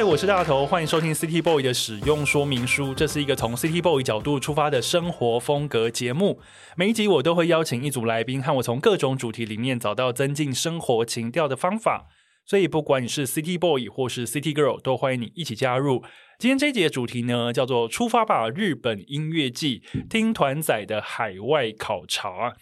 [0.00, 2.94] 嗨我是大头，欢迎收听 City Boy 的使用说明书。
[2.94, 6.40] 这是一个从 City Boy 角度出发的生活风格节目。
[6.74, 12.06] 每一集我都会邀请一组来宾，和我从各种主题里面找到增进生活情调的方法。
[12.46, 16.02] 所以，不管你是 City Boy 或是 City Girl，都欢迎你一起加入。
[16.38, 22.54] 今天这一集的主题呢，叫做“出发吧，日本音乐季”，听团仔的海外考察。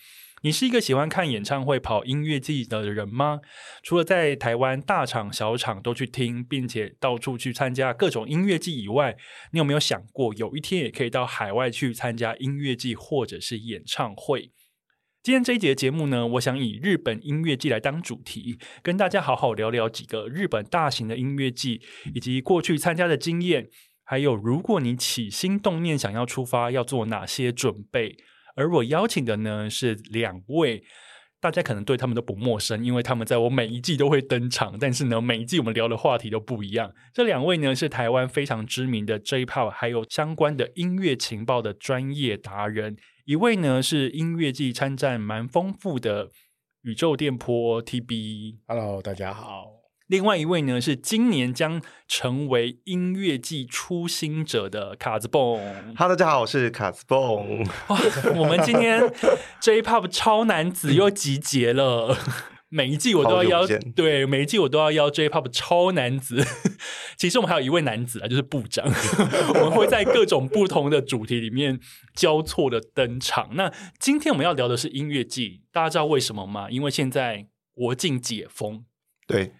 [0.42, 3.40] 你是一个喜欢看演唱会、跑音乐季的人吗？
[3.82, 9.16] 除了在台湾大场小场都去听，并且到处去参加各种音乐季以外，
[9.52, 14.52] 你有没有想过有一天也可以到海外去参加音乐季或者是演唱会？
[15.24, 21.80] 今天这一节节目呢，我想以日本音乐季来当主题，跟大家好好聊聊几个日本大型的音乐季，
[22.14, 23.68] 以及过去参加的经验，
[24.04, 28.16] 还有如果你起心动念想要出发，要做哪些准备。
[28.58, 30.82] 而我邀请的呢是两位，
[31.40, 34.76] 大家可能对他们都不陌生，因为他们在我每一季都会登场。
[34.76, 36.92] 但是呢，每一季我们聊的话题都不一样。
[37.14, 42.96] 这两位呢是台湾非常知名的 J-Pop 还有相关的音乐情报的专业达人。
[43.26, 46.28] 一位呢是音乐祭参战蛮丰富的
[46.82, 48.56] 宇宙电波 TB。
[48.66, 49.77] Hello，大家好。
[50.08, 55.58] 另外一位呢是今年将成为音乐季初心者的卡子蹦。
[55.94, 57.62] 哈喽，大家好，我是卡子蹦。
[57.88, 58.00] 哇，
[58.34, 59.02] 我们今天
[59.60, 62.16] J-Pop 超男子又集结了，
[62.70, 66.42] 每一季我都要邀，对，每一季我都要邀 J-Pop 超男子。
[67.18, 68.86] 其实我们还有一位男子啊，就是部长。
[69.56, 71.78] 我们会在各种不同的主题里面
[72.14, 73.50] 交错的登场。
[73.52, 76.70] 那今天我们要聊的是音乐季，大家知道为什么吗？
[76.70, 78.86] 因为现在国境解封，
[79.26, 79.52] 对。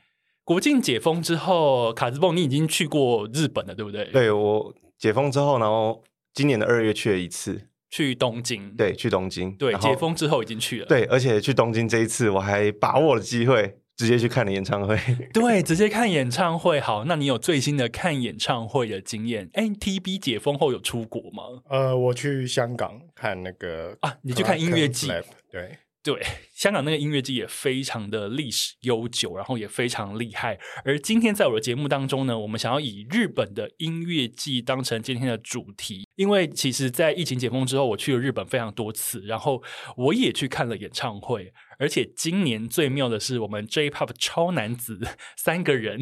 [0.49, 4.07] 国境解封之后，卡兹蹦，你已经去过日本了，对不对？
[4.07, 8.75] 对，我解封之后，然后今年的二月去了一次，去东京。
[8.75, 9.55] 对，去东京。
[9.57, 10.87] 对，解封之后已经去了。
[10.87, 14.97] 对，而且去东京这一次，我还把握了机会，直接去看了演唱会。
[15.35, 16.81] 对，直接看演唱会。
[16.81, 19.51] 好，那你有最新的看演唱会的经验？
[19.53, 21.43] 哎，TB 解封后有出国吗？
[21.69, 25.09] 呃，我去香港看那个啊，你去看音乐季？
[25.53, 25.77] 对。
[26.01, 26.23] 对，
[26.55, 30.59] 香港那个音乐季也非常的历史悠久，然后也非常厉害。
[30.85, 39.63] 而今天在我的节目当中呢，我们想要以日本的音乐季当成今天的主题，因为其实，在疫情解封之后，我去了日本非常多次，然后
[39.97, 41.53] 我也去看了演唱会。
[41.79, 45.01] 而且今年最妙的是，我们 J-Pop 超男子
[45.37, 46.01] 三个人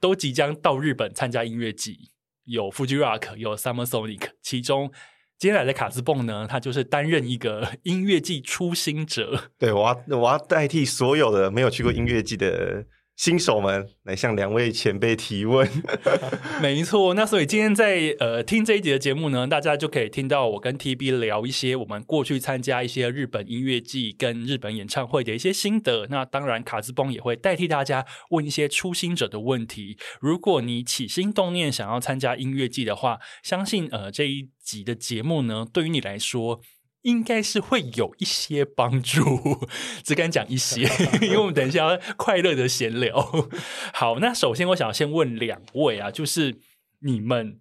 [0.00, 2.10] 都即将到日本参加音乐季，
[2.44, 4.90] 有 Fuji Rock，有 Summer Sonic，其中。
[5.38, 9.50] 接下来的卡兹蹦呢，他就是担任一个音乐季初心者。
[9.58, 12.84] 对，我要我要代替所有的没有去过音乐季的
[13.16, 15.66] 新手们来向两位前辈提问，
[16.60, 17.14] 没错。
[17.14, 26.06] 那所以今天在呃听这一集的节目呢，大家就可以听到我跟 TB 聊一些我们过去参加一些日本音乐季跟日本演唱会的一些心得。
[26.10, 29.96] 那当然，卡兹蹦也会代替大家问一些初心者的问题。
[30.20, 36.60] 如果你起心动念想要参加音乐季的话，相信呃这一集的节目呢，对于你来说。
[37.06, 39.22] 应该是会有一些帮助，
[40.02, 40.82] 只敢讲一些，
[41.22, 43.48] 因为我们等一下要快乐的闲聊。
[43.94, 46.58] 好，那首先我想先问两位啊，就是
[47.02, 47.60] 你们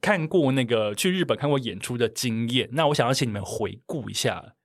[0.00, 4.56] 看过那个去日本看过演出的经验，那我想要请你们回顾一下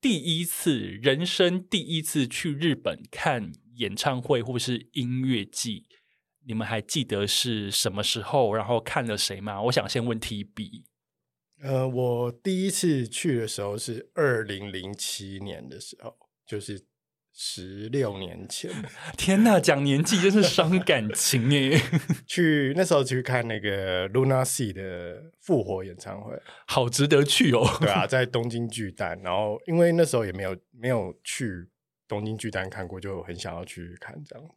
[0.00, 5.86] 第一次人生第一次去日本看演唱会或是音乐季，
[6.46, 9.60] 你们还记得是什么时候，然后看了谁吗？
[9.62, 10.84] 我想先问 TB。
[11.64, 16.14] 呃，我第一次去的时候是二零零七年的时候，
[16.46, 16.78] 就是
[17.32, 18.70] 十六年前。
[19.16, 21.80] 天哪，讲年纪真是伤感情耶！
[22.28, 27.66] 去那时候去看那个 Luna Sea 的复活演唱会，好值得去哦。
[27.80, 31.66] 对啊， 在东京巨蛋，然后因为那时候也没有没有去
[32.06, 34.54] 东京巨蛋看过，就很想要去看这样子。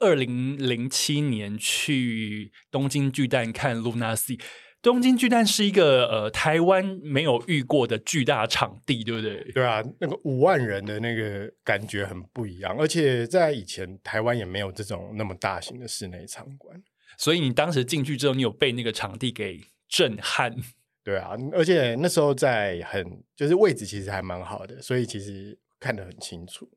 [0.00, 4.40] 二零零七年去东京巨蛋看 Luna Sea。
[4.82, 9.44] 东京巨蛋是一个呃台湾没有遇过的巨大场地，对不对？
[9.52, 16.82] 对啊，那个五万人的那个感觉很不一样，而且在以前台湾也没有这种那么大型的室内场馆，
[17.18, 20.56] 所以你当时进去之后，你有被那个场地给震撼？
[21.04, 26.70] 对啊，而且那时候在很就是位置其实还蛮好的，所以其实看得很清楚。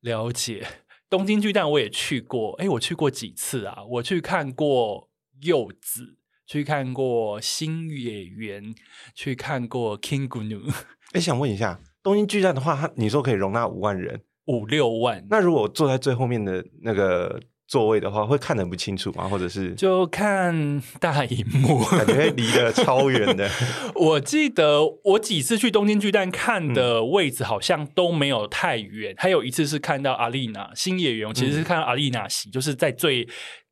[0.00, 0.66] 了解，
[1.08, 3.84] 东京巨蛋我也去过，哎，我去过几次啊？
[3.84, 5.08] 我去看过
[5.42, 6.16] 柚子。
[6.46, 8.74] 去看过星野源，
[9.14, 10.72] 去看过 King Gnu。
[11.12, 15.26] 哎，想问一下，东京巨蛋的话，它你说可以容纳五万人，五六万。
[15.28, 19.28] 那如果坐在最后面的那个座位的话，会看得不清楚吗？
[19.28, 23.48] 或者是就看大荧幕， 感觉离得超远的。
[23.94, 33.26] 我记得我几次去东京巨蛋看的位置好像都没有太远，嗯、还有一次是看到阿丽娜星野源，其实是看到阿丽娜席，就是在最。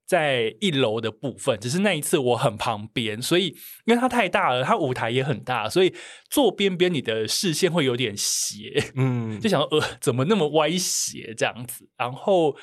[0.06, 3.46] 在一楼的部分，只是那一次我很旁边，所以
[3.86, 5.94] 因为它太大了，它舞台也很大，所以
[6.28, 11.88] 坐边边你的视线会有点斜，嗯， 就想说呃怎么那么歪斜这样子。
[11.96, 12.54] 然后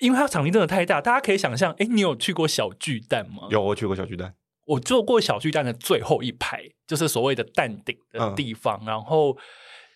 [0.00, 3.48] 因为它场地真的太大，大家可以想象，哎，你有去过小巨蛋吗？
[3.50, 4.34] 有，我去过小巨蛋，
[4.66, 8.78] 我坐过小巨蛋的最后一排，就是所谓的蛋顶的地方。
[8.82, 9.36] 嗯、然后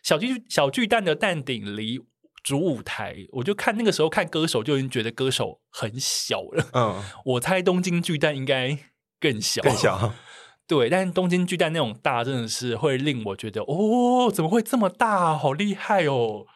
[0.03, 2.00] 小巨小巨蛋的蛋顶离。
[2.42, 6.66] 主舞台，我就看那个时候看歌手就已经觉得歌手很小了。
[6.72, 8.78] 嗯， 我猜东京巨蛋应该
[9.20, 10.14] 更小，更小。
[10.66, 15.37] 对，但是东京巨蛋那种大，真的是会令我觉得哦，怎么会这么大？
[15.37, 16.46] 好厉害哦！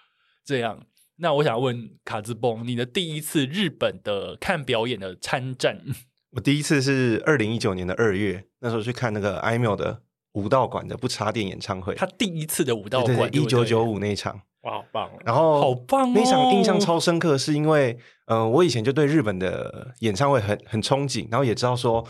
[0.44, 0.86] 这样，
[1.16, 5.80] 那我想问卡兹崩，你的第一次日本的看表演的参战？
[6.36, 10.02] 我第一次是二零一九年的二月，那时候去看那个 Aimer 的
[10.34, 14.42] 武道馆的不插电演唱会，他第一次的武道馆，一九九五那一场。
[14.64, 15.10] 哇，好棒！
[15.24, 17.96] 然后好棒，那场印象超深刻，是因为，
[18.26, 22.04] 嗯、呃，我以前就对日本的演唱会很很憧憬，然后也知道说，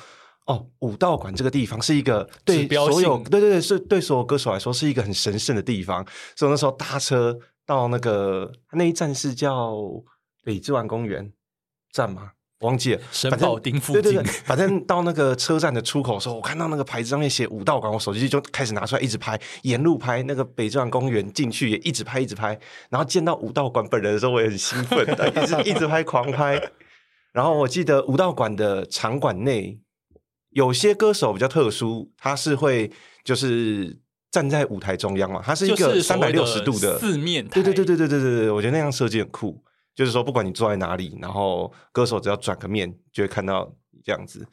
[0.46, 6.06] 哦，武道馆这个地方是一个对所有，对对对，是对所有歌手来说是一个很神圣的地方，
[6.36, 7.36] 所以那时候搭车
[7.66, 9.74] 到那个那一站是叫
[10.44, 11.32] 北之丸公园
[11.92, 12.30] 站吗？
[12.64, 14.02] 忘记了，神保町附近。
[14.02, 22.58] 对对对，反正到那个车站的出口的时候，我看到那个牌子上面写武道馆，我手机就开始拿出来一直拍，沿路拍那个北站公园进去也一直拍一直拍，
[22.90, 25.06] 然后见到武道馆本人的时候，我也很兴奋，
[25.42, 26.60] 一直一直拍狂拍。
[27.32, 29.80] 然后我记得武道馆的场馆内
[30.50, 32.90] 有些歌手比较特殊，他是会
[33.24, 33.98] 就是
[34.30, 37.54] 站在舞台中央嘛，他是一个三百六十度的四面台。
[37.54, 39.60] 对对对对对对对对，我觉得那样设计很酷。
[39.94, 44.46] 就是说，不管你坐在哪里，然后歌手只要转个面，就会看到这样子。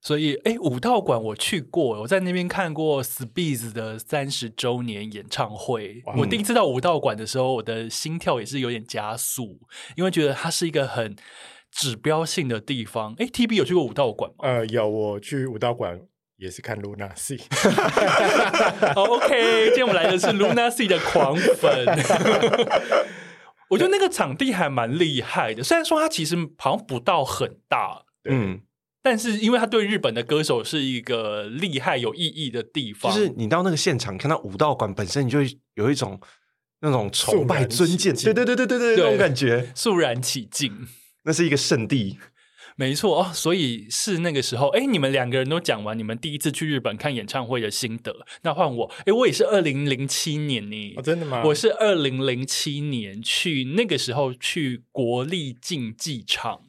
[0.00, 6.02] 所以，哎，武道馆我去过，我在那边看过 Speeds 的三十周年演唱会。
[6.16, 9.58] 我第一次到武道馆的时候，我的心跳也是有点加速，
[9.96, 11.16] 因为觉得它是一个很
[11.72, 13.14] 指标性的地方。
[13.18, 14.44] 哎，TB 有去过武道馆吗？
[14.48, 16.00] 呃，有，我去武道馆
[16.36, 17.42] 也是看 Luna Sea。
[18.94, 21.84] OK，今天我们来的是 Luna Sea 的狂粉。
[23.70, 28.60] 我觉得那个场地还蛮厉害的，虽然说它其实好像不到很大，嗯，
[29.02, 33.12] 但是因为它对日本的歌手是一个厉害有意义的地方。
[33.12, 36.20] 就是你到那个现场看到武道馆本身，你就会有一种
[36.80, 39.72] 那种崇拜尊敬，对对对对对对，那种感觉。
[39.74, 40.86] 肃然起敬，
[41.24, 42.18] 那是一个圣地。
[42.78, 51.42] 没错哦，所以是那个时候，哎，你们两个人都讲完你们第一次去日本看演唱会的心得，那换我，哎，我也是二零零七年呢，哦，真的吗？
[51.46, 56.60] 我是二零零七年去，那个时候去国立竞技场，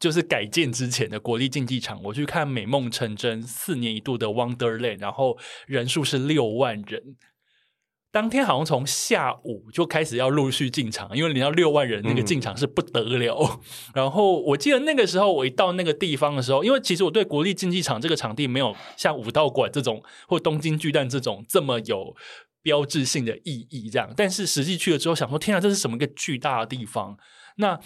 [0.00, 7.16] 就是改建之前的国立竞技场，我去看美梦成真四年一度的 Wonderland，然后人数是六万人。
[8.14, 13.36] 当天好像从下午就开始要陆续进场，因为你要六万人那个进场是不得了。
[13.42, 13.60] 嗯、
[13.92, 22.14] 然后我记得那个时候我一到那个地方的时候，因为其实我对国立竞技场这个场地没有像武道馆这种或东京巨蛋这种这么有
[22.62, 24.08] 标志性的意义，这样。
[24.16, 27.18] 但是实际去了之后，想说天啊，这是什么一个巨大的地方？
[27.56, 27.76] 那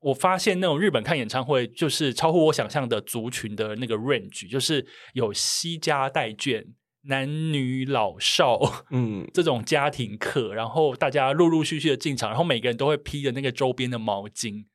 [0.00, 6.64] 我发现那种日本看演唱会，就是超乎我想象的族群的那个 range，就是有西家带眷。
[7.06, 8.60] 男女老少，
[8.90, 14.66] 嗯，这种家庭课，然后大家陆陆续续的进场，然后每个人都会披着那个周边的毛巾，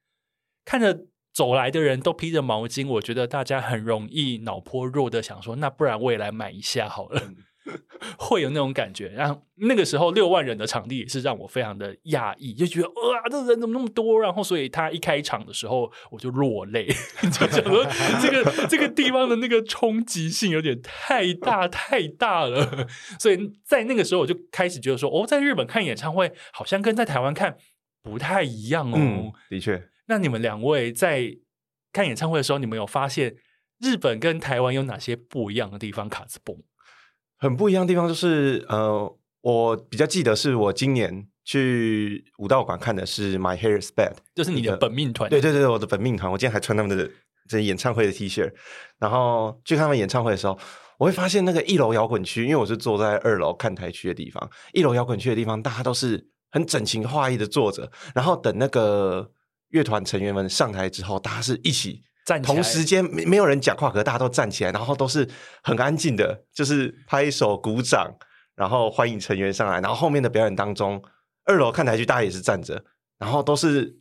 [0.65, 7.21] 看着走来的人都披着毛巾，我觉得大家很容易脑波弱的想说，那不然我也来买一下好了。
[7.27, 7.35] 嗯
[8.17, 14.19] 会有那种感觉，然后那个时候六万人的场地也是让我非常的讶异，就觉得哇，这人怎么那么多？
[14.19, 16.87] 然后所以他一开场的时候我就落泪，
[17.21, 17.85] 就想说
[18.21, 22.87] 这个这个地方的那个冲击性有点太大太大了。
[23.19, 27.57] 所以在那个时候我就开始觉得说，哦，在日本看演唱会好像跟在台湾看
[28.01, 28.95] 不太一样哦。
[28.97, 29.87] 嗯，的确。
[30.07, 31.37] 那你们两位在
[31.93, 33.35] 看演唱会的时候，你们有发现？
[33.79, 36.07] 日本跟台湾有哪些不一样的地方？
[36.07, 36.55] 卡兹蹦
[37.41, 45.27] 很不一样的地方就是，呃，我比较记得是我今年去武道馆看的是 My Hair is Bad，就是你的本命团。
[45.27, 46.31] 对对对，我的本命团。
[46.31, 47.09] 我今天还穿他们的
[47.49, 48.53] 这演唱会的 T 恤，
[48.99, 50.55] 然后去看他们演唱会的时候，
[50.99, 59.31] 我会发现那个一楼摇滚区，因为我是坐在二楼看台区的地方，一楼摇滚区的地方，大家都是很整齐划一的坐着，然后等那个
[59.69, 62.03] 乐团成员们上台之后，大家是一起。
[62.25, 65.27] 站同时间没没有人讲话，可是大家都站起来，然后都是
[65.63, 68.13] 很安静的，就是拍手鼓掌，
[68.55, 69.81] 然后欢迎成员上来。
[69.81, 71.01] 然后后面的表演当中，
[71.45, 72.83] 二楼看台区大家也是站着，
[73.17, 73.97] 然后都是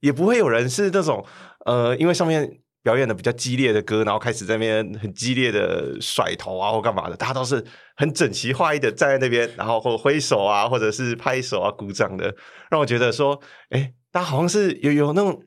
[0.00, 1.24] 也不会有人是那种
[1.64, 7.64] 呃，因为上面表演的比较激烈的歌，然后开始在那边很激烈的甩头啊或干嘛的，大家都是
[7.94, 12.34] 很整齐划一的站在那边，然后或挥手啊，或者是拍手啊鼓掌的，
[12.70, 13.40] 让我觉得说，
[13.70, 15.44] 哎，大家好像是有有那种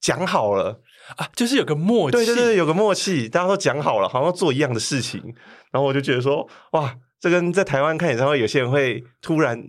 [0.00, 0.80] 讲好了。
[1.16, 5.22] 啊，就是有个默契，对对对，有个默契，大家都讲好了，好像做一样的事情，
[5.70, 9.64] 然后我就觉得说，哇，这跟在台湾看演唱会，有些人会突然。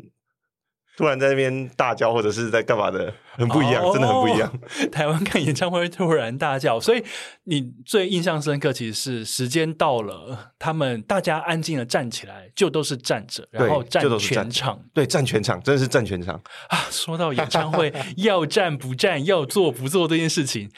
[0.98, 4.54] 突然在那边大叫，或者是在干嘛的，很不一样，oh, 真的很不一样。
[4.92, 7.02] 台湾看演唱会突然大叫，所以
[7.46, 16.36] 你最印象深刻，其实是时间到了，他们大家安静的站起来，就都是站着，然后站全场，对，站全场，真的是站全场
[16.68, 16.78] 啊！
[16.92, 20.70] 说到演唱会 要站不站，要坐不坐这件事情，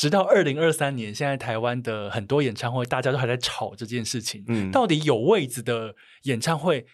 [0.00, 6.86] 直到二零二三年，现在台湾的很多演唱会，大家都还在吵这件事情，嗯，到底有位子的演唱会，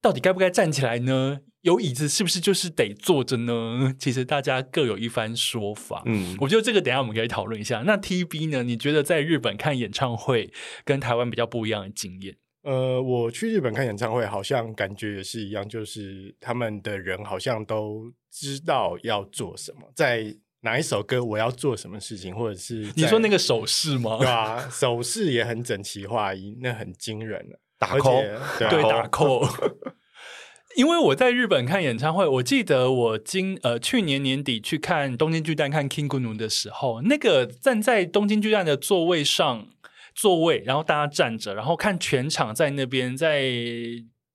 [0.00, 1.40] 到底该不该站起来呢？
[1.60, 3.94] 有椅子是不是就是得坐着呢？
[3.98, 6.02] 其实大家各有一番说法。
[6.06, 7.82] 嗯，我觉得这个等一下我们可以讨论一下。
[7.84, 8.62] 那 TB 呢？
[8.62, 10.50] 你觉得在日本看演唱会
[10.86, 12.34] 跟台湾比较不一样的经验？
[12.62, 24.18] 呃，我去日本看演唱会，好像感觉也是一样，就是他们的人好像都知道要做什么，在哪一首歌我要做什么事情，或者是你说那个手势吗？
[24.18, 27.60] 对啊，手势也很整齐划一，那很惊人了。
[27.78, 28.22] 打 call，
[28.58, 29.48] 对，打 call。
[30.76, 39.66] 因为我在日本看演唱会，我记得我今呃去年年底去看东京巨蛋看 KING-GNU 的时候，那个站在东京巨蛋的座位上
[40.14, 43.50] 座位，然后大家站着，然后看全场在那边在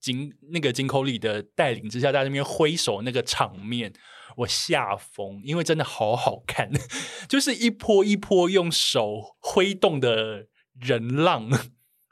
[0.02, 3.94] 金那个金口里的带领之下，在那边挥手那个场面，
[4.38, 6.72] 我吓疯，因为真的好好看，
[7.30, 10.48] 就是一波一波用手挥动的
[10.80, 11.50] 人浪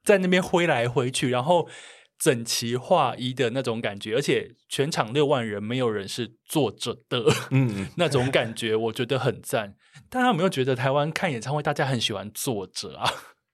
[0.04, 1.70] 在那边挥来挥去，然后。
[2.20, 9.76] 整齐划一的那种感觉，而且全场六万人没有人是坐着的，嗯， 那种感觉我觉得很赞。
[10.10, 13.12] 大家有没有觉得台湾看演唱会，大家很喜欢坐着啊？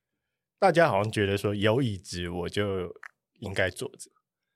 [0.59, 2.95] 大家好像觉得说有椅子我就
[3.39, 4.11] 应该坐着，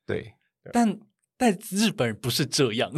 [0.05, 0.33] 对。
[0.71, 0.99] 但，
[1.35, 2.91] 但在日本不是这样。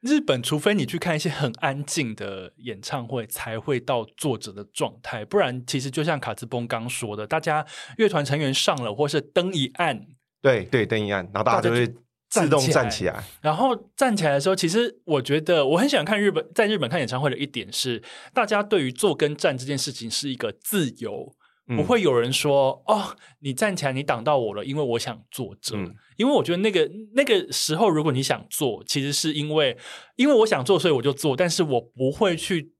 [0.00, 7.66] 日本除非你去看一些很安静的演唱会，才会到作者的状态，不然其实就像卡兹崩刚说的，大家
[7.98, 10.06] 乐团成员上了，或是灯一暗。
[10.40, 11.86] 对对，灯一暗，然后大家就会
[12.30, 13.22] 自动站起来。
[13.42, 18.02] 然后站起来的时候，其实我觉得我很喜欢看日本，在日本看演唱会的一点是，
[18.32, 21.39] 大家对于坐跟站这件事情是一个自由，嗯、
[21.76, 25.76] 不会有人说哦，你站起来你挡到我了，因为我想坐着。
[25.76, 29.76] 嗯、因为我觉得那个那个时候，如果你想坐，其实是因为
[30.16, 32.72] 因为我想坐，所以我就坐，但是我不会去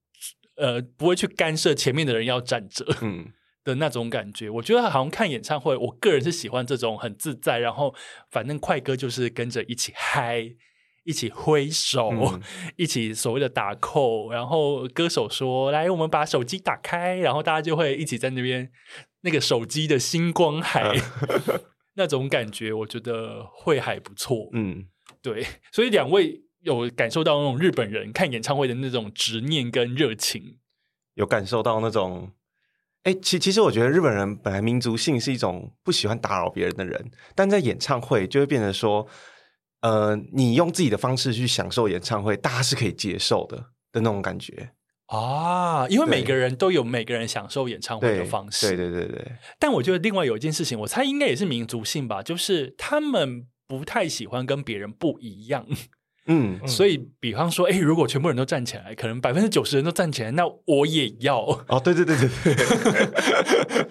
[0.56, 2.86] 呃不会去干涉前面的人要站着。
[3.02, 3.32] 嗯。
[3.62, 7.94] 的那种感觉，我觉得好像看演唱会，我个人是喜欢这种很自在，然后
[8.30, 10.50] 反正快歌就是跟着一起嗨，
[11.10, 12.40] 一起挥手，嗯、
[12.76, 18.70] 一起所谓的打扣，然后歌手说：“来，我们把手机打开”，然后大家就会一起在那边
[19.22, 20.94] 那个手机的星光海，啊、
[21.94, 24.48] 那种感觉，我觉得会还不错。
[24.52, 24.86] 嗯，
[25.20, 30.58] 对，所以两位有感受到那种日本人看演唱会的那种执念跟热情，
[31.14, 32.30] 有感受到那种。
[33.02, 39.08] 哎，其其实我觉得日本人本来民族性是一种不喜欢打扰别人的人，但在演唱会就会变成说，
[39.80, 43.56] 呃，你用自己的方式去享受演唱会，大家是可以接受的
[43.92, 44.70] 的那种感觉
[45.06, 45.86] 啊。
[45.88, 49.32] 因为每个人都有每个人享受演唱会的方式，对对对对对。
[49.58, 55.66] 但我觉得另外有一件事情，我猜应该也是民族性吧，就是他们不太喜欢跟别人不一样。
[56.26, 61.40] 嗯， 所以比方说，哎，如果全部人都站起来，可能百分之九十人都站起来，那我也要。
[61.68, 62.54] 哦，对对对对对。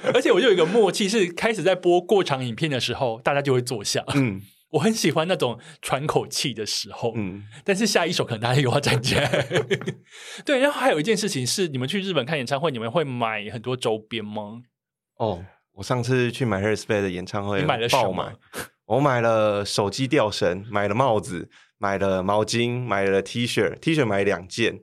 [0.14, 4.04] 而且我就有一个默契，是开始在播过场影片的时候，大家就会坐下。
[4.14, 7.14] 嗯，我很喜欢那种喘口气的时候。
[7.16, 9.48] 嗯，但是下一首可能大家又要站起来。
[10.46, 14.62] 对，然后还有一件事情是，你们去日本看演唱会，你们会买很多周边吗？
[15.18, 18.34] 哦，我上次去买 Respect 的演唱会，你买了什么？
[18.86, 21.50] 我买了手机吊绳，买了帽子。
[21.82, 24.82] 买了毛巾，买了 T 恤，T 恤买两件，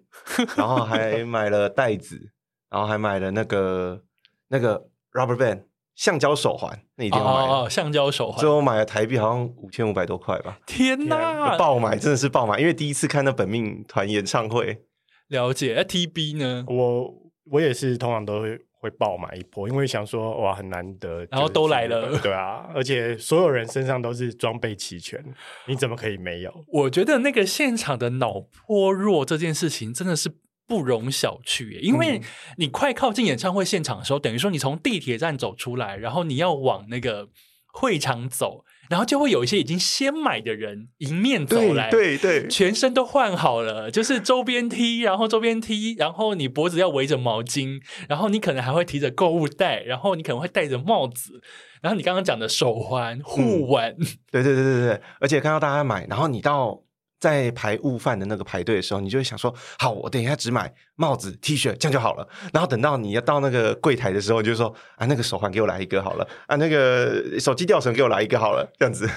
[0.56, 2.32] 然后还买了袋子，
[2.70, 4.02] 然后还买了那个
[4.48, 5.64] 那个 Rubber Band
[5.96, 10.58] 橡胶手环，那一定要买哦，哦，橡胶手环，最后买了台币好像五千五百多块吧。
[10.66, 14.82] 天哪，爆买真的是爆买，因为第一次看那本命团演唱会。
[15.28, 16.64] 了解，那 TB 呢？
[16.68, 17.12] 我
[17.50, 25.24] 我也是通常都会会爆买一波，因为想说哇很难得，然后都来了，对啊，而且所有人身上都是装备齐全，
[25.66, 26.52] 你怎么可以没有？
[26.68, 30.30] 我觉得那个现场的脑波弱这件事情真的是
[30.66, 32.20] 不容小觑，因为
[32.56, 37.28] 你快靠近演唱会现场的时候，等于说你从地铁站走出来，然后你要往那个
[37.72, 38.64] 会场走。
[38.88, 51.42] 然后就会有一些已经先买的人迎面走来，对对，对全身都换好了，就是周边 T，然后周边 T，然后你脖子要围着毛巾，然后你可能还会提着购物袋，然后你可能会戴着帽子，
[51.82, 56.85] 然后你刚刚讲的手环、护腕，嗯、对对对对对，而且看到大家买，然后你到。
[57.18, 62.28] 在排悟饭的那个排队的时候，你就会想说：好，我等一下只买帽子、T 恤，这样就好了。
[62.52, 69.08] 然后等到你要到那个柜台的时候，你就说：啊，那个手环给我来一个好了，啊，那个手机吊绳给我来一个好了，这样子。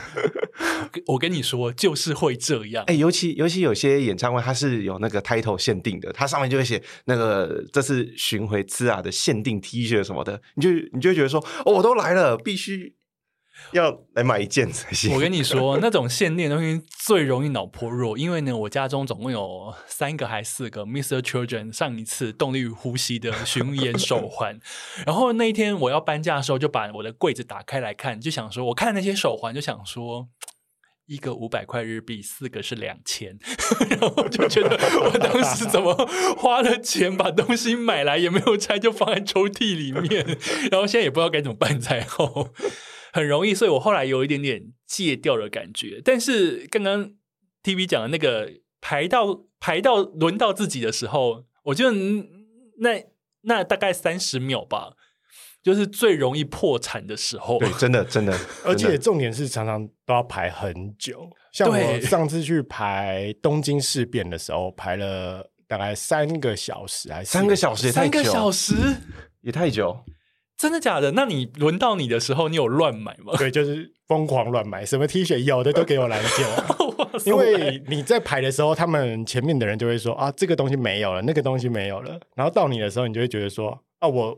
[1.07, 2.83] 我跟你说，就是会这样。
[2.85, 12.95] 哎、欸，尤其尤其有些演唱会，它是有那个 title 限定的，它上面就会写那个这次巡回刺啊的限定 T 恤什么的，你就你就会觉得说：哦，我都来了，必须。
[13.73, 15.13] 要来买一件才行。
[15.13, 21.21] 我跟你说，那种限定的东西最容易脑破弱，因为呢，我家中总共有三个还四个 Mr.
[21.21, 24.59] Children 上一次动力与呼吸的巡演手环。
[25.05, 30.27] 然后那一天我要搬家的时候，就把我的柜子打开来看，就想说，我看那些手环，就想说，
[31.05, 33.37] 一个五百块日币，四个是两千，
[33.89, 35.93] 然后我就觉得我当时怎么
[36.37, 40.25] 花了钱把东西买来也没有拆，就放在抽屉里面，
[40.71, 42.49] 然后现在也不知道该怎么办才好。
[43.13, 46.01] 很容易，所以我后来有一点点戒掉的感觉。
[46.03, 47.11] 但是刚刚
[47.63, 48.51] TV 讲的那个
[48.81, 51.91] 排到排到轮到自己的时候，我觉得
[52.79, 53.05] 那
[53.41, 54.93] 那大概三十秒吧，
[55.61, 57.59] 就是最容易破产的时候。
[57.59, 61.29] 对，真的真的， 而且重点是常常都要排很久。
[61.51, 68.73] 像我上次去排东京事变的时候，排了大概三个小时，还是三个小时也太久，三个小时
[69.41, 69.97] 也太久。
[70.59, 71.13] 真的假的？
[71.13, 73.33] 那你轮到你的时候，你有乱买吗？
[73.37, 76.45] 对，就是疯狂乱买，什么 T 恤有的都给我来件。
[77.25, 82.19] 因为你在排的时候，他们前面的人就会说啊，这个东西没有了，那个东西没有了。
[82.35, 84.37] 然后到你的时候，你就会觉得说啊，我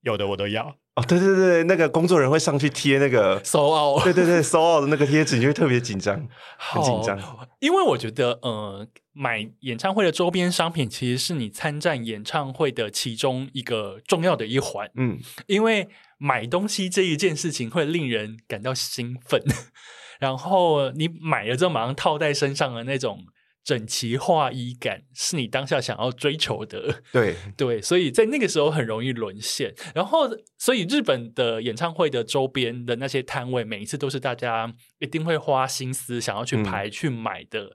[0.00, 0.74] 有的我都要。
[0.94, 6.28] 哦，对对对，那个工作人员会上去贴那个 sold out，对对对，sold out 的那个贴纸，你就会特别紧张，
[6.58, 7.18] 很紧张。
[7.60, 14.90] 因为我觉得，呃，买演唱会的周边商品其实是你参战演唱会的其中一个重要的一环。
[14.96, 19.42] 嗯，因为买东西这一件事情会令人感到兴奋，
[20.20, 23.24] 然后你买了之后马上套在身上的那种。
[23.64, 29.72] 整齐划一感是你当下想要追求的，对 对，所以在那个时候很容易沦陷。
[29.94, 37.70] 然后，所以日本的演唱会的周边的那些摊位，每一次都是大家一定会花心思想要去排、嗯、去买的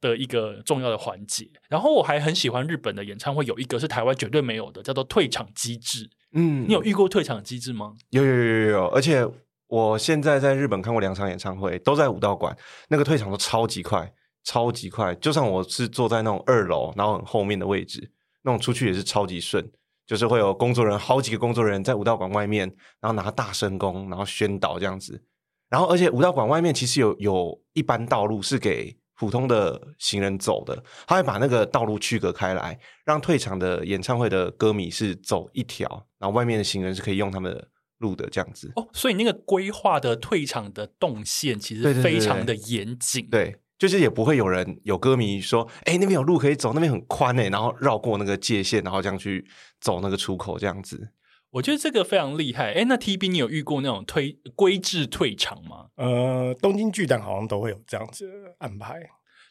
[0.00, 1.48] 的一个重要的环节。
[1.68, 6.08] 然后，我还很喜欢日本的演唱会，有一个是台湾绝对没有的，叫做退场机制。
[6.34, 7.94] 嗯，你有遇过退场机制吗？
[8.10, 9.26] 有有有有有，而且
[9.66, 12.56] 我现在在日本看过两场演唱会，都在武道馆，
[12.88, 14.12] 那个退场都超级快。
[14.46, 19.68] 超级快，就算我是坐在那种二楼，然后很后面的位置，那种出去也是超级顺，
[20.06, 25.24] 就是会有工作人员，好几个工作人员在武道馆外面，然后拿大声公，然后宣导这样子。
[25.68, 38.70] 然后，而且武道馆外面其实有有一般道路是给普通的行人走的，他会把那个道路区隔开来，让退场的演唱会的歌迷是走一条，然后外面的行人是可以用他们的路的这样子。
[38.76, 43.28] 哦，所以那个规划的退场的动线其实非常的严谨。
[43.28, 43.56] 对。
[43.78, 49.46] 就是也不会有人有歌迷说，哎，那边有路可以走，那边很宽哎，然后绕过那个界限，然后这样去
[49.80, 51.12] 走那个出口，这样子。
[51.50, 52.72] 我觉得这个非常厉害。
[52.72, 55.86] 哎，那 TB 你有遇过那种推规制退场吗？
[55.96, 58.98] 呃，东京巨蛋好像都会有这样子安排。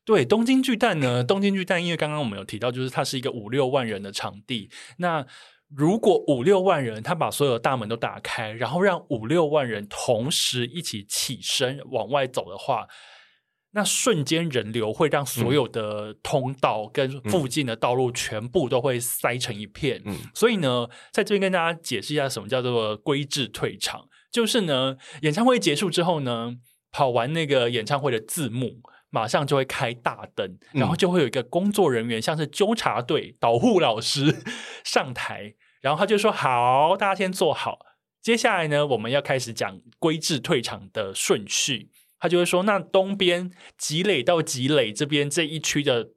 [0.04, 4.70] 对，东京巨蛋呢，东京巨蛋因为刚刚我们有提到，就是它是一个五六万人的场地。
[4.98, 5.26] 那
[5.76, 12.88] 如果五六万人，他把所有的大门都打开，然后让五六万人同时一起起身往外走的话。
[13.76, 20.02] 那瞬间人流会让所有的通道跟附近的道路全部都会塞成一片。
[20.06, 26.56] 嗯，所以呢，在这边跟大家解释一下什么叫做规制退场，就是呢，演唱会结束之后呢，
[26.90, 34.34] 跑完那个演唱会的字幕，马上就会开大灯，然后就会有一个工作人员，像是纠察队、导护老师
[34.86, 37.80] 上台，然后他就说：“好，大家先坐好，
[38.22, 41.90] 接下来呢，我们要开始讲规制退场的顺序。”
[42.26, 46.10] 他就会说：“那东边积累到积累这边这一区的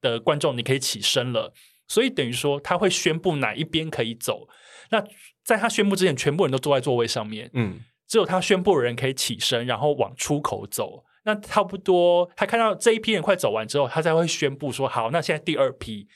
[0.00, 1.52] 的观众，你可以起身了。
[1.86, 4.48] 所以等于说，他会宣布哪一边可以走。
[4.90, 5.04] 那
[5.44, 11.04] 在他宣布之前，全部人都坐在座位上面，嗯，只有他宣布的人可以起身，然后往出口走。
[11.24, 16.08] 那差不多，他看到这一批人快走完之后，他才会宣布说：“好，那现在第二批，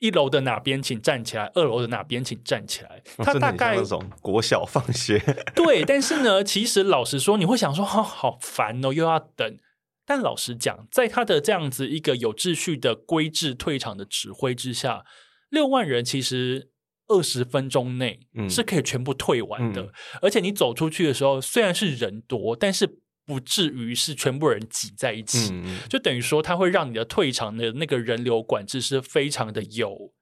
[0.00, 5.18] 一楼的哪边请站起来，二楼的哪边请站起来。”他大概那种国小放学，
[5.54, 5.84] 对。
[5.84, 9.56] 但是呢，其实老实说，你会想说：“哦，好烦哦，又要等。”
[10.04, 15.04] 但老实讲，在他的这样子一个有秩序的规制退场的指挥之下，
[15.50, 16.70] 六万人其实
[17.06, 19.82] 二十分钟内是可以全部退完的。
[19.82, 22.99] 嗯嗯、而且你走出去的时候，虽然是人多，但是。
[23.30, 30.12] 不至于是全部人挤在一起，嗯、就等于说它会让你的退场的那个人流管制是非常的有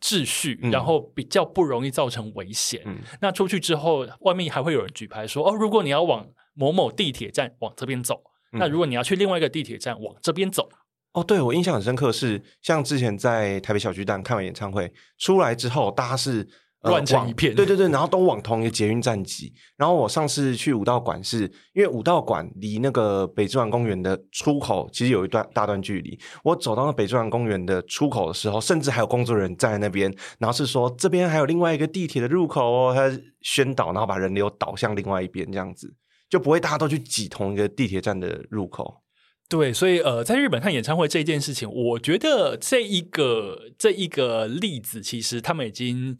[0.00, 2.82] 秩序，嗯、然后比较不容易造成危险。
[2.86, 10.68] 嗯、那出去之后，外面还会有人举牌说：“哦，如果你要往某某地铁站往这边走，嗯、那如果你要去另外一个地铁站往这边走。”
[11.14, 16.48] 哦，对，我印象很深刻是，像之前在台北小巨蛋看完演唱会出来之后，大家是。
[16.84, 19.52] 乱成一片，对对对，然后都往同一个捷运站挤。
[19.76, 26.18] 然后我上次去武道馆是，是因为武道馆离那个北之丸公园的出口其实有一段大段距离。
[26.42, 35.94] 我走到那北之丸公园的出口的时候，甚至还有工作人员站在那边，然后是说这边还有另外一个地铁的入口哦，他宣导，然后把人流导向另外一边，这样子
[36.28, 39.02] 就不会大家都去挤同一个地铁站的入口。
[39.48, 46.18] 对，所以呃，在日本看演唱会这件事情，我觉得这一个这一个例子，其实他们已经。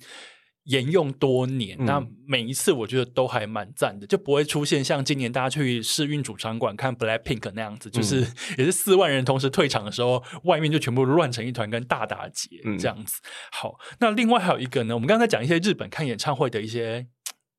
[0.65, 8.21] 沿用多年，那每一次我觉得都还蛮赞的，嗯、就不会出现像今年大家去世运主场馆看 Blackpink 那样子，就是
[8.57, 12.49] 也是四万人同时退场的时候，外面就全部乱成一团，跟大打劫
[12.79, 13.21] 这样子。
[13.25, 17.09] 嗯、好，那另外还有一个呢，我们刚才讲一些日本看演唱会的一些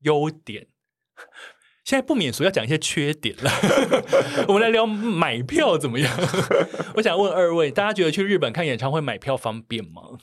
[0.02, 0.66] 优点，
[1.84, 3.50] 现在不免俗要讲一些缺点了。
[4.48, 6.12] 我们来聊买票怎么样？
[6.96, 10.18] 我想问二位，大家觉得去日本看演唱会买票方便吗？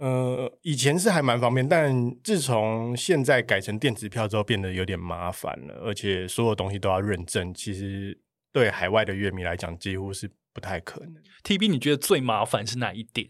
[0.00, 7.52] 呃，以前是还蛮方便，但自从现在改成电子票之后，变得有点麻烦了，而且所有东西都要认证。
[7.52, 8.18] 其实
[8.50, 11.16] 对海外的乐迷来讲，几乎是不太可能。
[11.44, 13.28] TB，你觉得最麻烦是哪一点？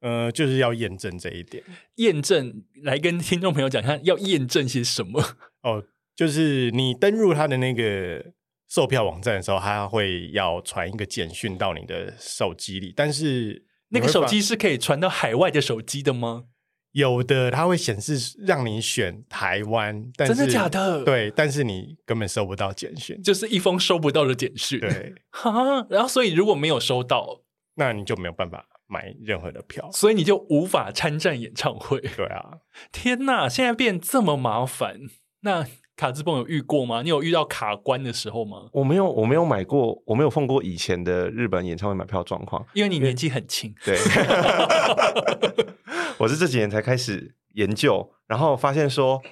[0.00, 1.64] 呃，就是要验证这一点。
[1.94, 5.18] 验证，来跟听众朋友讲一下，要验证些什么？
[5.64, 5.82] 哦，
[6.14, 8.34] 就是你登入他的那个
[8.68, 13.64] 售票网站的时候，他会要传一个简讯到你的手机里，但是。
[13.92, 16.44] 那个手机是可以传到海外的手机的吗？
[16.92, 21.04] 有的，它会显示让你选台湾，但是真的假的？
[21.04, 24.78] 对，但是你根本收不到简讯，就是一封收不到的简讯。
[24.80, 27.40] 对，哈，然后所以如果没有收到，
[27.76, 31.98] 那你就没有办法买任何的票，所以你就无法参战演唱会。
[32.00, 32.58] 对啊，
[32.90, 35.00] 天哪，现在变这么麻烦，
[35.40, 35.66] 那。
[36.02, 37.00] 卡兹蹦有遇过吗？
[37.00, 38.66] 你有遇到卡关的时候吗？
[38.72, 43.72] 我没有，我没有买过，我没有碰过以前的日本演唱会买票状况，因为你年纪很轻。
[43.84, 43.96] 对，
[46.18, 49.22] 我是这几年才开始研究，然后发现说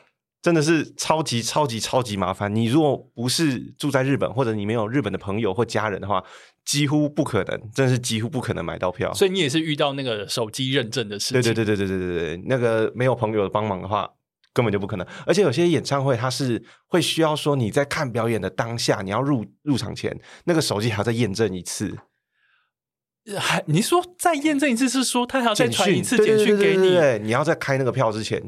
[0.40, 2.54] 真的是超级超级超级麻烦。
[2.54, 6.22] 你如果不是住在日本，或者你没有日本的朋友或家人的话，
[6.64, 9.12] 几乎不可能，真的是几乎不可能买到票。
[9.12, 11.42] 所以你也是遇到那个手机认证的事情。
[11.42, 14.08] 对对对对对对对对，那个没有朋友的帮忙的话。
[14.52, 21.96] 根本就不可能，而且有些演唱会它是会需要说你在看表演的当下，你要入入场前，那个手机还要再验证一次。
[23.38, 26.90] 还你说再验证一次，是说他还要再传一次简讯给你？
[26.90, 28.42] 对，你要在开那个票之前，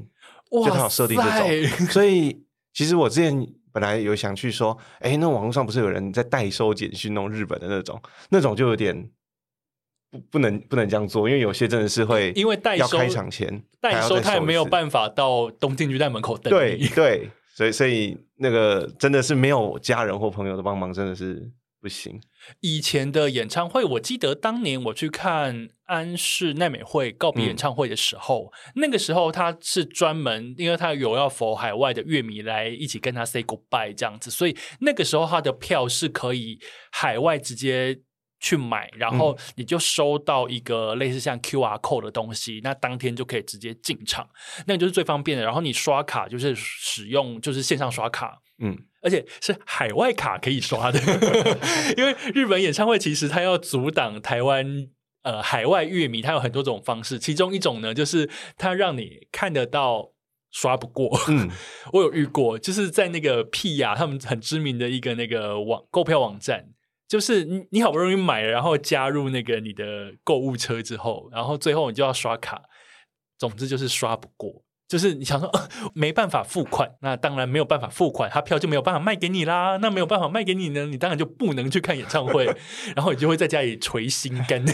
[0.51, 1.87] 就他有设定这种。
[1.89, 9.11] 所以其实我之前本来有想去说，哎，那网络上不是有人在代收简讯，弄日本的那种，那种就有点。
[10.13, 16.87] 不不能不能这样做，因为有些真的是会，因为代收开场前代收，他也没有办法到东京巨蛋门口等你。
[16.87, 22.21] 对对，所以所以那个真的是没有家人或朋友的帮忙，真的是不行。
[22.61, 36.59] 以前的演唱会，我记得当年我去看安室奈美惠告别演唱会的时候，嗯、那个时候他是专门，因为他有要 for 海外的乐迷来一起跟他 say goodbye 这样子，所以那个时候他的票是可以
[36.91, 38.03] 海外直接。
[38.43, 44.29] 去买，然后你就收到一个类似像 QR code 的东西，嗯、那当天就可以直接进场，
[44.67, 45.45] 那个就是最方便的。
[45.45, 51.01] 然后你刷卡就是使用就是线上刷卡，嗯，而且是海外卡可以刷的，
[51.97, 54.89] 因为日本演唱会其实它要阻挡台湾
[55.23, 58.29] 呃海外乐迷，它有很多种方式，其中一种呢就是
[58.59, 60.11] 它让你看得到
[60.51, 61.17] 刷不过。
[61.29, 61.49] 嗯，
[61.95, 66.71] 我有遇过，就是在那个 P 呀，他们很知名的一个那个网购票网站。
[67.13, 72.63] 就是你，你好不容易买了，然后加入那个你的购物车之后，然后最后你就要刷卡，
[73.37, 74.65] 总之就是刷不过。
[74.89, 79.77] 就是你想说，呃， 没办法付款，那当然没有办法付款，他票就没有办法卖给你啦。
[79.83, 82.47] 那没有办法卖给你呢，你当然就不能去看演唱会，
[82.97, 84.65] 然后你就会在家里捶心肝。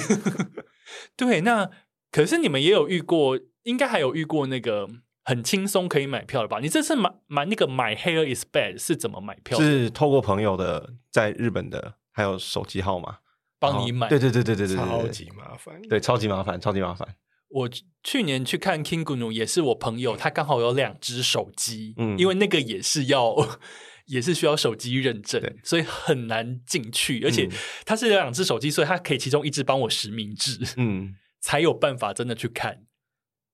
[1.18, 1.68] 对，那
[2.12, 4.88] 可是你们也有遇过，应该还有遇过那个。
[5.24, 6.58] 很轻松可以买票的吧？
[6.58, 9.58] 你这次买买那个买 Hair is Bad 是怎么买票？
[9.58, 13.18] 是透过朋友的在日本的，还有手机号码
[13.60, 14.08] 帮你买。
[14.08, 17.08] 对对对对对对，超级麻烦，对，超级麻烦，超级麻烦。
[17.48, 17.70] 我
[18.02, 23.36] 去年去看 KINGGNU 也是我朋友，他刚好有两只手机，嗯，因为那个也是要
[24.06, 27.24] 也是需要手机认证，所以很难进去。
[27.24, 27.48] 而且
[27.86, 32.82] 他是有两只手机，所以他可以其中一只帮我实名制，嗯， 才有办法真的去看。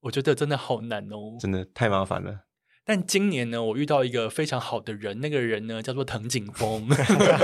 [0.00, 2.40] 我觉得真的好难哦，真的太麻烦了。
[2.86, 6.86] 但今年呢，我遇到一个非常好的人，那个人呢叫做藤井风。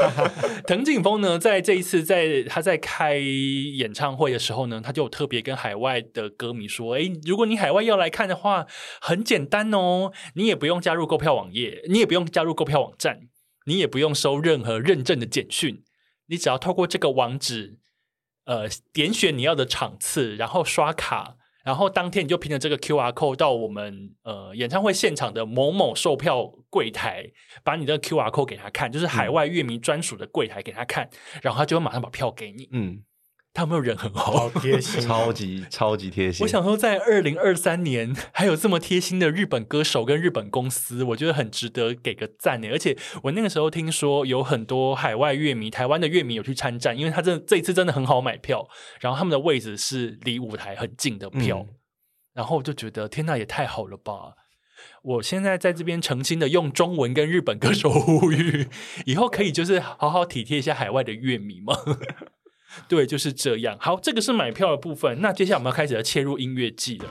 [0.68, 8.66] 藤井风呢，在这一次在他在开演唱会的时候呢，他就特别跟海外的歌迷说：“哎，如果你海外要来看的话，
[9.00, 13.28] 很简单哦，你也不用加入购票网页，你也不用加入购票网站，
[13.64, 15.82] 你也不用收任何认证的简讯，
[16.26, 17.78] 你只要透过这个网址，
[18.44, 27.30] 呃，点选你要的场次，然后刷卡。”然后当天你就凭着这个 QR code 到我们呃演唱会现场的某某售票柜台，
[27.62, 32.68] 把你的 QR code 给他看，就是海外乐迷专属的柜台给他看，嗯、然后他就会马上把票给你。
[32.72, 33.02] 嗯。
[33.52, 36.44] 他有没有人很好，好贴心，超级超级贴心。
[36.44, 42.68] 我想说，在二零二三年还有这么贴心的日本歌手跟日本公司，我觉得很值得给个赞呢。
[42.70, 48.68] 而且我那个时候听说有很多海外乐迷、台湾的乐迷有去参战，因为他这这一次真的很好买票，
[49.00, 51.74] 然后他们的位置是离舞台很近的票，嗯、
[52.34, 54.36] 然后我就觉得天呐，也太好了吧！
[55.02, 58.68] 我现在在这边诚心的用中文跟日本歌手呼吁，
[59.06, 61.74] 以后可以就是好好体贴一下海外的乐迷吗？
[62.88, 63.76] 对，就是这样。
[63.80, 65.20] 好，这个是买票的部分。
[65.20, 67.06] 那接下来我们要开始要切入音乐季了。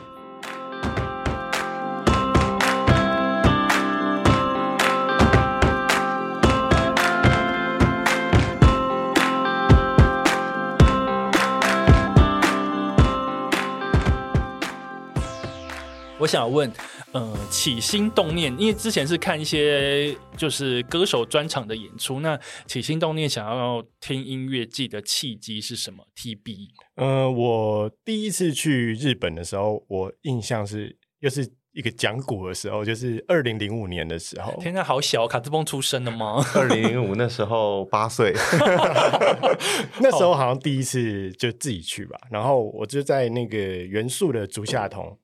[16.21, 16.69] 我想问，
[17.11, 26.67] 呃，起心动念，因为之前是看一些就是歌手专场的演出，那起心动念想要听音乐季的契机是什么？TB，
[26.97, 34.55] 呃，我第一次去日本的时候，我印象是又是一个讲古的时候，就是二零零五年的时候。
[34.61, 36.45] 天哪，好小，卡兹崩出生的吗？
[36.53, 38.31] 二零零五那时候八岁，
[39.99, 45.17] 那时候好像第一次就自己去吧，然后我就在那个元素的竹下通。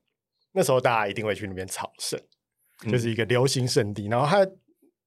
[0.56, 2.18] 那时候大家一定会去那边朝圣，
[2.90, 4.08] 就是一个流行圣地。
[4.08, 4.50] 嗯、然后它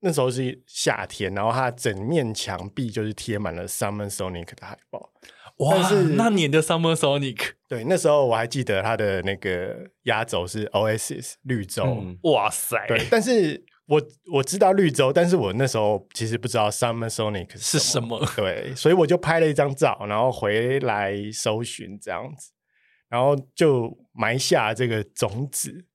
[0.01, 5.11] 那时候是夏天，然后它整面墙壁就是贴满了 Summer Sonic 的海报。
[5.57, 11.83] 哇，是那年的 Summer Sonic，对，那时候我还记得它的那个压轴是 Oasis 绿洲。
[11.83, 12.85] 嗯、哇塞！
[12.87, 18.19] 对，但是我我知道绿洲，但是我那时候其实不知道 Summer Sonic 是什么。
[18.19, 18.31] 是什么？
[18.37, 22.51] 对，所以我就拍了一张照，然后回来搜寻这样子。
[23.09, 25.85] 然后就埋下这个种子，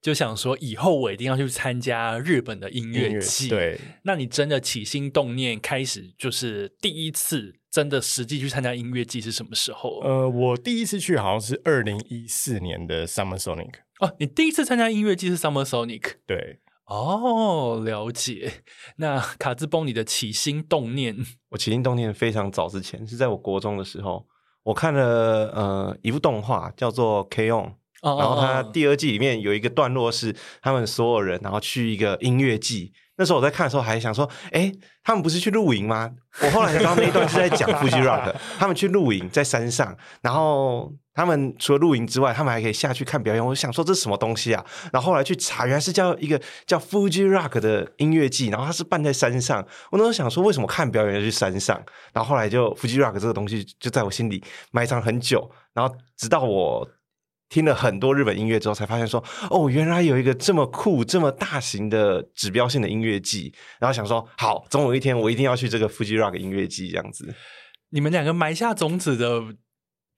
[0.00, 3.48] 就想说以后我一定要去参加日本的音乐季。
[3.48, 9.98] 对，那你真的起心动念开始，就是第一次真的实际去参加音乐季是什么时候？
[10.02, 13.72] 呃，我第一次去好像是二零一四年的 Summer Sonic。
[13.98, 16.18] 哦，你第一次参加音乐季是 Summer Sonic？
[16.28, 18.62] 对，哦，了解。
[18.98, 21.16] 那卡兹崩，你的起心动念，
[21.48, 24.28] 我起心动念非常早之前，是在我国中的时候。
[24.66, 27.72] 我看了呃一部动画叫做《K-ON》，
[28.18, 32.92] 然后它第二季里面有一个段落是他们所有人然后去一个音乐季。
[33.16, 34.70] 那时候我在看的时候还想说，哎，
[35.02, 36.10] 他们不是去露营吗？
[36.42, 43.44] 我后来才知道那一段是在讲 Fuji Rock，他们去露营在山上，然后他们除了露营之外，他们还可以下去看表演。
[43.44, 44.62] 我想说这是什么东西啊？
[44.92, 49.66] 然后后来去查，原来是叫一个叫 Fuji Rock 的音乐季，然后它是办在山上。
[49.90, 51.82] 我那时候想说，为什么看表演要去山上？
[52.12, 56.86] 然后后来就 Fuji Rock 这个东西就在我心里埋藏很久，然后直到我。
[57.48, 63.54] 听了很多日本音乐之后，才发现说，哦，原来有一个这么酷、这么大型的指标性的音乐季。
[63.78, 67.34] 然后想说，好，总有一天我一定要去这个 Fuji Rock 音乐季这样子。
[67.90, 69.54] 你们两个埋下种子的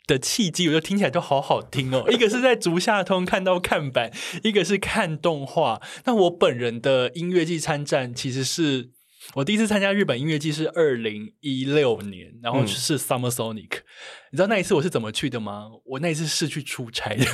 [0.07, 2.05] 的契机，我觉得听起来都好好听哦。
[2.11, 4.11] 一个是在竹下通看到看板，
[4.43, 5.83] 一个是看动画。
[6.05, 8.91] 那我本人的音乐季参战其实是。
[9.35, 13.77] 我第一次参加日本音乐季是二零一六年，然后是 Summer Sonic。
[13.77, 13.85] 嗯、
[14.33, 15.69] 你知道那一次我是怎么去的吗？
[15.85, 17.25] 我那一次是去出差的。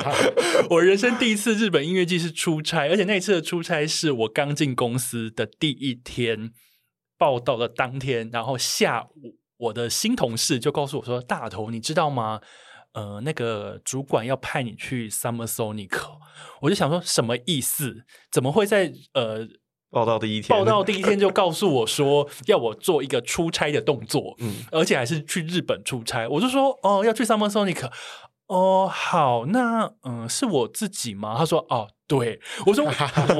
[0.70, 6.52] 我人生第一次日本音乐季是出差，而且那一次的出差是我刚进公司的第一天，
[7.18, 12.40] 报到的当天，然后下午我的新同事就告诉我说：“大头，你知道吗？
[12.94, 15.92] 呃，那个主管要派你去 Summer Sonic。”
[16.62, 18.06] 我就想说什么意思？
[18.32, 19.46] 怎么会在呃？
[19.96, 26.28] 报道第一天，报道第一天就告诉我说要我做一个出差的动作，嗯，而且还是去日本出差。
[26.28, 27.90] 我就说哦，要去 Summer Sonic，
[28.48, 31.34] 哦，好，那嗯，是我自己吗？
[31.38, 31.88] 他说哦。
[32.08, 32.94] 对，我说完，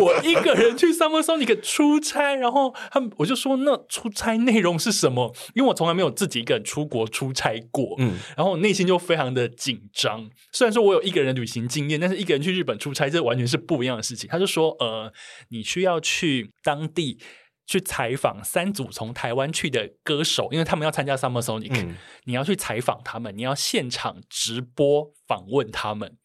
[0.00, 5.34] 我一个人去 Summer Sonic 出差，然后他们我就说那出差内容是什么？
[5.54, 10.28] 因为我从来没有自己一个人出国出差过，嗯，然后我内心就非常的紧张。
[10.52, 14.28] 虽然说我有一个人旅行经验，但是一个人去日本出差，这完全是不一样的事情。
[14.28, 15.10] 他就说，呃，
[15.48, 17.18] 你需要去当地
[17.66, 26.18] 去采访三组从台湾去的歌手，因为他们要参加 Summer Sonic，嗯，你要去采访他们，你要现场直播访问他们。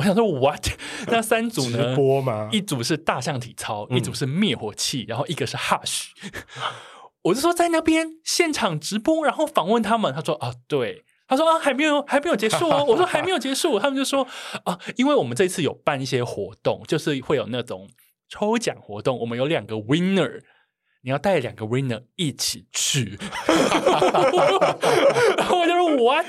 [0.00, 0.66] 我想说，what？
[1.08, 1.90] 那三组呢？
[1.90, 2.48] 直播吗？
[2.50, 6.06] 一组是大象体操，嗯、一组是灭火器，然后一个是 Hush。
[7.24, 10.14] 我就说在那边现场直播，然后访问他们。
[10.14, 11.04] 他说啊，对。
[11.28, 12.82] 他说啊，还没有，还没有结束哦。
[12.88, 13.78] 我说还没有结束。
[13.78, 14.26] 他们就说
[14.64, 17.86] 啊，因为我们这次有办一些活动，就是会有那种
[18.30, 20.40] 抽奖活动，我们有两个 winner。
[21.02, 23.18] 你要带两个 winner 一起去，
[25.38, 26.26] 然后我就说 what？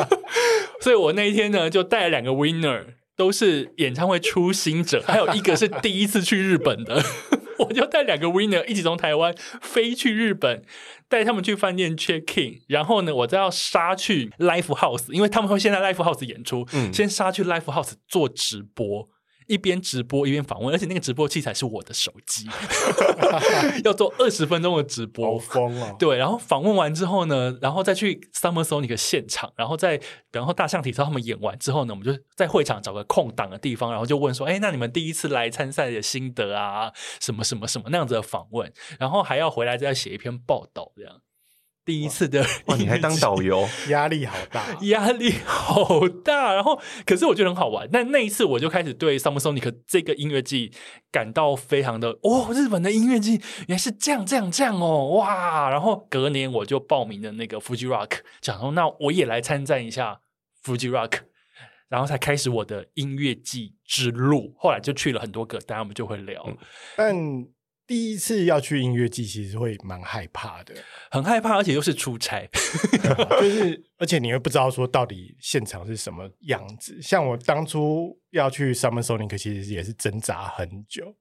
[0.80, 7.02] 所以我那一天呢，就带了两个 winner，都是演唱会初心者，还有一个是第一次去日本的，
[7.60, 10.62] 我就带两个 winner 一起从台湾飞去日本，
[11.08, 19.08] 带他们去饭店 check in，然后呢，我再要杀去 live house，因为他们会先在 live house 演出，嗯、先杀去 live house 做直播。
[19.46, 22.48] 一边直播一边访问，而且那个直播器材是我的手机，
[23.84, 25.94] 要做二十分钟的直播，好疯哦！
[25.98, 30.00] 对，然后访问完之后呢，然后再去 Summer Sonic 现场，然后再
[30.32, 41.20] 然后大象体操他们演完之后呢，我们就在会场找个空档的地方，然后就问说：“哎，那你们第一次来参赛的心得啊，什么什么什么那样子的访问，然后还要回来再写一篇报道这样。”
[41.86, 46.52] 第一次的哇，你还当导游， 压力好大，压力好大。
[46.52, 47.88] 然后，可是我觉得很好玩。
[47.92, 50.72] 但那一次，我就开始对 Summer Sonic 这个音乐季
[51.12, 55.70] 感到非常的哦，日本的音乐季原来是这样这样这样哦，哇！
[55.70, 60.20] 然后隔年我就报名了那个 Fuji Rock，讲说那我也来参战一下
[60.64, 61.20] Fuji Rock，
[61.88, 64.52] 然后才开始我的音乐季之路。
[64.58, 66.58] 后来就去了很多个，当然我们就会聊，嗯、
[66.96, 67.55] 但。
[67.86, 70.74] 第一次要去音乐季，其实会蛮害怕的，
[71.10, 72.48] 很害怕，而且又是出差，
[73.40, 77.00] 就是而且你会不知道说到底现场是什么样子。
[77.00, 81.14] 像我当初要去 Summer Sonic，其实也是挣扎很久。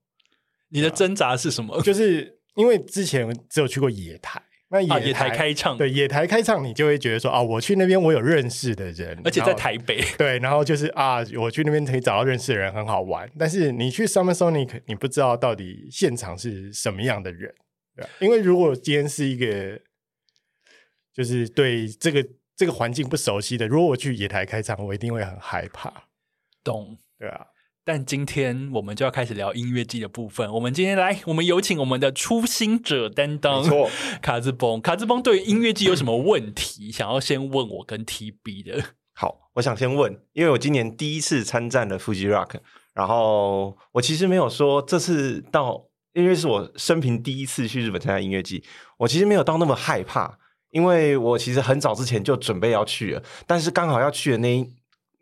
[0.69, 1.80] 你的挣扎是什么？
[1.84, 4.41] 就是因为之前只有去过野台。
[4.69, 13.30] 那野台，啊、野台开唱，对野台开唱，你就会觉得说啊，我去那边我有认识的人，而且在台北， 对，然后就是啊，我去那边可以找到认识的人，很好玩。
[13.38, 17.54] 但是你去 Summer Sonic，你不知道到底现场是什么样的人，
[17.95, 19.80] 对，因为如果今天是一个
[21.13, 25.91] 就是对这个这个环境不熟悉的，如果我去野台开唱，我一定会很害怕，
[26.63, 26.97] 懂？
[27.19, 27.47] 对啊。
[27.88, 30.52] 但今天我们就要开始聊音乐季的部分。
[30.52, 33.89] 我们今天来，我们有请我们的初心者担当，没错，
[34.24, 34.82] 卡兹崩。
[34.82, 38.84] 卡兹崩对于音乐季有什么问题，想要先问我跟 TB 的？
[39.13, 42.56] 好，我想先问，因为我今年第一次参战了 Fuji Rock，
[42.95, 48.63] 然后我其实没有说这次到，因为是我生平第一次去日本参加音乐季，
[48.98, 50.39] 我其实没有到那么害怕，
[50.71, 54.74] 因为我其实很早之前就准备要去了，但是刚好要去的那一。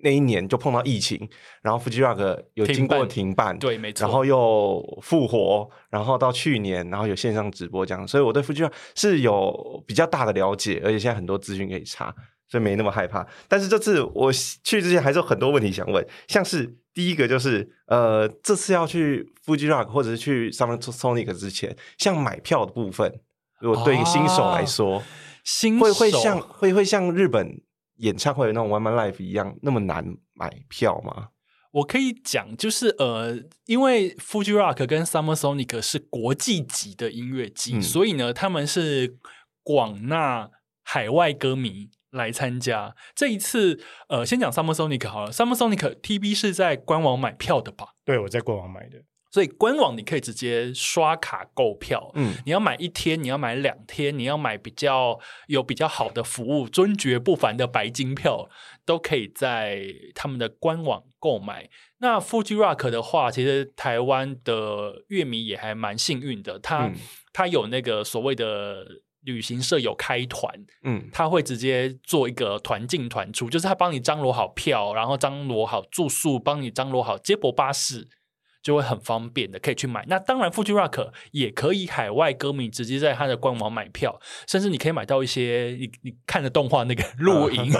[0.04, 1.18] 那一年就碰到疫情，
[1.62, 12.14] 然后 Fuji Rock 有经过停办，对，没错，然后又复活，然后到去年，然后有线上直播这样，所以我对 Fuji Rock 是有比较大的了解，而且现在很多资讯可以查，
[12.50, 13.26] 所以没那么害怕。
[13.48, 23.22] 但是这次我去之前还是有很多问题想问，像是第一个就是，呃，这次要去 Fuji Rock 或者是去 Summer Sonic 之前，像买票的部分，
[23.62, 25.04] 如果对一个新手来说，啊、
[25.46, 27.62] 新手会会像会会像日本。
[27.98, 31.30] 演唱会那种 One Man Life 一样那么难买票吗？
[31.72, 39.18] 我可以讲，就是呃，因为 Fuji Rock 跟 Summer Sonic 是国际级的音乐季，嗯、所以呢，他们是
[39.64, 40.52] 广纳
[40.84, 42.96] 海外歌迷来参加。
[43.16, 47.96] 这一次，呃，先讲 Summer Sonic 好了，Summer Sonic TV 是在官网买票的吧？
[48.06, 49.04] 对，我在官网买的。
[49.34, 58.48] 所以官网你可以直接刷卡购票，嗯，你要买一天，你要买两天，你要买比较有比较好的服务，尊爵不凡的白金票，
[58.86, 61.68] 都可以在他们的官网购买。
[61.98, 66.94] 那 Fuji Rock 的话，其实台湾的乐迷也还蛮幸运的，他、嗯、
[67.34, 68.86] 他有那个所谓的
[69.22, 70.54] 旅行社有开团，
[70.84, 78.08] 嗯，他会直接做一个团进团出，就是他帮你张罗好票，然后张罗好住宿，帮你张罗好接驳巴士。
[78.64, 80.06] 就会很方便的，可以去买。
[80.08, 87.72] 那当然，Fuji Rock 也可以海外歌迷直接在他的官网买票，甚至你可以买到一些你你看的动画那个露营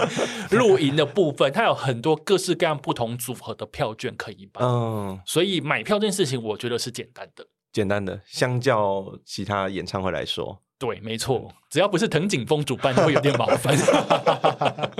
[0.50, 4.60] 露营的部分，它有很多各式各样不同组合的票券可以买。
[4.60, 13.74] 嗯，所以买票这件事情，我觉得是简单的，简单的，相较其他演唱会来说，对，没错，只要不是藤井风主办，就会有点麻烦。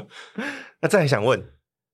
[0.81, 1.45] 那再来想问，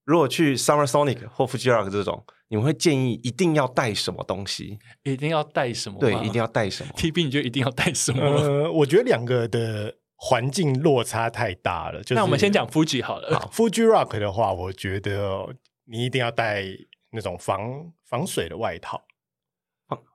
[0.04, 4.78] 如果去 Summer Sonic 或 Fuji Rock 这种，你们会建议一定要带什么东西？
[5.04, 5.98] 一定要带什么？
[6.00, 6.92] 对，一定要带什么？
[6.98, 8.22] TB，你就一定要带什么？
[8.22, 12.00] 呃，我觉得两个的环境落差太大了。
[12.02, 13.38] 就是、那我们先讲 Fuji 好了。
[13.38, 16.64] 好，Fuji Rock 的话，我觉得你一定要带
[17.12, 19.02] 那种防防水的外套。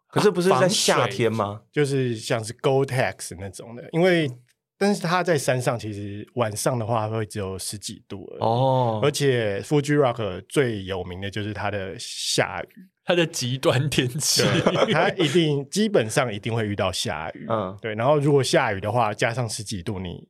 [0.08, 1.62] 可是不是在夏天吗？
[1.74, 4.32] 就是像是 Gore-Tex 那种的，因为
[4.78, 9.00] 但是它在山上，其实晚上的话会只有十几度哦。
[9.02, 12.68] 而且 Fuji Rock 最有名的就是它的下雨，
[13.06, 14.44] 它的极端天气，
[14.92, 17.46] 它一定基本上一定会遇到下雨。
[17.50, 17.96] 嗯，对。
[17.96, 20.28] 然后如果下雨的话，加上十几度，你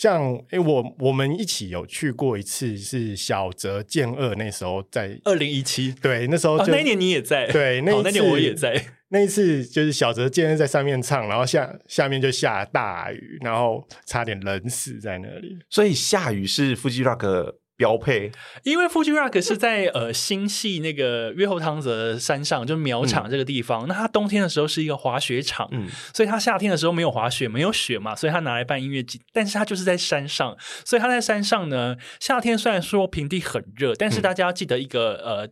[0.00, 8.82] 像诶、欸，我我们一起有去过一次，是小泽健二那时候在二零一七，对，那时候那一年你也在，对， 那那年我也在。
[9.10, 15.58] 那一次就是小泽健二在上面唱，然后下下面就下大雨，然后差点冷死在那里。
[15.68, 18.30] 所以下雨是 Fuji Rock 标配，
[18.62, 23.86] 因为 Fuji Rock 是在呃新系那个越后汤泽山上，就苗场这个地方。
[23.86, 29.18] 嗯、那它冬天的时候是一个滑雪场，嗯，所以它夏天的时候没有滑雪，没有雪嘛，所以它拿来办音乐节。
[29.32, 30.54] 但是它就是在山上，
[30.84, 35.48] 所以它在山上呢，夏天虽然说平地很热，但是大家要记得一个、嗯、呃。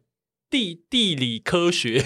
[0.50, 2.02] 地地理科学，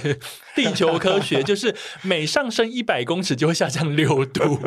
[0.56, 4.58] 地球科学就是每上升一百公尺就会下降六度，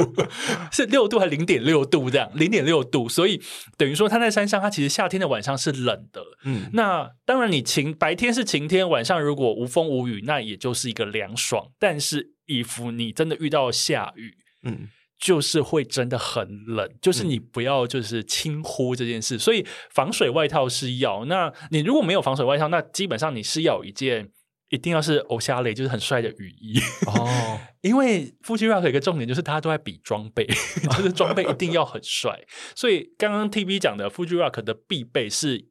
[0.72, 2.32] 是六度还是零点六度这样？
[2.34, 3.42] 零点六度，所以
[3.78, 6.22] 等于说它在山上，它其实夏天的晚上是冷的。
[6.44, 11.68] 嗯，那当然你晴白天是晴天，晚上如果无风无雨，那也就是一个凉爽。
[11.78, 14.88] 但是，以服你真的遇到下雨，嗯。
[15.18, 21.26] 就是会真的很冷，就是你不要就是轻忽这件事，嗯、所以防水外套是要。
[21.26, 24.30] 那你如果没有防水外套，那基本上你是要有一件
[24.70, 27.60] 一定要是欧夏类，就是很帅的雨衣哦。
[27.82, 30.46] 因为 Fuji Rock 有一个重点就是大家都在比装备，
[30.98, 32.44] 就是装备一定要很帅。
[32.76, 35.68] 所以刚刚 TV 讲的 Fuji Rock 的必备是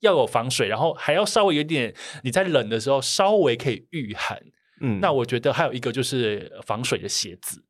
[0.00, 4.42] 要有防水，然后还要稍微有点你在冷的时候稍微可以御寒。
[4.80, 7.64] 嗯，那我觉得还有一个就是防水的鞋子。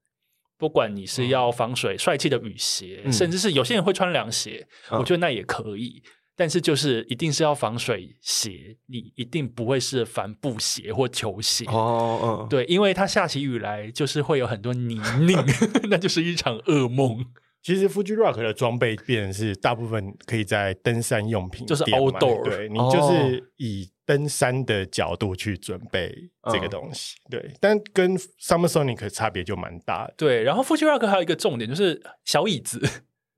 [0.62, 6.00] 不管你是要防水、帅气的雨鞋，嗯、甚至是有些人会穿凉鞋，嗯、我觉得那也可以。
[6.36, 11.74] 但是就是一定是要防水鞋，你一定不会是帆布鞋或球鞋哦。
[11.74, 15.44] 哦、对，因为它下起雨来就是会有很多泥泞，
[15.90, 17.26] 那就是一场噩梦。
[17.60, 23.90] 其实 Fuji Rock 的装备变是大部分可以在登山用品，就是 outdoor，对，你就是以。
[24.04, 26.12] 登山的角度去准备
[26.52, 30.14] 这个东西，嗯、对，但跟 Summer Sonic 差别就蛮大的。
[30.16, 32.82] 对，然后 Fuji Rock 还有一个重点就是小椅子，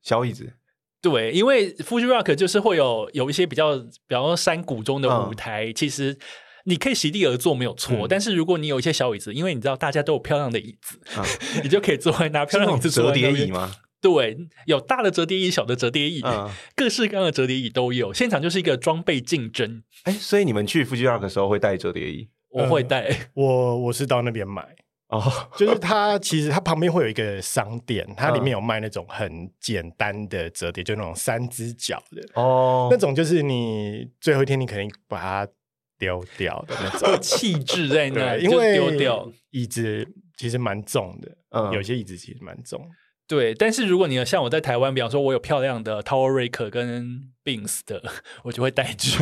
[0.02, 0.54] 小椅子，
[1.02, 6.16] 对，因为 Fuji Rock 就是会有有一些比较，比方说山谷中的舞台，嗯、其实
[6.64, 11.24] 你可以席地而坐没有错，嗯、但是如果你有一些小椅子，因为你知道大家都有漂亮的椅子，嗯、
[11.62, 13.70] 你就可以坐在拿漂亮椅子折叠椅吗？
[14.04, 14.36] 对，
[14.66, 18.12] 有大的折叠椅，小的折叠椅，嗯、各式各样的折叠椅都有。
[18.12, 19.82] 现场就是一个装备竞争。
[20.02, 22.28] 哎，所以你们去 Fuji Rock 的时候会带折叠椅？
[22.50, 24.62] 我会带，呃、我我是到那边买
[25.08, 25.48] 哦。
[25.56, 32.88] 就是它其实它旁边会有一个商店，它里面有卖那种很简单的折叠，就那种三只脚的哦。
[32.90, 35.52] 那种就是你最后一天你肯定把它
[35.98, 42.86] 丢掉的那种 气质在那，因为丢掉椅子其实蛮重的，嗯，有些椅子其实蛮重。
[43.26, 48.02] 对，但是如果你有像我在台湾，比方说我有漂亮的 Tower Raker 跟 Beams 的，
[48.44, 49.18] 我就会带去，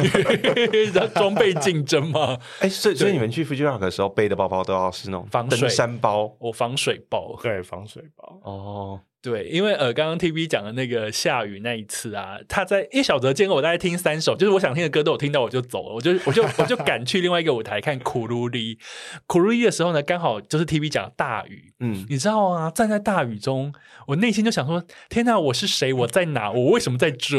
[1.15, 2.39] 装备竞争嘛。
[2.61, 8.41] 哎，所以所以你们去 Fuji Rock 的时候背的包包都要是那种防水登山包，我防水包，对，防水包。
[8.43, 9.01] 哦。
[9.23, 18.81] 对，因为呃，刚刚 TV 讲的那个下雨那一次啊，他在因为小泽见过我大概听三首，就是我想听的歌都有听到，我就走了，我就我就我就赶去另外一个舞台看苦鲁里。
[19.29, 23.73] 苦鲁里的时候呢，刚好就是 TV 讲大雨，嗯，你知道啊，站在大雨中，
[24.09, 25.93] 我内心就想说：天哪，我是谁？
[25.93, 26.51] 我在哪？
[26.51, 27.39] 我为什么在这？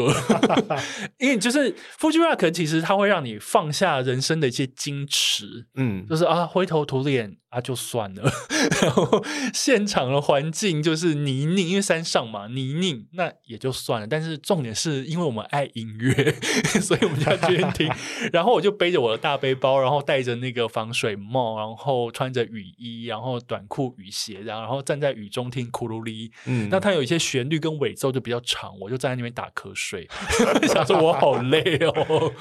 [1.20, 7.36] 因为就是 Fuji Rock 其实它会让你放下人生的一些矜持，嗯，就是啊，灰头土脸。
[7.54, 8.24] 那、啊、就算了，
[8.82, 14.06] 然后现场的环境就是泥泞，因为山上嘛，泥泞那也就算了。
[14.08, 16.32] 但是重点是因为我们爱音乐，
[16.82, 17.88] 所以我们就要决定听。
[18.32, 26.32] 然后我就背着我的大背包，然后戴着那个防水帽，然后穿着雨衣，然后短裤、雨鞋，然后站在雨中听库鲁里。
[26.46, 30.08] 嗯，那它有一些旋律跟尾奏就比较长，我就站在那边打瞌睡，
[30.66, 32.32] 想说我好累哦。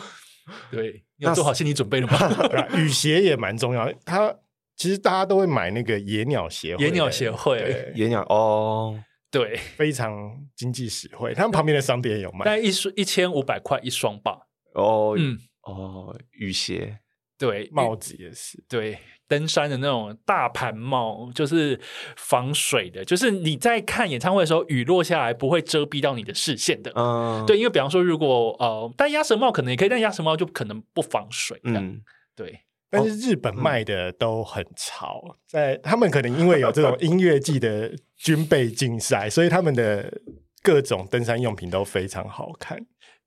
[0.72, 2.68] 对，你要做好心理准备了吗？
[2.76, 4.34] 雨鞋也蛮重要，它。
[4.76, 10.11] 其实大家都会买那个野鸟协会，野鸟协会，对野鸟哦，对，非常
[10.55, 11.34] 经济实惠。
[11.34, 14.47] 他们旁边的商店也有卖，大概一双一千五百块一双吧。
[14.74, 16.97] 哦，嗯，哦，雨鞋，
[17.38, 18.97] 对，帽子也是，对，
[19.28, 21.80] 登山的那种大盘帽，就是
[22.17, 26.91] 防水的，就是你在看演唱会的时候，雨落下来不会遮蔽到你的视线的。
[26.95, 31.59] 嗯，对，因为比方说，如果呃戴鸭舌帽可能也可以，但鸭舌帽就可能不防水。
[31.63, 32.01] 嗯，
[32.36, 32.61] 对。
[32.94, 40.22] 但是日本卖的都很潮，在他们可能因为有这种音乐季的军备竞赛， 所以他们的
[40.62, 42.86] 各种登山用品都非常好看。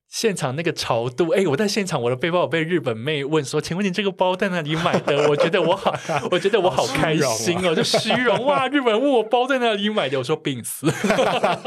[0.08, 5.92] 现场那个潮度，哎，我在现场，我的背包我被日本妹问说：“请问你这个包在哪里买的？”我觉得我好，
[6.30, 8.68] 我觉得我好开心哦，就虚荣哇！
[8.68, 10.86] 日本问我包在哪里买的，我说病死。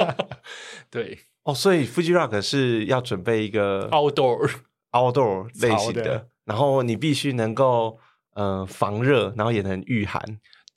[0.90, 4.50] 对哦，所以 Fuji Rock 是要准备一个 outdoor
[4.94, 6.30] outdoor 类型的。
[6.50, 7.98] 然后你必须能够
[8.34, 10.20] 呃防热，然后也能御寒。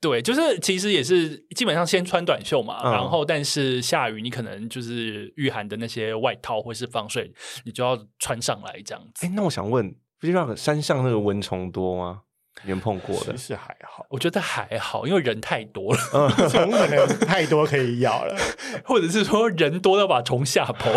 [0.00, 7.32] 对，就是其实也是基本上先穿短袖嘛，嗯、然后但是下雨你可能就是御寒的那些外套或是防水，
[7.64, 9.24] 你就要穿上来这样子。
[9.24, 12.22] 哎，那我想问，不知道山上那个蚊虫多吗？
[12.64, 13.32] 你们碰过的？
[13.32, 18.36] 其实还好，我觉得还好，因为人太多了，虫可能太多可以咬了，
[18.84, 20.90] 或者是说人多到把虫吓跑，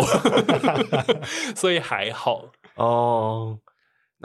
[1.54, 3.60] 所以还好哦。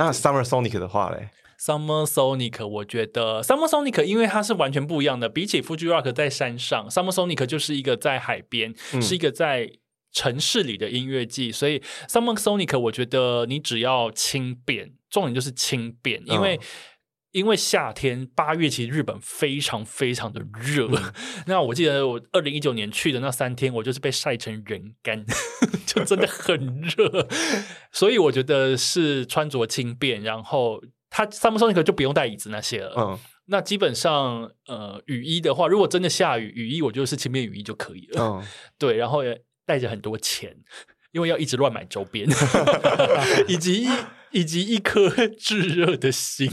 [0.02, 1.30] 那 Summer Sonic 的话嘞
[1.60, 9.72] ？Summer Sonic，我觉得 Summer Sonic 因为它是完全不一样的，比起 Fuji Rock 在山上，Summer Sonic 就是一个在海边，嗯、是一个在
[10.12, 11.80] 城市里的音乐季，所以
[12.10, 16.60] Summer Sonic 我觉得你只要轻便，重点就是轻便，因为、嗯、
[17.32, 21.14] 因为夏天八月其实日本非常非常的热，嗯、
[21.48, 25.26] 那我记得我二零一九年去的那三天，我就是被晒成人干。
[25.86, 27.28] 就真的很热，
[27.92, 32.94] 所以我觉得是穿着轻便，然后它 Summer Sonic 就不用带椅子那些了。
[32.98, 38.24] 嗯，那基本上呃雨衣的话，如果真的下雨，雨衣我觉得是轻便雨衣就可以了。
[38.24, 40.56] 嗯，对，然后也带着很多钱，
[41.12, 42.26] 因为要一直乱买周边，
[43.50, 43.86] 以及
[44.32, 46.50] 以及一颗炙热的心。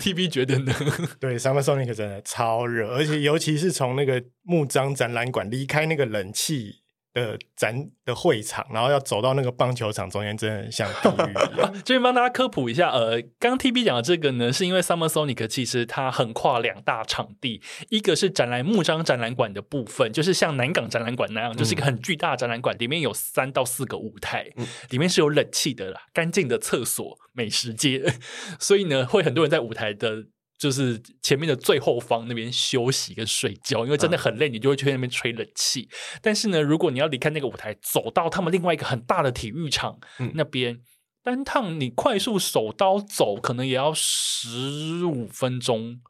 [0.00, 0.74] TB 觉得呢？
[1.20, 6.81] 对，Summer Sonic 真的超热，而且尤其是从那个木章展览馆离开那个冷气。
[7.12, 11.72] 的展的会场，然后要走到那个棒球场中间，真的像地狱一样。
[11.84, 28.02] 这边帮大家科普一下，呃，刚 TB 讲的这个呢，是因为 Summer Sonic 其实它横跨两大场地，一个是展览木章展览馆的部分，就是像南港展览馆那样，就是一个很巨大的展览馆，里面有三到四个舞台，嗯、里面是有冷气的啦，干净的厕所、美食街，
[28.58, 30.24] 所以呢，会很多人在舞台的。
[30.62, 35.88] 就是前面的最后方那边休息跟睡觉，因为真的很累，你就会去那边吹冷气。
[35.90, 40.80] 嗯、但是呢，如果你要离开那个舞台，走到他们另外一个很大的体育场、嗯、那边，
[41.24, 46.00] 单趟你快速手刀走，可能也要十五分钟，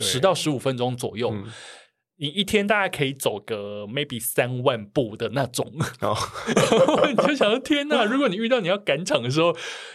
[0.00, 1.30] 十到十五分钟左右。
[1.32, 1.52] 嗯
[2.22, 5.66] 你一天大概可以走个 maybe 三万步的那种，
[6.02, 6.16] 哦、
[7.10, 8.04] 你就想说天哪！
[8.06, 9.52] 如果你遇到你要赶场的时候，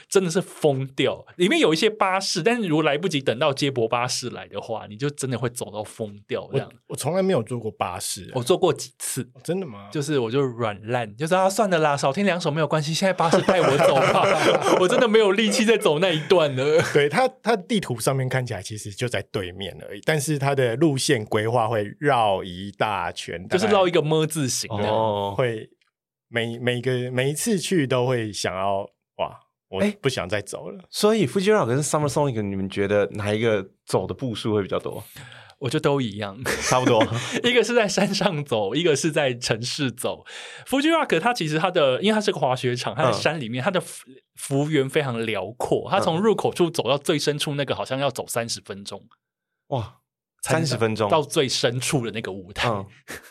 [0.10, 1.26] 真的是疯掉。
[1.38, 6.70] 里面有一些巴士，但是如果来不及等到接驳巴士来的话，你就真的会走到疯掉这样。
[6.70, 9.88] 我我从来没有坐过巴士、啊，我坐过几次，哦、真的吗？
[9.90, 12.94] 就是我就软烂，就是啊算了啦，少听两首没有关系。
[12.94, 14.26] 现在巴士带我走吧，
[14.82, 16.84] 我真的没有力气再走那一段了。
[16.94, 22.17] 对，它，它地图上面看起来其实就在对面而已，但是它的路线规划会绕。
[22.18, 25.36] 绕一大圈，就是绕一个么字形哦。
[25.38, 25.70] 会
[26.28, 28.80] 每每个每一次去都会想要
[29.18, 29.40] 哇，
[29.70, 30.80] 我不想再走了。
[30.80, 35.04] 欸、所以 Fuji Rock 跟 Summer Sonic，你们觉得哪一个走的步数会比较多？
[35.60, 37.04] 我觉得都一样，差不多。
[37.44, 40.26] 一个是在山上走，一个是在城市走。
[40.68, 43.82] Fuji Rock 它其实它的，因为它是个滑雪场，它在山里面，嗯、它的
[44.36, 45.88] 幅员非常辽阔。
[45.90, 49.04] 它从入口处走到最深处，那个好像要走三十分钟。
[49.68, 49.98] 哇！
[50.42, 52.86] 三十分钟到最深处的那个舞台，嗯、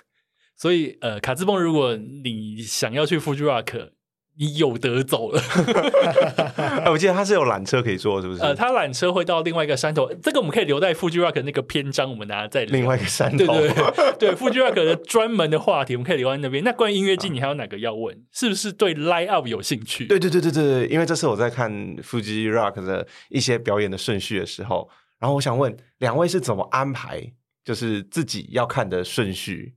[0.57, 3.91] 所以呃，卡兹蹦，如果你想要去 Fuji Rock，
[4.39, 5.41] 你有得走了。
[6.85, 8.43] 哎我记得他是有缆车可以坐，是不是？
[8.43, 13.47] 呃，他缆车会到另外一个山头，这个我们可以留在 Fuji Rock 那个篇章，我们大家再另外一个山头。
[13.55, 13.75] 对对
[14.19, 16.63] 对，对 Fuji Rock 的专门的话题，我们可以留在那边。
[16.63, 18.15] 那关于音乐季，你还有哪个要问？
[18.15, 20.07] 嗯、是不是对 Line Up 有兴趣？
[20.07, 24.89] 对对对对对，因为这次我在看 Fuji Rock 的一些表演的顺序的时候。
[25.19, 27.33] 然后我想问两位是怎么安排，
[27.65, 29.75] 就是自己要看的顺序？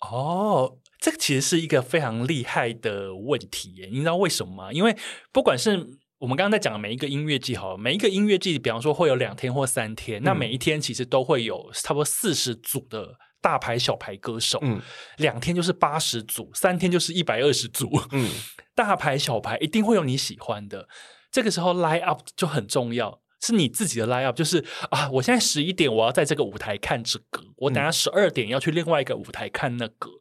[0.00, 4.72] 哦，这个其实是一个非常厉害的问题耶，你知道为什么吗？
[4.72, 4.94] 因为
[5.32, 5.70] 不管是
[6.18, 14.80] 我们刚刚在讲的每一个音乐季，好，每一个音乐季，比方说会有两天或三天，嗯、那每一天其实都会有差不多四十组的大牌、小牌歌手，嗯，
[15.18, 18.30] 两天就是八十组，三天就是一百二十组，嗯，
[18.74, 20.88] 大牌、小牌一定会有你喜欢的，
[21.30, 23.20] 这个时候 line up 就很重要。
[23.40, 30.08] 是你自己的 line up，就是啊，我现在十一点我要在这个舞台看这个，我等下十二点要去另外一个舞台看那个。
[30.08, 30.20] 嗯、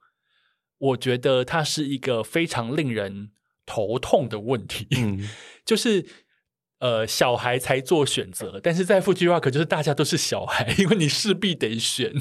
[0.78, 3.32] 我觉得它是一个非常令人
[3.66, 5.30] 头痛的问题，嗯、
[5.66, 6.06] 就是
[6.80, 12.14] 呃小孩才做选择，但是在 Fuji Rock 就是大家都是小孩，因为你势必得选。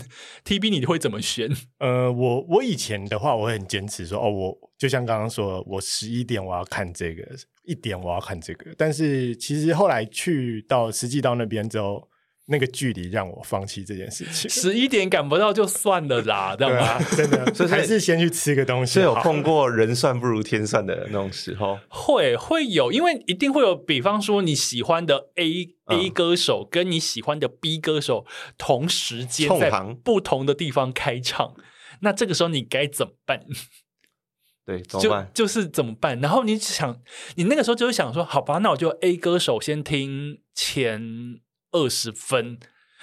[0.45, 1.51] TB 你会怎么选？
[1.79, 7.23] 呃，我我以前的话，我会很坚持说，哦，我就像刚刚说，我十一点我要看这个，
[7.65, 8.73] 一点我要看这个。
[8.79, 12.09] 但是其实后来去到实际到那边之后。
[12.47, 14.51] 那个距离让我放弃这件事情。
[14.51, 16.77] 十一点赶不到就算了啦， 知道吗？
[16.77, 18.95] 啊、真的，所以还是先去吃个东西。
[18.95, 23.75] 是有碰过人算不如天算的那种时候， 会会有，因为一定会有。
[23.75, 28.27] 比方说你喜欢的 A、嗯、A 歌手跟你喜欢的 B 歌手
[28.59, 29.71] 同时间在
[30.03, 31.55] 不同的地方开唱，
[32.01, 33.41] 那这个时候你该怎么办？
[34.67, 35.31] 对，怎么办？
[35.35, 36.21] 就就是怎么办？
[36.21, 37.01] 然后你想，
[37.37, 41.41] 你那个时候就会想说，好吧，那我就 A 歌手先听前。
[41.75, 42.59] 二十分，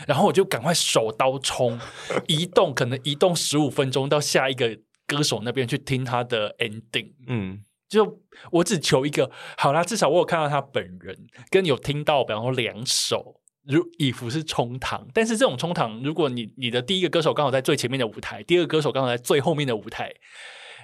[0.08, 1.80] 然后我就赶快手刀冲，
[2.28, 7.12] 移动可能移动十五分钟到下一个歌手那边去听他的 ending。
[7.28, 11.16] 嗯，就我只求一个，好啦，至少我有看到他本人，
[11.50, 20.14] 跟有听到，比方说两首，如以服是冲堂，但是这种冲堂，如果你你的第一个歌手刚好在最前面的舞台，第二个歌手刚好在最后面的舞台，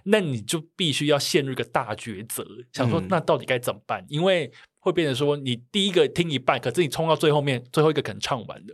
[0.04, 4.02] 那你就必须要陷入一个大抉择，想说那到底该怎么办？
[4.02, 4.52] 嗯、因为
[4.88, 8.74] 会变成说，你第一个听一半，可是你冲到最后面，最后一个可能唱完的。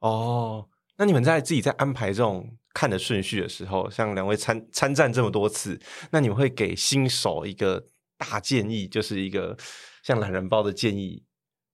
[0.00, 5.80] 哦，那你们在自己在安排这种看的顺序的时候，像两位参参战这么多次，
[6.10, 7.84] 那你们会给新手一个
[8.18, 9.56] 大建议，就是一个
[10.02, 11.22] 像懒人包的建议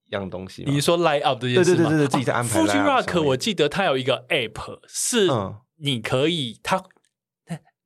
[0.05, 0.63] 一样东西？
[0.67, 1.65] 你说 line up 的意思吗？
[1.65, 2.59] 对对对对，自己在安排。
[2.59, 5.29] Fuji Rock，我记得它有一个 app，是
[5.77, 6.83] 你可以它。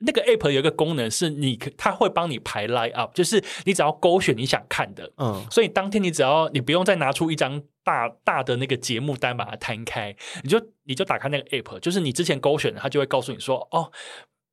[0.02, 13.92] 那个 app 有一个功能是你，它会帮你排 line up，就是你只要勾选你想看的，嗯，所以当天你只要你不用再拿出一张大大的那个节目单把它摊开，你就你就打开那个 app，就是你之前勾选的，它就会告诉你说，哦，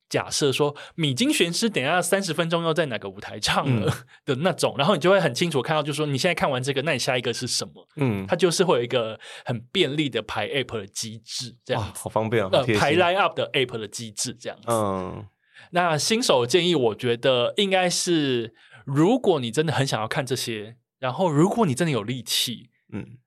[0.08, 3.92] 假设说米津玄师等下三十分钟要在哪个舞台唱了
[4.24, 7.86] 的那种，嗯，然后你就会很清楚看到，就是说你现在看完这个，那你下一个是什么？
[7.96, 15.26] 嗯，它就是会有一个很便利的排 app 的机制，这样好方便啊，呃，排 line up 的 app 的机制这样子，嗯。
[15.72, 18.54] 那新手建议，我觉得应该是，
[18.84, 23.18] 如果你真的很想要看这些，然后如果你真的有力气，嗯，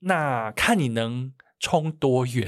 [0.00, 2.46] 那看你能冲多远，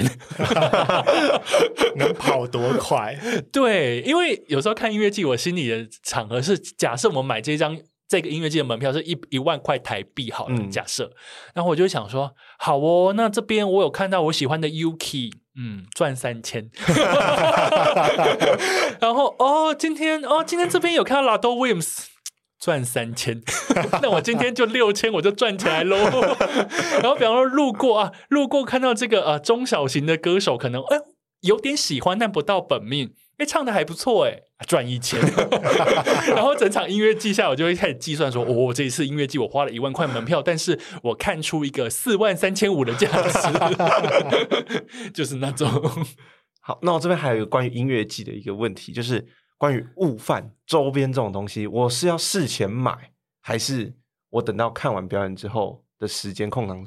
[1.97, 3.19] 能跑多快。
[3.53, 7.79] 对，因为有时候看音乐季，我心里的场合是，假设我们买这张
[8.09, 11.11] 这个音乐季的门票是一一万块台币，好了，嗯、假设，
[11.55, 15.33] 然后我就想说，好哦，那这边我有看到我喜欢的 Yuki。
[15.59, 16.71] 嗯，赚三千，
[19.01, 22.05] 然后哦，今天哦，今天这边有看到 Lado Williams
[22.61, 23.41] 赚三千，
[24.03, 25.97] 那我今天就六千，我就赚起来喽。
[27.01, 30.99] 然后比方说路过啊，路过看到这个呃中小型的歌手，可能哎
[31.41, 33.15] 有点喜欢，但不到本命。
[33.39, 35.21] 哎，唱的还不错哎，赚一千，
[36.35, 43.39] 然后整场音乐季下，我就会开始计算说，哦，这一次音乐季我花了一万块门票，但是我看出一个四万三千五的价值，
[45.13, 45.69] 就是那种。
[46.61, 49.27] 好，那我这边还有一个关于音乐季的一个问题，就是
[49.59, 53.13] 关于物贩周边这种东西，我是要事前买，
[53.43, 53.93] 还是
[54.31, 56.83] 我等到看完表演之后的时间空档，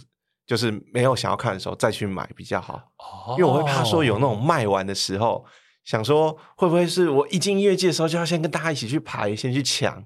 [0.48, 2.82] 就是没有想要看的时候再去买比较好？
[2.98, 5.46] 哦，因为我会怕说有那种卖完的时候。
[5.90, 10.06] 想说会不会是我一进音乐季的时候就要先跟大家一起去排，先去抢？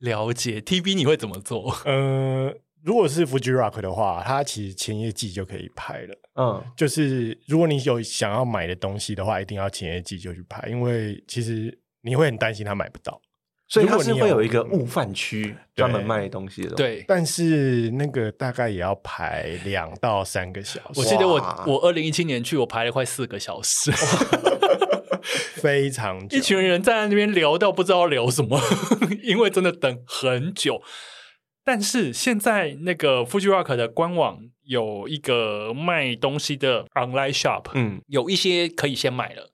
[0.00, 1.70] 了解 TB 你会怎么做？
[1.84, 2.52] 呃，
[2.82, 6.18] 如果是 Fuji Rock 的话，它其实前一季就可以排了。
[6.34, 13.20] 嗯，就是如果你有想要买的东西的话，一定要前一季就去排，因为其实你会很担心他买不到。
[13.66, 16.74] 所以它是会有一个悟饭区专门卖东西的。
[16.74, 21.00] 对，但是那个大概也要排两到三个小时。
[21.00, 21.34] 我记得我
[21.66, 23.90] 我二零一七年去，我排了快四个小时。
[25.54, 28.60] 非常久，一群人站在那边聊到不知道聊什么，
[29.24, 30.82] 因为真的等很久。
[31.64, 39.53] 但是现在那个 Fuji Rock 的官网有一个卖东西的 online shop，嗯，有一些可以先买了。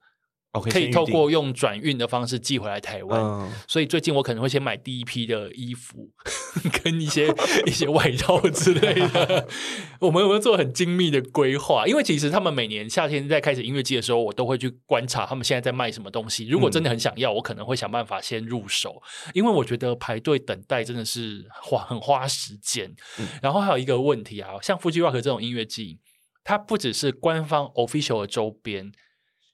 [0.68, 6.10] 可以透过用转运的方式寄回来台湾，嗯，所以最近我可能会先买第一批的衣服，
[6.82, 7.32] 跟一些
[7.66, 9.46] 一些外套之类的。
[10.00, 11.86] 我们有没有做很精密的规划？
[11.86, 16.48] 因为其实他们每年夏天在开始音乐季的时候，我都会去观察他们现在在卖什么东西。
[16.48, 19.00] 如果真的很想要，我可能会想办法先入手，
[19.34, 22.92] 因为我觉得排队等待真的是花很花时间。
[23.20, 26.00] 嗯，然后还有一个问题啊，像 Fuji Rock 这种音乐季，
[26.42, 28.90] 它不只是官方 official 的周边。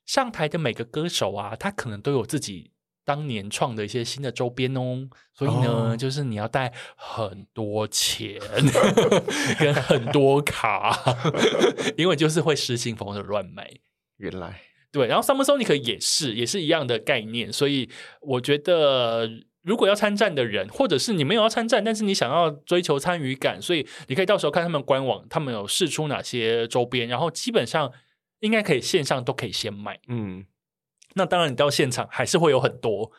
[0.06, 2.70] 上台的每个歌手啊，他可能都有自己
[3.04, 8.40] 当年创的一些新的周边哦，所以呢，哦、就是你要带很多钱
[9.60, 10.96] 跟很多卡，
[11.98, 13.70] 因为就是会失心疯的乱买。
[14.16, 14.62] 原来。
[14.92, 17.90] 对，然后 Summer Sonic 也是也是一样的概念，所以
[18.22, 19.28] 我觉得
[19.62, 27.92] 如果要参战的人，或者是你没有要参战，但是你想要追求参与感，所以你可以到时候看他们官网，他们有试出哪些周边，然后基本上
[28.40, 29.98] 应该可以线上都可以先买。
[30.08, 30.46] 嗯，
[31.14, 33.10] 那当然你到现场还是会有很多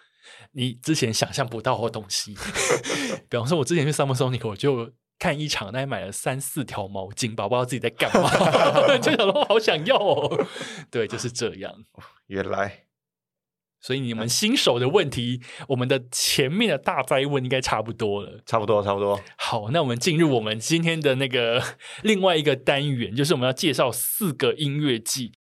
[0.52, 2.36] 你之前想象不到的东西，
[3.30, 8.30] 比方说我之前去 Summer Sonic，我就看一场，那里买了三四条毛巾，我不知道自己在干嘛，
[9.00, 10.48] 就想说好想要哦。
[10.92, 11.74] 对，就是这样。
[12.28, 12.87] 原来。
[13.80, 19.20] 所以你们新手的问题，我们的前面的大灾问应该差不多了，差不多，差不多。
[19.38, 21.64] 好，那我们进入我们今天的那个
[22.04, 25.32] 另外一个单元，就是我们要介绍四个音乐祭。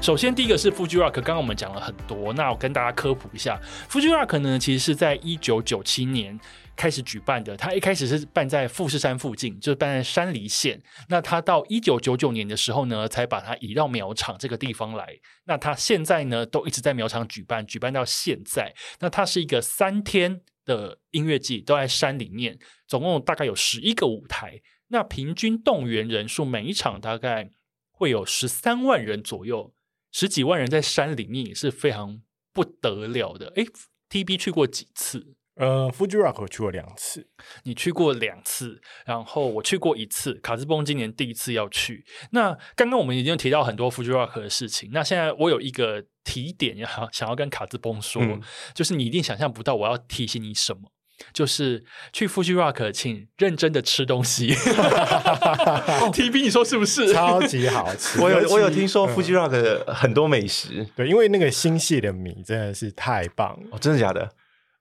[0.00, 6.40] 首先，第一个是 Fuji Rock，刚刚我们讲了很多，那我跟大家科普一下，Fuji Rock 呢，其实是在一九九七年
[6.74, 7.54] 开始举办的。
[7.54, 10.80] 它一开始是办在富士山附近，就是办在山梨县。
[11.10, 15.06] 那它到一九九九年的时候呢，才把它移到苗场这个地方来。
[15.44, 18.74] 那它现在呢，都一直在苗场举办，举办到现在。
[19.00, 24.62] 那它是一个三天的音乐季，都在山里面，总共大概有十一个舞台。
[24.88, 27.50] 那平均动员人数，每一场大概
[27.92, 29.74] 会有十三万人左右。
[30.12, 32.20] 十几万人在山里面也是非常
[32.52, 33.52] 不得了的。
[33.56, 33.66] 诶
[34.08, 35.34] ，TB 去过几次？
[35.56, 37.28] 呃，Fuji Rock 我去过两次，
[37.64, 40.32] 你去过两次，然后我去过一次。
[40.34, 42.02] 卡兹崩今年第一次要去。
[42.30, 44.88] 那刚刚我们已经提到很多 Fuji Rock 的事情。
[44.92, 48.40] 那现在我有一个提点要想要跟卡兹崩说，嗯，
[48.74, 50.90] 就是你一定想象不到我要提醒你什么。
[51.32, 54.54] 就是去 Fuji Rock，请认真的吃东西。
[56.12, 57.12] TB，你说是不是？
[57.12, 58.20] 超级好吃。
[58.20, 63.68] 我有我有听说 Fuji Rock 的很多美食，嗯，对，因为那个新系的米真的是太棒了。
[63.72, 64.30] 哦，真的假的？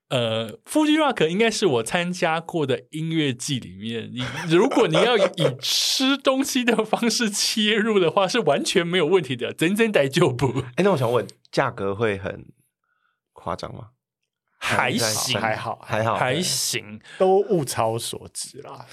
[0.10, 4.26] 呃，Fuji Rock 应该是我参加过的音乐季里面，你
[4.56, 10.64] 如果你要以吃东西的方式切入的话，是完全没有问题的，真真大丈夫。
[10.78, 12.46] 哎，那我想问，价格会很
[13.34, 13.90] 夸张吗？
[14.60, 18.86] 还行，还好，还好，还行，都物超所值啦。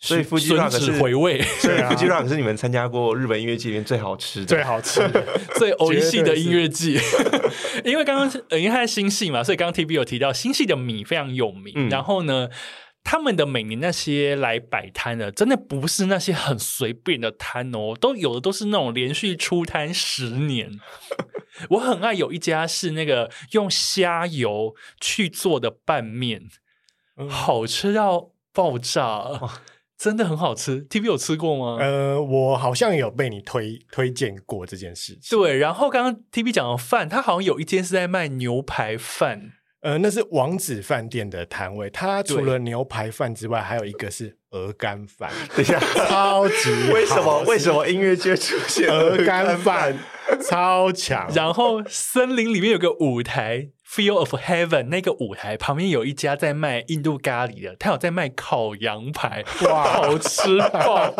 [0.00, 5.00] 所以夫妻浪可是回味， 所以 Fuji Rock 是你们参加过日本音乐季里面最好吃的、最好吃。
[5.08, 5.24] 的、
[5.58, 6.96] 最欧系的音乐季。
[7.84, 11.72] 因为刚刚因为它是新系嘛，所以刚刚 TB 有提到新系的米非常有名。
[11.74, 12.48] 嗯、然后呢，
[13.10, 20.78] 他们的每年那些来摆摊的，真的不是那些很随便的摊哦，都有的都是那种连续出摊十年。
[21.70, 26.50] 我很爱有一家是那个用虾油去做的拌面，
[27.16, 29.52] 嗯、好吃到爆炸，哦、
[29.96, 30.86] 真的很好吃。
[30.86, 31.78] TB 有吃过吗？
[31.80, 35.38] 呃，我好像有被你推推荐过这件事情。
[35.38, 39.54] 对，然后刚刚 TB 讲的饭，他好像有一间是在卖牛排饭。
[39.80, 45.30] 呃，那是王子饭店的摊位，它除了牛排饭之外，还有一个是鹅肝饭。
[45.54, 47.44] 等一下，超级 为什么？
[47.46, 49.96] 为什么音乐界出现鹅肝饭？
[50.42, 51.30] 超强！
[51.34, 53.68] 然后森林里面有个舞台。
[53.88, 61.14] Feel of Heaven 那个舞台旁边有一家在卖印度咖喱的，他有在卖烤羊排，哇，好吃爆！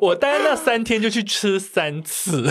[0.00, 2.48] 我待那三天就去吃三次。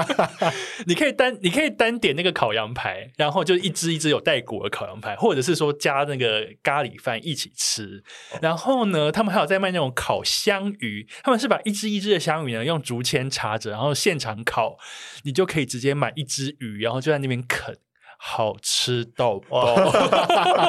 [0.86, 8.04] 你可以单你可以单点那个烤羊排，然后就一只一只有带骨的烤羊排，或者是说加那个咖喱饭一起吃。
[8.42, 14.76] 然后呢，他们还有在卖那种烤香鱼，他们是把一只一只的香鱼呢用竹签插着，然后现场烤，
[15.22, 17.74] 你就可以直接买一只鱼，然后就在那边啃。
[18.26, 19.76] 好吃到爆！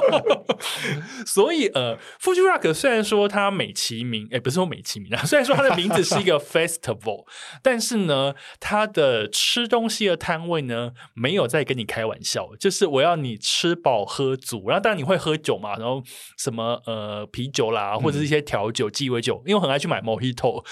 [1.26, 7.26] 所以呃，Fuji Rock 虽然说它美其名，哎，不是说美其名啊， 虽然说它的名字是一个 festival，
[7.64, 16.04] 但是呢，它的吃东西的摊位呢，没有在跟你开玩笑，就是我要你吃饱喝足，然后当然你会喝酒嘛，然后
[16.38, 20.66] 什么呃啤酒啦，或者是一些调酒、鸡尾酒，因为我很爱去买 Mojito。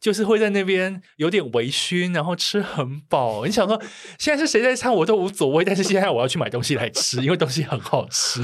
[0.00, 3.44] 就是会在那边有点微醺，然后吃很饱。
[3.44, 3.80] 你想说
[4.18, 8.40] 现在是谁在唱我都无所谓，但是现在我要去买东西来吃，因为东西很好吃。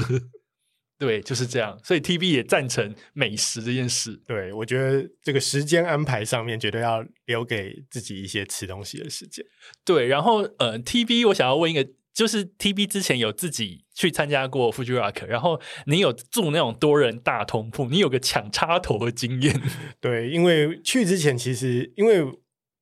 [0.97, 1.77] 对，就是这样。
[1.83, 4.21] 所以 TB 也赞成美食这件事。
[4.25, 9.45] 对，我觉得这个时间安排上面绝对要留给自己一些吃东西的时间。
[9.83, 11.87] 对，然后呃，TB 我想要问一个。
[12.15, 19.61] 就是 TB 之前有自己去参加过 Fuji Rock，然后你有住那种多人大通铺，你有个抢插头的经验。
[19.99, 22.23] 对，因为去之前其实，因为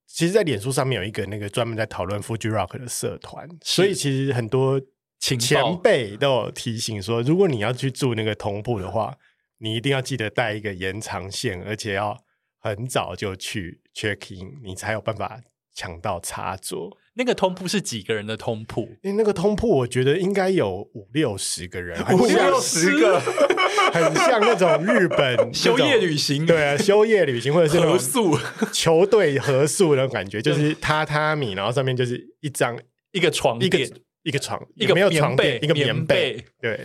[0.06, 4.80] 其实，在脸书上面有一个那个专门在讨论 Fuji Rock 的社团，所以其实很多
[5.20, 5.38] 前
[5.82, 9.18] 辈都有提醒说，如果你要去住那个通铺的话，
[9.58, 12.24] 你一定要记得带一个延长线，而且要
[12.60, 15.42] 很早就去 check in，你才有办法。
[15.76, 16.96] 抢到插座。
[17.16, 18.90] 那个通铺是几个人的通铺？
[19.04, 23.20] 因为那个通铺，我觉得应该有五六十个人，五六十个，
[23.94, 26.46] 很像那种日本休业旅行。
[26.46, 28.38] 对啊，休业旅行或者是合宿
[28.74, 32.76] 球队合宿那种感觉，就是榻榻米，然后上面就是一张
[33.12, 36.44] 一个床垫，一个一个床，一个没有床被，一个棉被。
[36.60, 36.80] 对，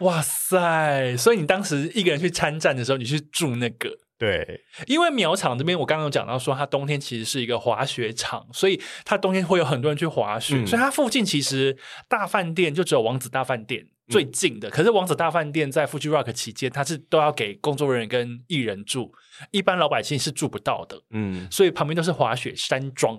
[0.00, 1.16] 哇塞！
[1.16, 3.90] 所以你当时一个人去参战的时候，你去住那个。
[4.20, 11.74] 对，因为苗场这边，我刚刚有讲到说，它冬天其实是一个滑雪场，所以它冬天会有很多人去滑雪，嗯、所以它附近其实
[12.06, 14.68] 大饭店就只有王子大饭店最近的。
[14.68, 19.10] 嗯、可是王子大饭店在 Fuji Rock 期间，它是都要给工作人员跟艺人住，
[19.52, 21.00] 一般老百姓是住不到的。
[21.12, 23.18] 嗯，所以旁边都是滑雪山庄，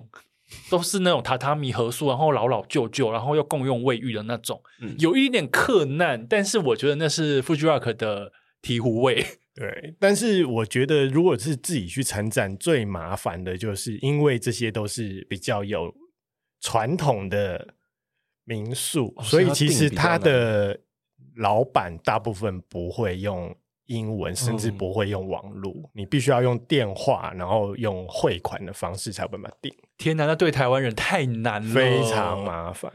[0.70, 8.30] 都是那种榻榻米合宿，然后老老旧旧，然后又共用卫浴的那种，嗯、有一点克难，但是我觉得那是 Fuji Rock 的
[8.62, 9.26] 醍醐味。
[9.54, 15.94] 对，但是我觉得，如果是自己去参展，最麻烦的就是，因为这些都是比较有
[16.60, 17.74] 传统的
[18.44, 20.80] 民宿，哦、所以其实他的
[21.36, 23.54] 老板大部分不会用
[23.86, 29.70] 英文，甚至不会用网络，嗯、你必须要用电话，然后用汇款的方式才有办法订。
[29.98, 32.90] 天哪，那对台湾人太难了，非常麻烦。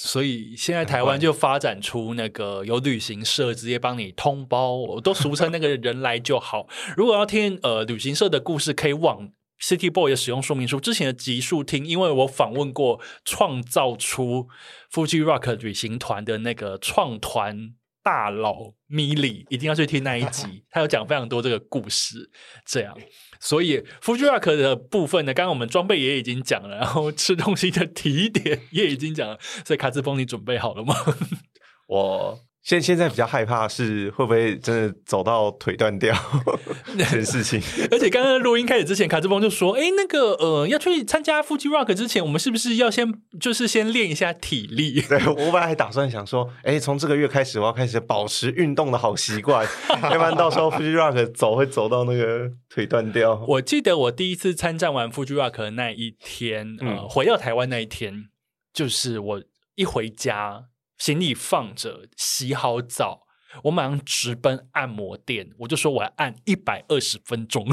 [0.00, 6.68] 所以现在台湾就发展出那个有旅行社直接帮你通包，我都俗称那个人来就好。
[6.96, 14.46] 如果要听呃旅行社的故事，可以往 City Boy 的使用说明书之前的集数听，因为我访问过创造出
[14.92, 17.74] Fuji Rock 旅行团的那个创团
[18.04, 22.30] 大佬 Milly，一定要去听那一集， 他有讲非常多这个故事，
[22.64, 22.96] 这样。
[23.40, 30.94] 所以 Fuji Rock 的部分呢，刚刚我们装备也已经讲了，然后吃东西的提点也已经讲了，所以卡兹风，你准备好了吗？
[31.88, 32.47] 我。
[32.62, 36.14] 现现在比较害怕是会不会真的走到腿断掉
[36.98, 49.66] 这件事情，而且刚刚录音开始之前，卡兹峰就说：“哎，那个呃，要去参加 Fuji Rock 之前，我们是不是要先就是先练一下体力？” 对，我本来还打算想说：“哎，从这个月开始，我要开始保持运动的好习惯，
[50.02, 58.26] 要不然到时候 Fuji Rock 走会走到那个腿断掉。”我记得我第一次参战完 Fuji Rock 的那一天，呃，回到台湾那一天，
[58.74, 59.42] 就是我
[59.76, 60.64] 一回家。
[60.98, 63.22] 行李放着，洗好澡，
[63.64, 65.50] 我马上直奔按摩店。
[65.60, 67.66] 我就说我要按一百二十分钟，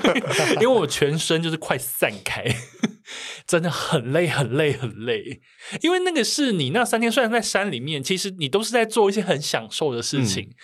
[0.56, 2.44] 因为我全身就是快散开，
[3.46, 5.40] 真的很累，很累，很累。
[5.82, 10.54] 因为那个是你那三天，虽然在山里面，其实你都是在做一些很享受的事情，嗯、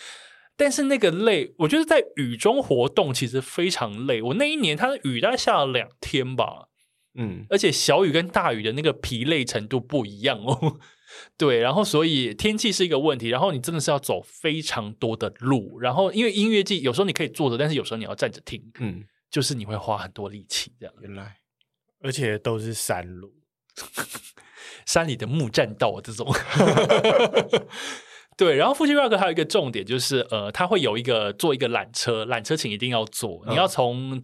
[0.57, 4.23] 但是那个累，我觉得在雨中活动其实非常累。
[4.23, 6.69] 我那一年，它的雨大概下了两天吧，
[7.15, 10.79] 嗯，而且小雨跟大雨的那个疲累程度不一样哦。
[11.37, 20.95] 对，然后所以天气是一个问题，然后你真的是要走非常多的路，然后因为音乐季有时候你可以坐着，但是有时候你要站着听，嗯，就是你会花很多力气这样。
[21.01, 21.37] 原来，
[22.01, 23.35] 而且都是山路，
[24.87, 26.27] 山里的木栈道这种。
[28.37, 34.23] 对，然后 Fuji Rock 还有一个重点就是，呃，它会有一个坐一个缆车，缆车请一定要坐，你要从。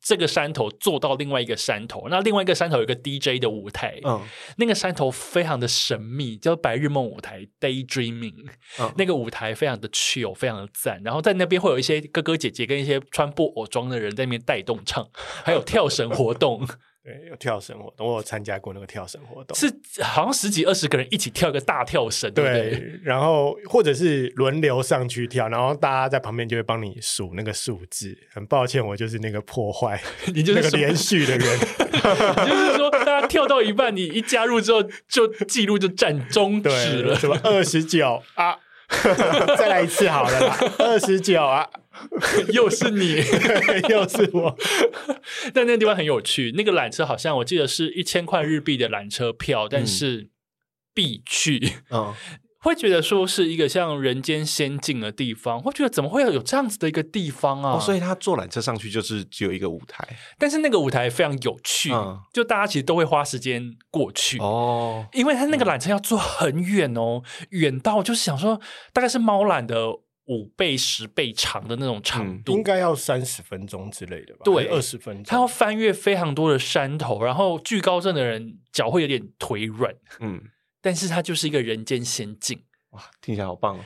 [0.00, 4.22] 这个山头坐到另外一个山头，那另外一个山头有一个 DJ 的舞台，嗯，
[4.56, 8.48] 那个山头非常的神秘，叫白日梦舞台 （Daydreaming）。
[8.78, 11.00] 嗯，那个舞台非常的 chill，非常的赞。
[11.04, 15.08] 然后在那边会有一些哥哥姐姐跟一些穿布偶装的人在那边带动唱，
[15.44, 16.66] 还有跳绳活动。
[17.08, 28.14] 对，有跳绳活动，我有参加过那个跳绳活动，是好像十几二十个人一起跳一个大跳绳，对，对，对，然后或者是轮流上去跳，然后大家在旁边就会帮你数那个数字。
[28.30, 29.98] 很抱歉，我就是那个破坏，
[30.34, 31.58] 你就是那个连续的人，
[32.46, 36.68] 就是说大家跳到一半，你一加入之后就记录就占终止
[37.00, 38.54] 了，什么二十九啊，
[39.56, 41.66] 再来一次好了啦，二十九啊。
[42.52, 43.16] 又是你，
[43.88, 44.56] 又是我。
[45.54, 50.30] 但那个地方很有趣，那个缆车好像我记得是一千块日币的缆车票，但是
[50.94, 51.74] 必去。
[51.90, 52.14] 嗯，
[52.60, 57.76] 会觉得说是一个像人间仙境的地方，会觉得怎么会有这样子的一个地方啊？
[57.76, 60.06] 哦，所以他坐缆车上去就是只有一个舞台，
[60.38, 68.60] 但是那个舞台非常有趣，嗯，就大家其实都会花时间过去哦，因为他那个缆车要坐很远哦，远到就是想说
[68.92, 69.76] 大概是猫缆的。
[70.28, 74.40] 五倍、十倍长的那种长度，嗯、应该要三十分钟之类的吧？
[74.44, 75.24] 对，二十分钟。
[75.24, 79.94] 他要翻越非常多的山头，然后惧高症的人脚会有点腿软。
[80.20, 80.40] 嗯，
[80.80, 82.62] 但是他就是一个人间仙境。
[82.90, 83.84] 哇，听起来好棒哦！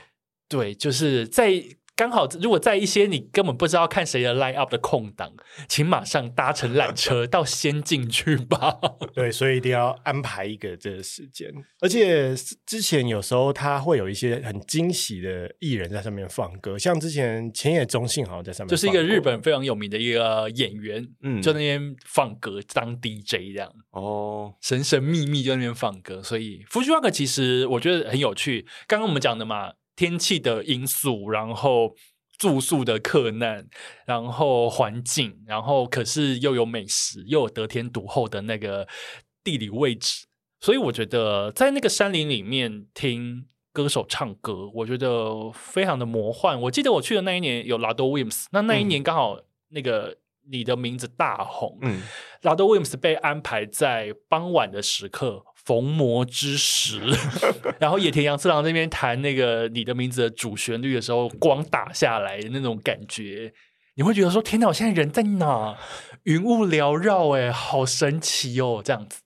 [0.48, 1.64] 对，就是在。
[2.02, 5.32] 刚好如果在一些你根本不知道看谁的 line up 的空档，
[5.68, 8.76] 请马上搭乘缆车 到先进去吧。
[9.14, 11.48] 对，所以一定要安排一个这个时间。
[11.78, 12.34] 而且
[12.66, 23.72] 之前有时候他会有一些很惊喜的艺人在上面放歌，像之前前野忠信好像在上面，就是一个日本非常有名的一个演员，嗯就那边放歌当 DJ 这样。
[23.92, 28.66] 哦，神神秘秘就在那边放歌，所以 Fuji Rock 其实我觉得很有趣。
[28.88, 29.70] 刚刚我们讲的嘛，
[30.02, 31.94] 天气的因素，然后
[32.36, 33.68] 住宿的客难，
[34.04, 38.88] 然后环境，然后可是又有美食，又有得天独厚的那个
[39.44, 40.26] 地理位置，
[40.58, 46.60] 所以我觉得在那个山林里面听歌手唱歌，我觉得非常的魔幻。
[46.62, 49.38] 我记得我去的那一年有 Lado Williams，那那一年刚好
[49.68, 50.18] 那个。
[50.50, 52.02] 你的名字大红，嗯，
[52.40, 57.00] 拉多威廉姆斯被安排在傍晚的时刻逢魔之时，
[57.78, 63.52] 然后野田洋次郎那边弹那个你的名字的主旋律的时候，光打下来的那种感觉，
[63.94, 65.76] 你会觉得说：天哪，我现在人在哪？
[66.24, 69.20] 云雾缭绕，哎，好神奇哦，这样子。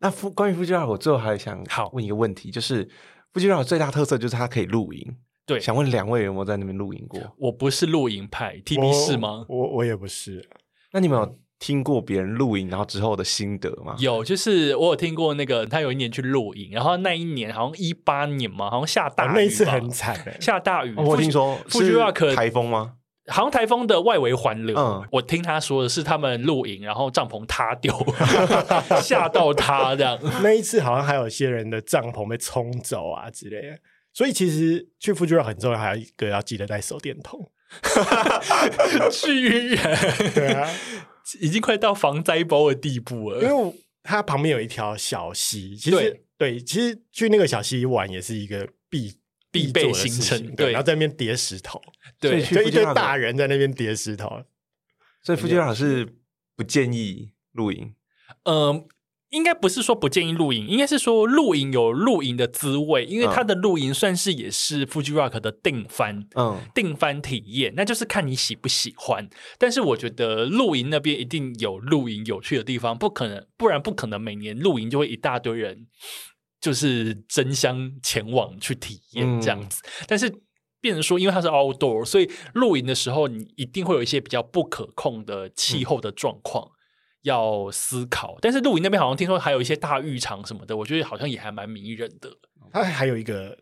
[0.00, 2.88] 那富关于 Fuji Rock，我最后还想好问一个问题，就是
[3.32, 5.16] Fuji Rock 最大特色就是它可以露营。
[5.44, 7.20] 对，想问两位有没有在那边露营过？
[7.36, 9.44] 我不是露营派，TB 是吗？
[9.48, 10.48] 我我也不是。
[10.92, 13.94] 那你们有听过别人露营然后之后的心得吗？
[13.98, 20.94] 有，就是我有听过那个他有一年去露营，然后那一年好像一八年嘛，好像下大雨，那一次很惨，下大雨。
[20.96, 22.94] 我听说 Fuji Rock 台风吗？
[23.26, 24.76] 好像台风的外围环流。
[24.76, 27.94] 嗯，我听他说的是他们露营，然后帐篷塌掉，
[29.00, 30.18] 吓到他这样。
[30.42, 33.78] 那一次好像还有一些人的帐篷被冲走啊之类的。
[34.12, 37.50] 所以其实去 Fuji 很重要，还有一个要记得带手电筒。
[39.12, 39.78] 巨人
[40.34, 40.68] 对啊，
[41.40, 43.42] 已经快到防灾包的地步了。
[43.42, 49.14] 因为它旁边有一条小溪，其实对，对，其实去那个小溪玩也是一个必
[49.50, 50.46] 必备行程。
[50.54, 51.80] 对，对，然后在那边叠石头，
[52.18, 54.44] 对，就一堆大人在那边叠石头。
[55.22, 56.16] 所以 Fuji Rock 是
[56.56, 57.94] 不建议露营。
[58.44, 58.86] 嗯。
[59.30, 69.28] 应该不是说不建议露营，应该是说露营有露营的滋味，因为它的露营算是也是 Fuji Rock 的定番，嗯，定番体验，那就是看你喜不喜欢。
[69.56, 75.86] 但是我觉得露营那边一定有露营有趣的地方，不可能，不然不可能每年露营就会一大堆人
[76.60, 79.80] 就是争相前往去体验这样子。
[79.84, 80.42] 嗯、但是
[80.80, 86.66] 变成说，因为它是 outdoor，所以露营的时候你一定会有一些比较不可控的气候的状况。
[86.66, 86.79] 嗯
[87.22, 92.30] 要思考，但是露营那边好像听说还有一些大浴场什么的，我觉得好像也还蛮迷人的。
[92.72, 93.58] 它还有一个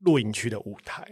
[0.00, 1.06] 露营区的舞台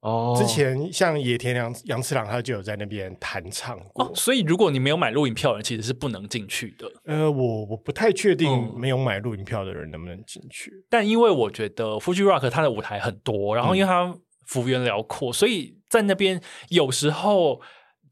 [0.00, 4.04] 哦，之前像野田洋杨次郎他就有在那边弹唱过。
[4.04, 6.92] 哦，所以如果你没有买露营票的人，其实是不能进去的。
[7.04, 14.14] 呃，我我不太确定没有买露营票的人能不能进去，嗯，但因为我觉得 Fuji Rock 它的舞台很多，然后因为它
[14.44, 17.62] 幅员辽阔，所以在那边有时候。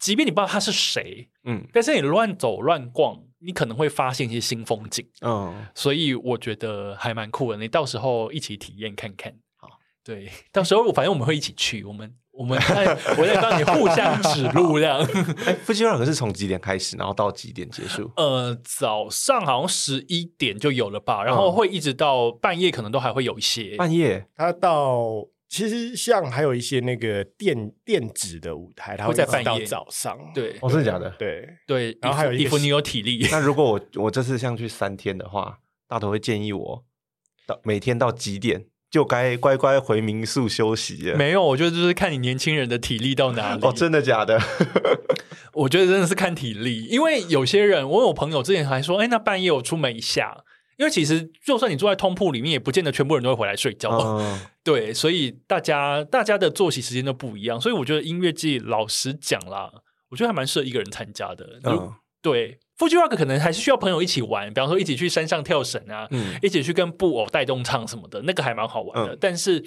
[0.03, 7.59] 即便你不知道他是谁，嗯，但是你乱走乱逛，你可能会发现一些新风景，嗯，所以我觉得还蛮酷的。
[7.59, 9.69] 你到时候一起体验看看，好，
[10.03, 12.59] 对，到时候反正我们会一起去，我们我们
[13.17, 14.99] 我在帮你互相指路这样。
[15.47, 18.11] 哎，Fuji Rock 是从几点开始，然后到几点结束？
[18.19, 23.77] 呃，早上好像十一点就有了吧，然后会一直到半夜，可能都还会有一些。
[23.77, 25.29] 半夜，他到。
[25.53, 30.19] 其实像还有一些那个电电子的舞台，它会在半夜到早上。
[30.35, 31.11] 对，哦，真的假的？
[31.19, 31.99] 对对。
[32.01, 33.29] 然后还有衣服，你有体力。
[33.31, 36.85] 那如果我我这次像去三天的话，大头会建议我
[37.47, 41.13] 到每天到几点就该乖乖回民宿休息。
[41.19, 43.61] 没有，我觉得就是看你年轻人的体力到哪里。
[43.63, 44.41] 哦，真的假的？
[45.53, 50.45] 我觉得真的是看体力，因为有些人，我有朋友之前还说，哎，那半夜我出门一下。
[50.83, 53.89] 因为其实，就算你住在通铺里面，也不见得全部人都会回来睡觉。
[54.19, 57.61] 嗯、 对，所以大家大家的作息时间都不一样。
[57.61, 59.71] 所以我觉得音乐季，老实讲啦，
[60.11, 61.61] 我觉得还蛮适合一个人参加的。
[61.63, 69.15] 嗯、对，Fuji Rock 可能还是需要朋友一起玩，比方说一起去山上跳绳啊，嗯、一起去跟布偶带动唱什么的，那个还蛮好玩的。
[69.15, 69.65] 嗯、但是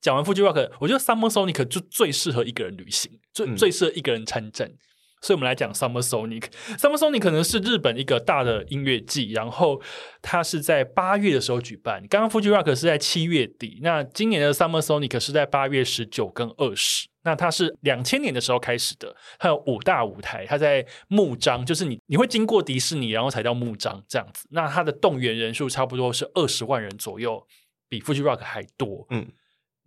[0.00, 4.72] 讲完 Fuji Rock，我觉得 Summer Sonic 就最适合一个人旅行，最、嗯、最适合一个人参战。
[5.20, 6.44] 所以，我们来讲 Summer Sonic。
[6.76, 9.80] Summer Sonic 可能是日本一个大的音乐季，然后
[10.22, 12.04] 它是在八月的时候举办。
[12.08, 17.08] 刚刚 Fuji Rock 是在七月底，那今年的 Summer Sonic 是在八月十九跟二十。
[17.24, 24.46] 那它是两千年的时候开始的，它有五大舞台，它在木张，就是你你会经过迪士尼，然后才到木张这样子。
[24.50, 27.46] 那它的动员人数差不多是二十万人左右，
[27.88, 29.06] 比 Fuji Rock 还多。
[29.10, 29.26] 嗯。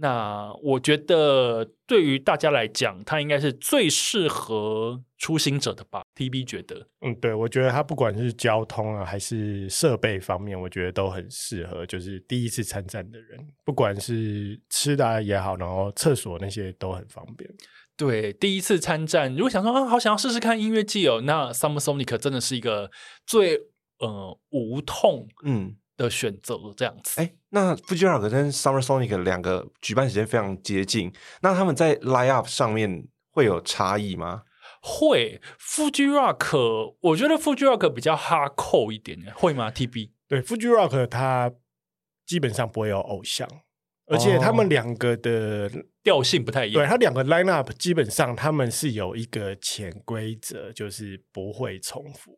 [0.01, 17.47] 那我觉得对于大家来讲，它应该是最适合初心者的吧？TB 觉得，嗯，对，我觉得它不管是交通啊，还是设备方面，我觉得都很适合，就是第一次参战的人，不管是吃的也好，然后厕所那些都很方便。
[17.95, 22.89] 对，第一次参战，如果想说啊，好想要试试看音乐季哦，那 Summer Sonic 真的是一个
[23.27, 23.55] 最
[23.99, 27.21] 呃无痛嗯的选择，这样子。
[27.21, 34.43] 哎，那 Fuji Rock 跟 Summer Sonic 两个举办时间非常接近，那他们在 Line Up 上面会有差异吗？
[34.81, 41.51] 会，Fuji Rock 我觉得 Fuji Rock 比较 hardcore 一点，会吗？TB 对，Fuji Rock 它
[42.25, 43.47] 基本上不会有偶像。
[44.07, 45.71] 而且他们两个的
[46.03, 46.83] 调性不太一样。
[46.83, 52.37] 对，他两个 line up 基本上他们是有一个潜规则，就是不会重复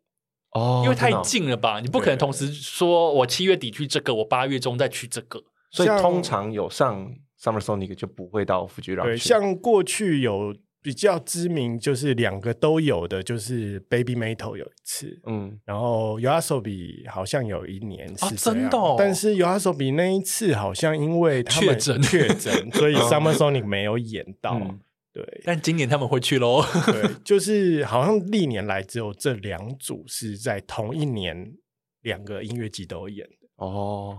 [0.54, 1.80] 哦，因为太近了吧？
[1.80, 5.42] 你不可能同时说我七月底去这个，我八月中再去这个，
[5.72, 7.10] 所以通常有上
[7.42, 9.04] Summer Sonic 就不会到 Fuji Rock。
[9.04, 10.56] 对，像过去有。
[10.84, 22.02] 比较知名就是两个都有的，就是 Baby Metal 有一次，嗯，然后 YOASOBI 好像有一年是、啊、真的、哦，但是 YOASOBI 那一次好像因为他们确诊。
[22.02, 24.78] 确诊，所以 Summer Sonic 没有演到，嗯、
[25.14, 25.42] 对。
[25.46, 31.54] 但今年他们会去喽，对，就是好像历年来只有这两组是在同一年
[32.02, 34.18] 两个音乐季都演的哦。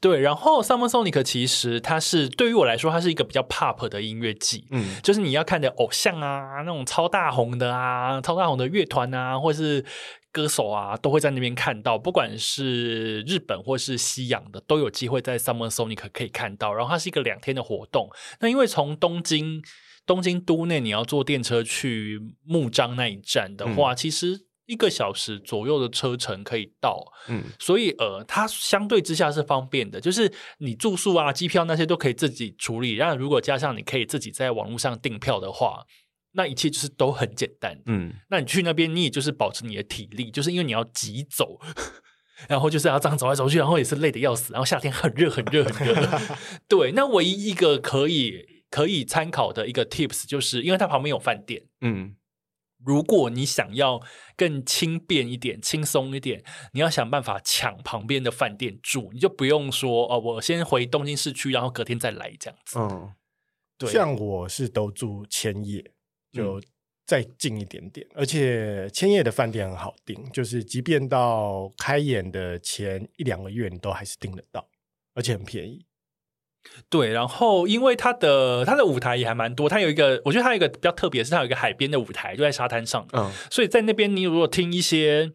[0.00, 9.84] 对，然后 Summer Sonic 其实它是对于我来说，它是一个比较 pop 的音乐季，嗯，就是你要看的偶像啊，那种超大红的啊，超大红的乐团啊，或是
[10.32, 16.72] 歌手啊，都会在那边看到，不管是日本或是西洋的，都有机会在 Summer Sonic 可以看到。
[16.72, 18.08] 然后它是一个两天的活动，
[18.40, 19.62] 那因为从东京
[20.06, 24.46] 东京都内你要坐电车去木张那一站的话，嗯、其实。
[24.70, 32.94] 一个小时左右的车程可以到，嗯，所以呃，它相对之下是方便的，就是你住宿啊、机票那些都可以自己处理。
[32.94, 35.84] 然后如果加上你可以自己在网络上订票的话，
[36.32, 38.12] 那一切就是都很简单，嗯。
[38.30, 41.58] 那你去那边，你也就是保持你的体力，就是因为你要急走，
[42.48, 44.52] 然后就是要这样走来走去，然后也是累得要死。
[44.52, 46.08] 然后夏天很热，很热，很热。
[46.68, 52.14] 对，那唯一一个可以可以参考的一个 tips，就是因为它旁边有饭店，嗯。
[52.84, 54.00] 如果你想要
[54.36, 62.78] 更轻便一点、轻松一点，你要想办法抢旁边的饭店住，你就不用说哦，我先回东京市区，然后隔天再来这样子。
[62.78, 63.12] 嗯，
[63.76, 65.84] 对，像我是都住千叶，
[66.32, 66.60] 就
[67.04, 74.68] 再近一点点，嗯、而且千叶的饭店很好订，就是即便到开演的前一两个月，你都还是订得到，
[75.14, 75.84] 而且很便宜。
[76.88, 83.06] 对，然后因为他的他的舞台也还蛮多，它有一个，我觉得它有一个比较特别，是它有一个海边的舞台，就在沙滩上。
[83.12, 85.32] 嗯，所以在那边，你如果听一些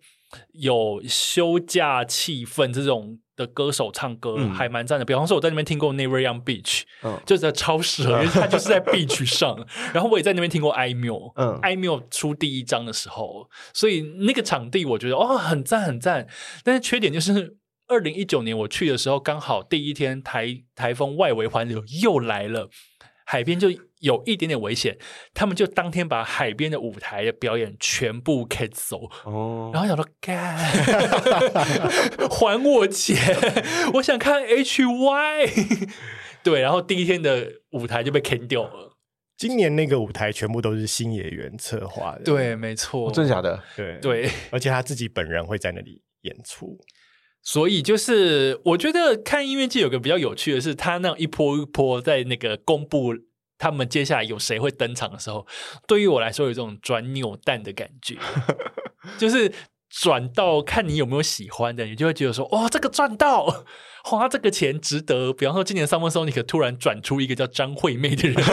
[0.54, 5.06] 有休假气氛这种的歌手唱歌，嗯、还蛮赞的。
[5.06, 9.66] 比方说，我在那边听过 Never Young Beach，嗯，就在超适合，因为它就是在 beach 上。
[9.94, 16.28] 然后我也在那边听过 Aimyon，嗯，Aimyon 出第一张的时候，所以那个场地我觉得哦很赞很赞，
[16.64, 17.58] 但是缺点就是。
[17.88, 22.70] 二零一九年我去的时候，刚好第一天台台风外围环流又来了，
[23.26, 23.70] 海边就
[24.00, 24.98] 有一点点危险。
[25.34, 30.58] 他们就当天把海边的舞台的表演全部 cancel 哦，然后想说干，
[32.30, 33.18] 还我钱，
[33.96, 35.90] 我想看 HY。
[36.44, 38.98] 对，然后第一天的舞台就被 cancel 掉了。
[39.38, 43.62] 今年那个舞台全部都是新野源策划的，对，没错，哦，真的假的？
[43.76, 46.80] 对对，而且他自己本人会在那里演出。
[47.48, 53.14] 所以就是，我觉得看音乐季有个比较有趣的是，他那一波一波在那个公布
[53.60, 55.46] 他们接下来有谁会登场的时候，
[55.88, 58.18] 对于我来说有一种转扭蛋的感觉，
[59.20, 59.54] 就是
[59.92, 63.66] 转到看你有没有喜欢的，你就会觉得说，哇，这个赚到，
[64.04, 65.32] 花这个钱值得。
[65.32, 68.36] 比方说，今年 Summer Sonic 突然转出一个叫张惠妹的人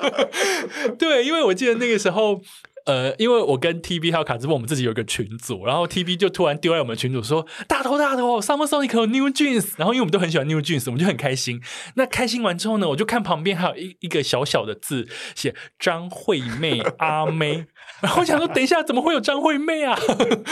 [0.96, 2.40] 对，因为我记得那个时候。
[2.86, 11.60] 呃，因为我跟 TB 还有卡兹布，我们自己有一个群组，然后 TB 就突然丢在我们群组说：“大头大头，Summer Sonic 有 New Jeans。”然后因为我们都很喜欢 New Jeans，我们就很开心。
[11.94, 17.66] 那开心完之后呢，我就看旁边还有一一个小小的字写张惠妹阿妹，
[18.00, 19.98] 然后我想说等一下怎么会有张惠妹啊？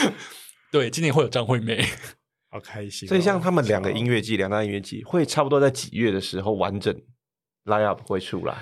[0.71, 1.85] 对，今年会有张惠妹，
[2.51, 3.11] 好开心哦。
[3.11, 6.95] 所以像他们两个音乐季，两大音乐季会差不多在几月的时候完整
[7.65, 8.55] line up 会出来？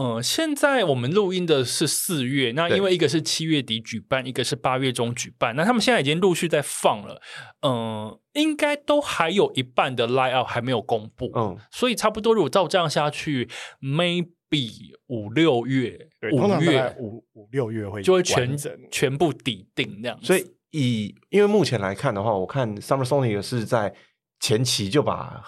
[0.00, 7.20] 嗯，现在我们录音的是四月，那因为一个是七月底举办，一个是八月中举办，那他们现在已经陆续在放了，
[7.60, 13.50] 嗯，应该都还有一半的 line up 还没有公布，嗯，所以差不多如果照这样下去
[13.82, 18.72] ，maybe 五六月，五月五五六月会就会全整。
[18.90, 20.26] 全部抵定那样子。
[20.26, 23.94] 所以以因为目前来看的话，我看 Summer Sonic 是在
[24.40, 25.42] 前期就把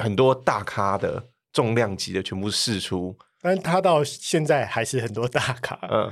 [0.00, 5.78] 很多大咖的重量级的全部试出，但他到现在还是很多大咖。
[5.90, 6.10] 嗯，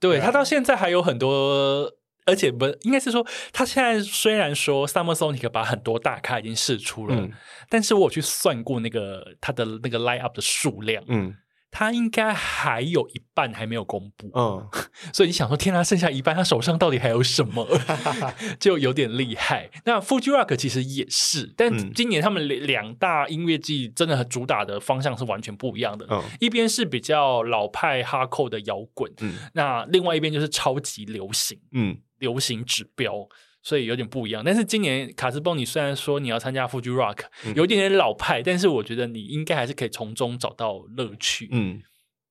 [0.00, 1.92] 对，他到现在还有很多。
[2.24, 7.32] 而且不应该是说，他现在虽然说 Summer Sonic 把很多大咖已经试出了，嗯、
[7.68, 11.34] 但是我有去算过那个他的那个 line up 的数量，嗯，
[11.72, 14.68] 他应该还有一半还没有公布，嗯，
[15.12, 17.66] 所以你想说，天啊，剩下一半，他手上到底还有什么？
[18.60, 19.70] 就有点厉害。
[19.86, 31.96] 那 Fuji Rock 其实也是，但今年他们两大音乐季真的很主打的方向是完全不一样的，嗯，一边是比较老派 Hardcore 的摇滚，嗯，那另外一边就是超级流行，嗯。
[32.18, 33.26] 流行指标，
[33.62, 34.42] 所以有点不一样。
[34.44, 37.20] 但是今年卡斯邦，你虽然说你要参加 Fuji Rock，
[37.54, 41.48] 有一点点老派，嗯、但是我觉得你应该还是可以从中找到乐趣。
[41.52, 41.80] 嗯，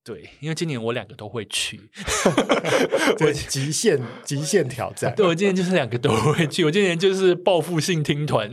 [0.04, 1.90] 对，因为今年我两个都会去，
[3.22, 5.14] 我极限极限挑战。
[5.16, 8.52] 对，我今年就是两个都会去，我今年就是报复性听团。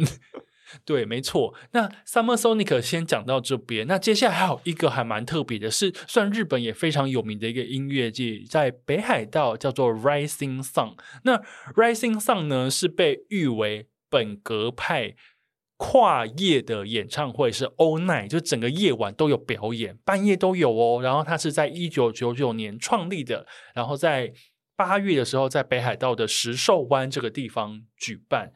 [0.84, 1.54] 对，没错。
[1.72, 10.96] 那 Summer Sonic 先讲到这边，那接下来还有一个还蛮特别的是，算日本也非常有名的一个音乐季，在北海道叫做 Rising Sun。
[11.24, 11.42] 那
[11.74, 15.14] Rising Sun 呢，是被誉为本格派
[15.76, 21.00] 跨夜的演唱会，是 All Night，就整个夜晚都有表演，半夜都有哦。
[21.02, 24.32] 然后它是在一九九九年创立的，然后在
[24.76, 28.52] 八月的时候，在北海道的石兽湾这个地方举办。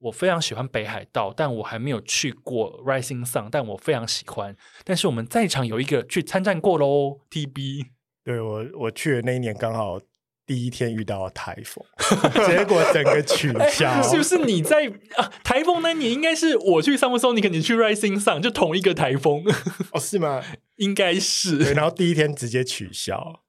[0.00, 4.56] 我非常喜欢北海道，但我还没有去过 Rising Sun，但我非常喜欢。
[4.84, 7.86] 但是我们在场有一个去参战过喽，TB。
[8.24, 10.00] 对，我我去的那一年刚好
[10.46, 11.84] 第一天遇到了台风，
[12.46, 13.90] 结果整个取 消。
[13.90, 14.86] 欸、是不是你在
[15.16, 15.30] 啊？
[15.44, 19.44] 台风那年应该是我去 Summer Sonic，你肯定去 Rising Sun，就同一个台风
[19.92, 20.00] 哦？
[20.00, 20.42] 是吗？
[20.76, 21.58] 应该是。
[21.74, 23.42] 然后第一天直接取消，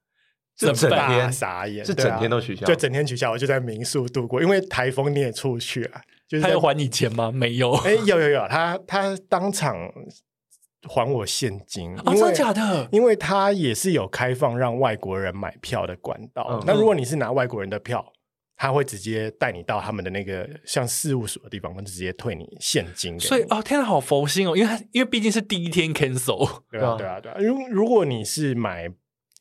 [0.58, 3.32] 整天傻眼，是整天都取消，就整天取消。
[3.32, 6.02] 我就在民宿度过，因为台风你也出不去啊。
[6.32, 7.30] 就是、他要还你钱吗？
[7.30, 7.74] 没有。
[7.74, 9.76] 哎、欸，有有有，他他当场
[10.88, 11.94] 还我现金。
[11.98, 12.88] 啊、哦，真的假的？
[12.90, 16.48] 因为他也是有开放让外国人买票的管道。
[16.50, 18.14] 嗯、那如果你是拿外国人的票，
[18.56, 23.20] 他会直接带你到他们的那个像事务所的地方，他直接退你现金。
[23.20, 24.56] 所以哦，天哪，好佛心哦！
[24.56, 26.62] 因为他因为毕竟是第一天 cancel。
[26.72, 27.38] 对啊，对啊，对啊。
[27.40, 28.90] 如如果你是买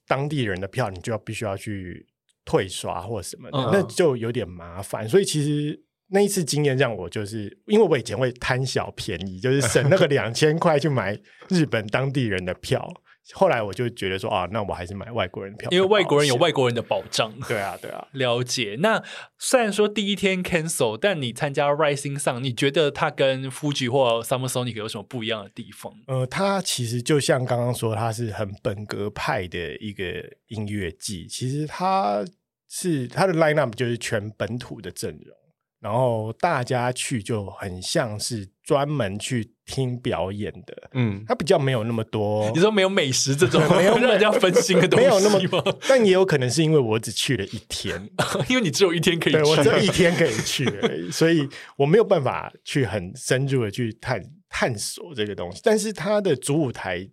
[0.08, 2.08] 当地人的票，你就要必须要去
[2.44, 5.08] 退刷或什么的，嗯、那就有点麻烦。
[5.08, 5.84] 所以其实。
[6.10, 11.18] 那一次经验让我就是，因为我以前会贪小便宜，就是 省那个两千块去买
[11.48, 12.88] 日本当地人的票。
[13.32, 17.32] 后来我就觉得说啊，那我还是买外国人票，因为外国人有外国人的保障。
[17.46, 18.76] 对啊，对啊，了解。
[18.80, 19.00] 那
[19.38, 25.92] 虽然说第一天 cancel，但你参加 Rising Sun，你觉得它跟 Fuji 或 Summer Sonic 有什么不一样的地方？
[26.08, 30.04] 呃，它其实就像刚刚说，它是很本格派的一个
[30.48, 31.28] 音乐季。
[31.28, 32.24] 其实它
[32.68, 35.36] 是它的 lineup 就是全本土的阵容。
[35.80, 42.50] 然后大家去就很像是专门去听表演的，嗯，它比较没有那么多。
[42.50, 45.78] 你说没有美食这种， 没有让人家分心的东西，没有那么。
[45.88, 48.10] 但也有可能是因为我只去了一天，
[48.50, 55.60] 因为你只有一天可以去，对，我只有一天可以去而已，所以我没有办法去很深入的去探探索这个东西。
[55.64, 57.08] 但是它的主舞台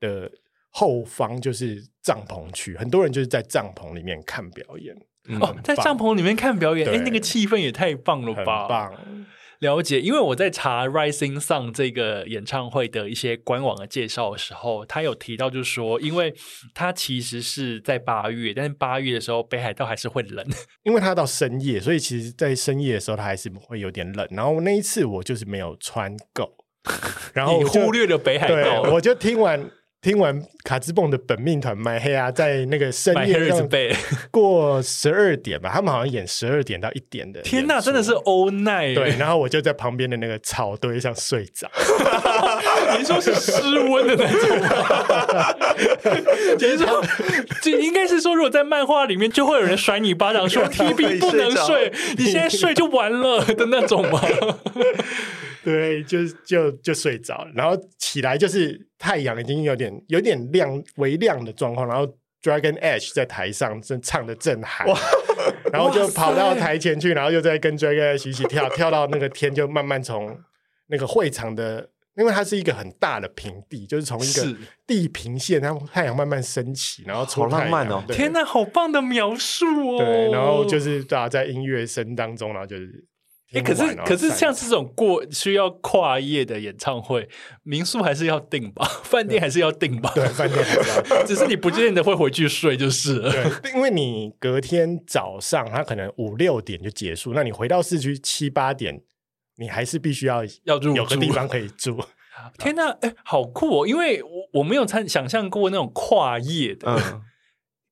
[0.00, 0.28] 的
[0.70, 4.96] 后方就是帐篷区，很多人就是在帐篷里面看表演。
[5.40, 8.66] 哦，在帐篷里面看表演，哎，那个气氛也太棒了吧！
[8.66, 8.92] 棒，
[9.60, 10.00] 了解。
[10.00, 16.34] 因为我在查 Rising Sun 这个演唱会的一些官网的介绍的时候，他有提到，就是说，因为
[16.74, 20.46] 他其实是在八月，但是八月的时候北海道还是会冷，
[20.84, 24.26] 因为他到深夜，所以其实，在深夜的时候，他还是会有点冷。
[24.30, 26.54] 然后那一次我就是没有穿够，
[27.34, 29.70] 然后忽略了北海道，我就听完。
[30.00, 33.52] 听完卡兹蹦的本命团麦黑啊，在那个深夜
[34.30, 37.40] 过十二点吧，他们好像演十二点到一点的。
[37.42, 38.94] 天哪，真的是 all night！
[38.94, 41.68] 对，然后我就在旁边的那个草堆上睡着。
[42.96, 44.48] 你说是失温的那种？
[46.56, 47.02] 其实说，
[47.60, 54.20] 这应该是说，如果在漫画里面，就会有人甩你巴掌，说 TB 不能睡， 你现在睡就完了的那种吗？
[55.64, 62.06] 对，就就就睡着了，然后起来就是太阳已经有点有点亮微亮的状况，然后
[62.42, 64.98] Dragon Edge 在台上正唱的正嗨，哇
[65.72, 70.38] 然后就跑到台前去，然后又在跟 Dragon Edge 一起跳，跳到那个天就慢慢从
[70.86, 74.56] 那个会场的，因为它是一个很大的平地，就是从一个
[74.86, 78.04] 地平线，然后太阳慢慢升起，然后出太阳，好浪漫哦！
[78.06, 79.98] 对天哪，好棒的描述哦！
[79.98, 83.04] 对，然后就是大家在音乐声当中，然后就是。
[83.54, 87.26] 哎，可是可是像这种过需要跨夜的演唱会，
[87.62, 90.12] 民宿还是要订吧，饭店还是要订吧。
[90.14, 93.32] 对，饭店还是要， 只是你不见得会回去睡就是了。
[93.32, 99.00] 对，因为你隔天早上他可能五六点就结束，那你回到市区七八点，
[99.56, 101.98] 你还是必须要要住有个地方可以住。
[102.58, 103.86] 天哪，哎，好酷哦！
[103.88, 104.30] 因为我
[104.60, 107.22] 我没有参想象过那种跨夜的、嗯、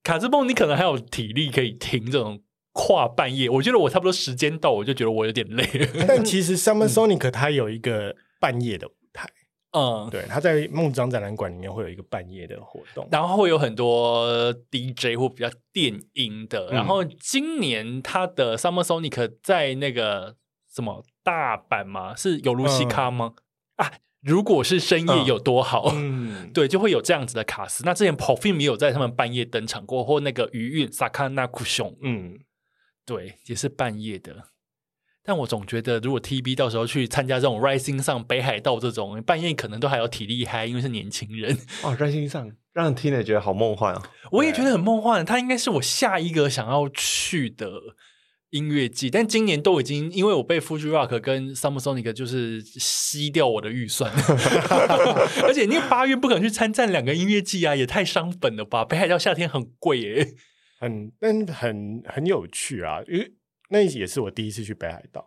[0.05, 2.41] 卡兹蹦，你可能还有体力可以听这种
[2.77, 3.49] 跨半夜。
[3.49, 5.89] 我觉得我差不多时间到，我就觉得我有点累了。
[6.07, 9.27] 但其实 Summer Sonic 它有一个半夜的舞台，
[9.73, 16.69] 嗯，对，它在梦章展览馆里面会有一个半夜的活动，然后会有很多 DJ 或比较电音的。
[16.71, 20.37] 嗯、然后今年它的 Summer Sonic 在那个
[20.71, 22.15] 什么大阪吗？
[22.15, 23.33] 是有露西卡吗？
[23.77, 23.93] 嗯、啊。
[24.23, 27.85] 如果是深夜有多好，嗯， 对，就会有这样子的卡司。
[27.87, 28.13] 那之前
[28.59, 32.37] 也有在他们半夜登场过，或那个余韵 Sakanakushon，嗯，
[33.07, 34.49] 对，也是半夜的。
[35.25, 41.97] 但我总觉得，如果 TB 到时候去参加这种 Rising 上北海道这种半夜，可能都还有体力嗨，因为是年轻人哦。
[41.97, 44.03] Rising 上让人听了觉得好梦幻哦，
[44.33, 45.25] 我也觉得很梦幻。
[45.25, 47.71] 它应该是我下一个想要去的。
[48.51, 54.11] 音乐季，但今年都已经因为我被 Fuji Rock 跟 Summer Sonic 就是吸掉我的预算，
[55.43, 58.85] 而且你八月不可能去参战两个音乐季啊，也太伤本了吧！
[58.85, 60.29] 北海道夏天很贵耶，
[60.79, 63.33] 很但很很有趣啊，因为
[63.71, 65.27] 那也是我第一次去北海道。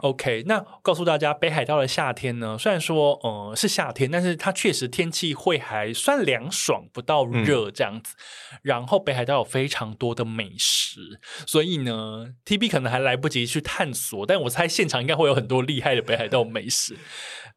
[0.00, 8.16] OK，那告诉大家，北海道的夏天呢，虽然说呃是夏天，但是它确实天气会还算凉爽，不到热这样子。
[8.16, 16.96] 嗯、然后北海道有非常多的美食，所以呢，TB 可能还来不及去探索，但我猜现场应该会有很多厉害的北海道美食。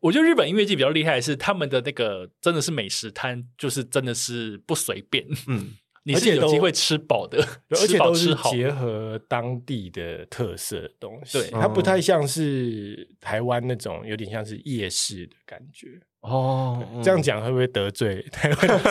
[0.01, 5.71] 我觉得日本音乐季比较厉害的是他们的那个真的是美食摊，就是真的是不随便，嗯。
[6.03, 7.37] 你是有机会吃饱的
[7.69, 11.39] 而且都是结合当地的特色的东西。
[11.39, 15.87] 对，它不太像是台湾那种有点像是夜市的感觉。
[16.21, 18.81] 哦，这样讲会不会得罪台湾？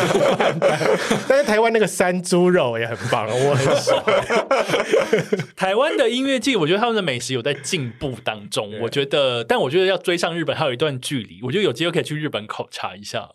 [1.28, 5.54] 但是台湾那个山猪肉也很棒，我很喜欢。
[5.54, 8.76] 台湾的音乐季，我觉得他们的美食有在进步当中。
[8.80, 11.38] 我觉得，但我觉得要追上日本还有一段距离。
[11.42, 13.28] 我觉得有机会可以去日本考察一下。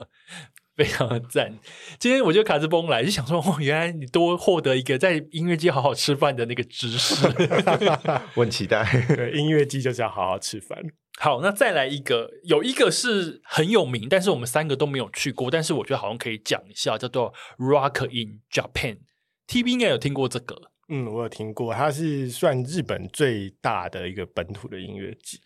[0.75, 1.57] 非常的赞！
[1.99, 7.27] 今天我就卡兹崩来，就想说，哦，原来你多获得一个在音乐季好好吃饭的那个知识，
[8.35, 8.83] 我很期待。
[9.15, 10.77] 对，音乐季就是要好好吃饭。
[11.17, 20.71] 好，那再来一个，有一个是很有名，但是我们三个都没有去过，但是我觉得好像可以讲一下，叫做 Rock in Japan，TB 应该有听过这个。
[20.87, 25.41] 嗯，我有听过，它是算日本最大的一个本土的音乐季。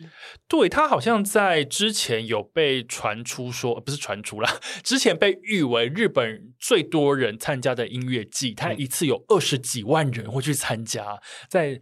[0.50, 11.80] 对，它好像在之前有被传出说，不是传出啦， 之前被誉为日本最多人参加的音乐季，它一次有二十几万人会去参加，在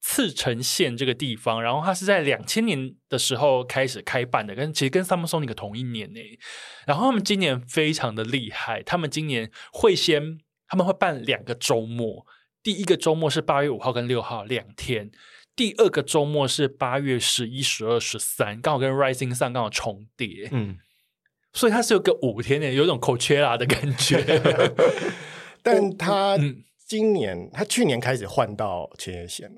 [0.00, 1.60] 茨城县这个地方。
[1.60, 6.20] 然后它是在两千年的时候开始开办的，跟其实跟 Summer Sonic 同一年呢。
[6.86, 10.38] 然后他们今年非常的厉害，他们今年会先
[10.68, 12.24] 他们会办两个周末。
[12.64, 15.10] 第一个周末是八月五号跟六号两天，
[15.54, 20.78] 第二个周末是八月十一、十二、十三，刚好跟 Rising Sun 刚好重叠，嗯，
[21.52, 24.24] 所以它是有个五天的，有种 Coachella 的感觉。
[25.62, 26.38] 但他
[26.86, 29.50] 今年、嗯、他去年开始换到千叶县，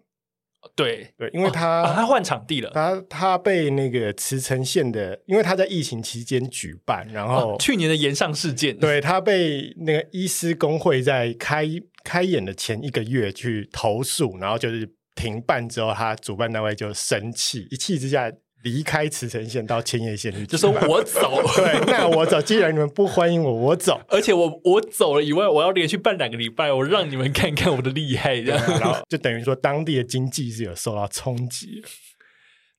[0.77, 11.69] 对对，因为他、哦啊、他换场地了，他他被那个茨城县的，因为他在疫情期间举办，然后、哦、去年的延上事件，对他被那个医师工会在开。
[12.07, 18.31] 开演的前一个月去投诉，然后就是停办之后，他主办单位就生气，一气之下
[18.67, 22.43] 离开茨城县到千叶县去，就说我走， 对，那我走。
[22.43, 24.01] 既然你们不欢迎我，我走。
[24.09, 31.81] 而且我我走了以外，我要连续办两个礼拜，我让你们看看我的厉害，这样，然后就等于说当地的经济是有受到冲击。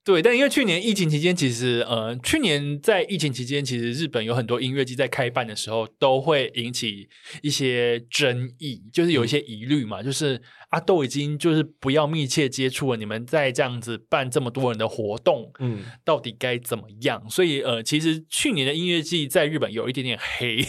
[0.07, 7.09] 对，但因为去年疫情期间，其实呃，去年在疫情期间，其实日本有很多音乐季在开办的时候都会引起
[7.41, 17.29] 一些争议，就是有一些疑虑嘛，嗯、就是啊，都已经就是不要密切接触了，你们再这样子办这么多人的活动，嗯，到底该怎么样？
[17.29, 20.65] 所以呃，其实去年的音乐季在日本有一点点黑。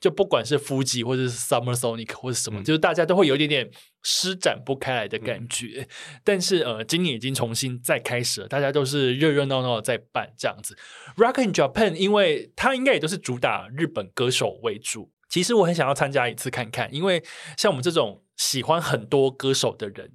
[0.00, 3.70] 就不管是 Fuji 或者是 Summer Sonic 或者什么，嗯、就是大家都会有一点点
[4.02, 5.82] 施展不开来的感觉。
[5.82, 5.88] 嗯、
[6.24, 10.76] 但是呃，今年已经重新再开始了，大家都是热热闹闹的在办这样子。
[11.16, 15.12] Rock in Japan，因为它应该也都是主打日本歌手为主。
[15.28, 17.22] 其实我很想要参加一次看看，因为
[17.56, 20.12] 像我们这种喜欢很多歌手的人，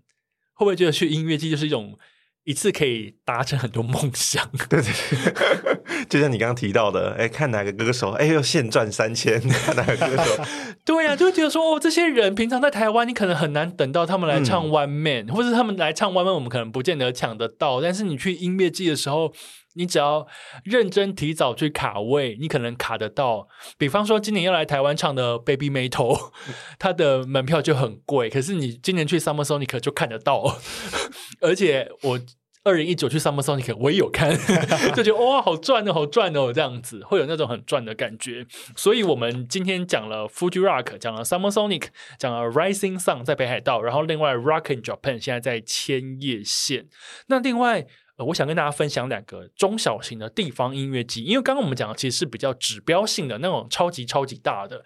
[0.53, 1.98] 会不会觉得去音乐季就是一种？
[2.46, 10.44] 一次可以达成很多梦想，对 对对， 就像你刚刚提到的，哎，看哪个歌手，哎，又现赚三千， 看哪个歌手，
[10.86, 19.34] 对呀、啊，就会觉得说，哦，这些人平常在台湾，你可能很难等到他们来唱 One Man，、嗯、或者他们来唱 One Man，我们可能不见得抢得到，但是你去音乐季的时候。
[19.76, 20.26] 你只要
[20.64, 23.48] 认真提早去卡位，你可能卡得到。
[23.78, 26.32] 比方说，今年要来台湾唱的 Baby Metal，
[26.80, 28.30] 它的门票就很贵。
[28.30, 30.58] 可是你今年去 Summer Sonic 就看得到，
[31.42, 32.20] 而且我
[32.64, 34.32] 二零一九去 Summer Sonic，我也有看，
[34.96, 38.48] 就觉得哇，好赚哦，好赚哦，这样子会有那种很赚的感觉。
[38.76, 46.88] 所以，我们今天讲了 Fuji Rock，讲了 Summer Sonic，讲了 Rising Sun 在北海道，然后另外 Rock in Japan 现在在千叶县。
[47.28, 47.86] 那另外，
[48.18, 54.84] 呃，我想跟大家分享两个中小型的地方音乐祭，因为刚刚我们讲的其实是比较指标性的那种超级超级大的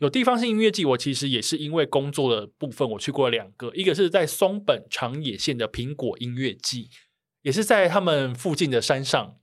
[0.00, 0.84] 有地方性音乐祭。
[0.84, 6.90] 我其实也是因为工作的部分，我去过两个，一个是在松本长野县的苹果音乐祭。
[7.42, 9.36] 也是在他们附近的山上，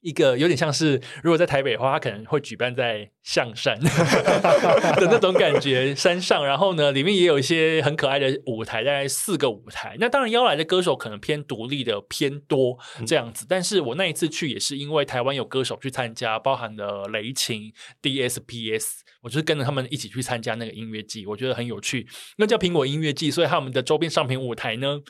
[0.00, 6.46] 一个有点像是，如果在台北的话，他可能会举办在象山 的那种感觉，山上。
[6.46, 9.96] 然后呢，里面也有一些很可爱的舞台，大概四个舞台。
[9.98, 13.44] 那当然邀来的歌手可能偏独立的偏多这样子。
[13.48, 22.06] 但是我那一次去也是因为台湾有歌手去参加，包含了雷琴、DSPS，我就是跟着他们一起去参加那个音乐季，我觉得很有趣。
[22.36, 25.00] 那叫苹果音乐季，所以他们的周边商品舞台呢，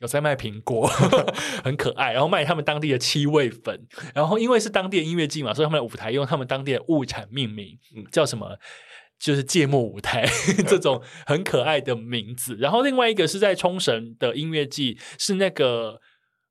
[0.00, 0.86] 有在卖苹果，
[1.64, 7.78] 很可爱，然后卖他们当地的七味粉，然后因为是当地的音乐季嘛，所以他们的舞台用他们当地的物产命名，
[8.12, 8.58] 叫什么？
[9.18, 10.24] 就是芥末舞台
[10.68, 12.56] 这种很可爱的名字。
[12.60, 16.00] 然后另外一个是在冲绳的音乐季，是那个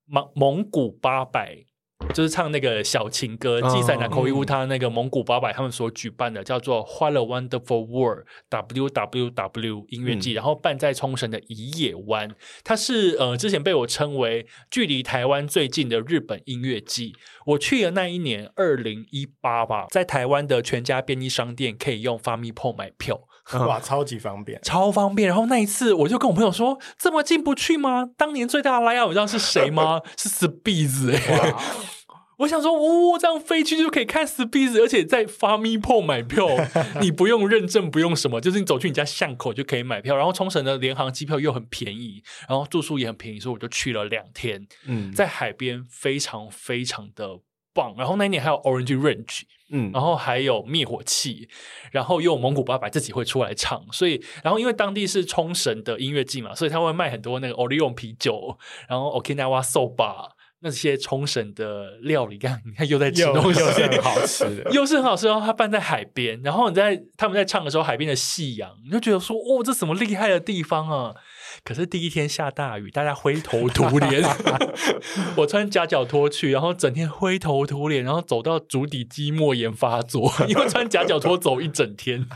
[0.06, 1.67] 蒙蒙古八百。
[2.14, 17.16] 就是唱那个小情歌，祭赛那口义乌他那个蒙古八百他们所举办的叫做 What a Wonderful World WWW 音乐季，嗯、然后办在冲绳的一野湾，它是呃之前被我称为距离台湾最近的日本音乐季。
[17.46, 23.22] 我去的那一年二零一八吧，在台湾的全家便利商店可以用 FamiPort 买票，
[23.54, 25.30] 哇，超级方便，超方便。
[25.30, 28.10] 然后那一次我就跟我朋友说，这么进不去吗？
[28.18, 30.02] 当年最大的 line-up 你知道是谁吗？
[30.18, 31.54] 是 Spies 哎。
[32.38, 36.48] 我想说，哦，这样飞去就可以看 Spies，而且在 FamiPort 买票，
[37.02, 40.16] 你不用认证，不用什么，就是你走去你家巷口就可以买票。
[40.16, 44.68] 然后冲绳的联航机票又很便宜，然后住宿也很便宜，所以我就去了两天。
[44.86, 47.40] 嗯，在海边非常非常的
[47.74, 47.96] 棒。
[47.98, 49.42] 然后那一年还有 Orange Range，
[49.72, 51.50] 嗯，然后还有灭火器，
[51.92, 53.84] 然后又有蒙古八百自己会出来唱。
[53.92, 60.37] 所以，然后因为当地是冲绳的音乐季嘛，所以他会卖很多那个 Orion 啤酒，然后 Okinawa Soba。
[60.60, 65.28] 那些冲绳的料理，看你看又在吃东西，又是很好吃的，又是很好吃。
[65.28, 71.14] 然后它办在海边，然后你在他们在唱的时候，海边的夕阳，你就觉得说，哦，这什么厉害的地方啊！
[71.64, 74.24] 可是第一天下大雨，大家灰头土脸。
[75.38, 82.28] 我穿夹脚拖去，然后整天灰头土脸，然后走到足底肌膜炎发作，因为穿夹脚拖走一整天。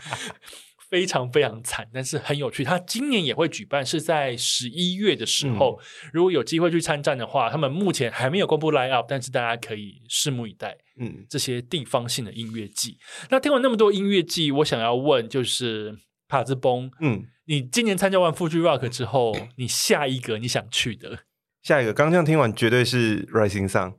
[0.91, 2.65] 非常非常惨，但是很有趣。
[2.65, 5.80] 他今年也会举办，是在十一月的时候。
[5.81, 10.77] 嗯、如果有机会去参战的话，他们目前还没有公布 line up，但是大家可以拭目以待。
[10.99, 12.97] 嗯，这些地方性的音乐季。
[13.30, 15.97] 那听完那么多音乐季，我想要问，就是
[16.27, 21.19] 卡兹崩，嗯，你今年参加完 Fuji Rock 之后，你下一个你想去的？
[21.63, 23.93] 下一个，刚这样听完，绝对是 Rising Sun。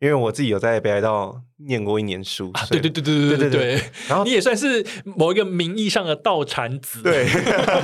[0.00, 3.82] 因为我自己有在北海道念过一年书，啊、对对对对对对对，对。
[4.08, 7.02] 然后你也算是某一个名义上的道产子。
[7.02, 7.26] 对，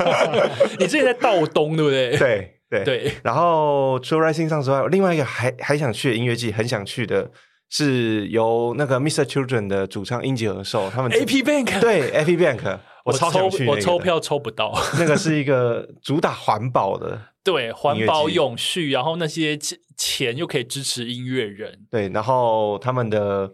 [0.78, 2.16] 你之前在道东，对不对？
[2.16, 3.12] 对对对。
[3.24, 7.28] 然后除了 Rising Sun 之外，另外一个还还想去的音乐季，很想去的
[7.68, 9.24] 是由那个 Mr.
[9.24, 14.74] Children 的主唱英吉和寿他们 AP Bank 对 AP Bank，我超想去，我抽票抽不到。
[14.98, 17.20] 那个是一个主打环保的。
[17.44, 19.58] 对，环保永续，然后那些
[19.98, 21.80] 钱又可以支持音乐人。
[21.90, 23.52] 对，然后他们的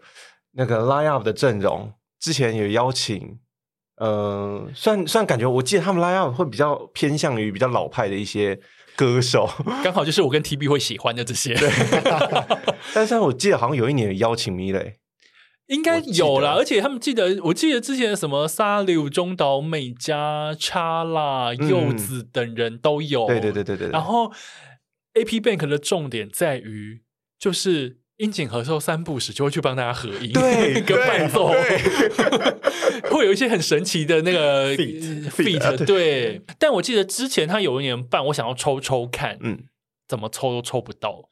[0.52, 3.40] 那个 line up 的阵容，之前有邀请，
[3.96, 8.60] 呃，算算感觉，我记得他们 line up 会比较偏向于比较老派的一些
[8.94, 9.50] 歌手，
[9.82, 11.52] 刚好就是我跟 TB 会喜欢的这些。
[11.56, 11.68] 对，
[12.94, 14.99] 但是我记得好像有一年有邀请米蕾。
[15.70, 23.26] 应该有啦，而且他们记得，我记得之前什么沙柳、中岛美嘉、叉啦、柚子等人都有。
[23.26, 23.88] 对对对对对。
[23.88, 24.32] 然后
[25.14, 27.02] AP Bank 的重点在于，
[27.38, 31.52] 就是樱井和寿三不时就会去帮大家合音，对， 跟伴奏，
[33.10, 35.86] 会有一些很神奇的那个 feat feat。
[35.86, 39.64] 对，但我记得之前他有一年办，我想要抽抽看，嗯，
[40.08, 41.29] 怎么抽都抽不到。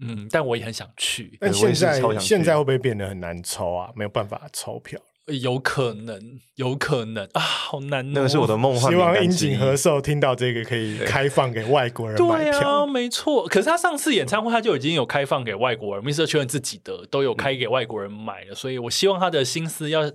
[0.00, 1.36] 嗯，但我也很想去。
[1.40, 3.90] 但现在现在会不会变得很难抽啊？
[3.94, 4.98] 没有办法抽票？
[5.26, 8.12] 有可能，有可能啊，好难哦。
[8.14, 8.90] 那个是我的梦幻。
[8.90, 12.60] 希望樱井和寿听到这个可以开放给外国人买票。
[12.60, 13.46] 对啊，没错。
[13.46, 16.24] 可是他上次演唱会他就已经有开放给外国人，Mr.
[16.24, 20.10] Children 自己的都有开给外国人买了，嗯、所以我希望他的心思要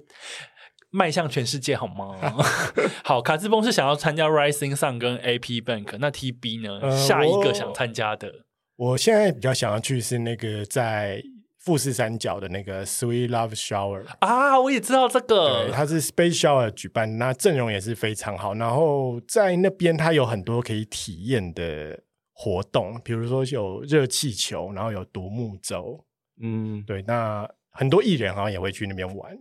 [0.91, 2.15] 迈向全世界，好吗？
[3.05, 6.79] 好，卡兹崩是想要参加 Rising Sun 跟 AP Bank，那 TB 呢？
[6.81, 8.44] 呃、下一个想参加的。
[8.77, 11.23] 我现在比较想要去是那个在
[11.59, 18.53] 富士山脚的那个 Sweet Love Shower 啊，我也知道这个，它是 Space Shower 举办，那阵容也是非常好。
[18.53, 22.03] 然后在那边，它有很多可以体验的
[22.33, 26.05] 活动，比如说有热气球，然后有独木舟，
[26.41, 29.37] 嗯，对，那很多艺人好像也会去那边玩，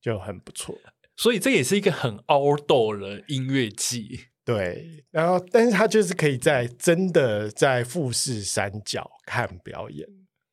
[0.00, 0.74] 就很不错。
[1.14, 4.26] 所以这也是一个很 outdoor 的音乐季。
[4.46, 10.06] 对，然后但是他就是可以在真的在富士山脚看表演，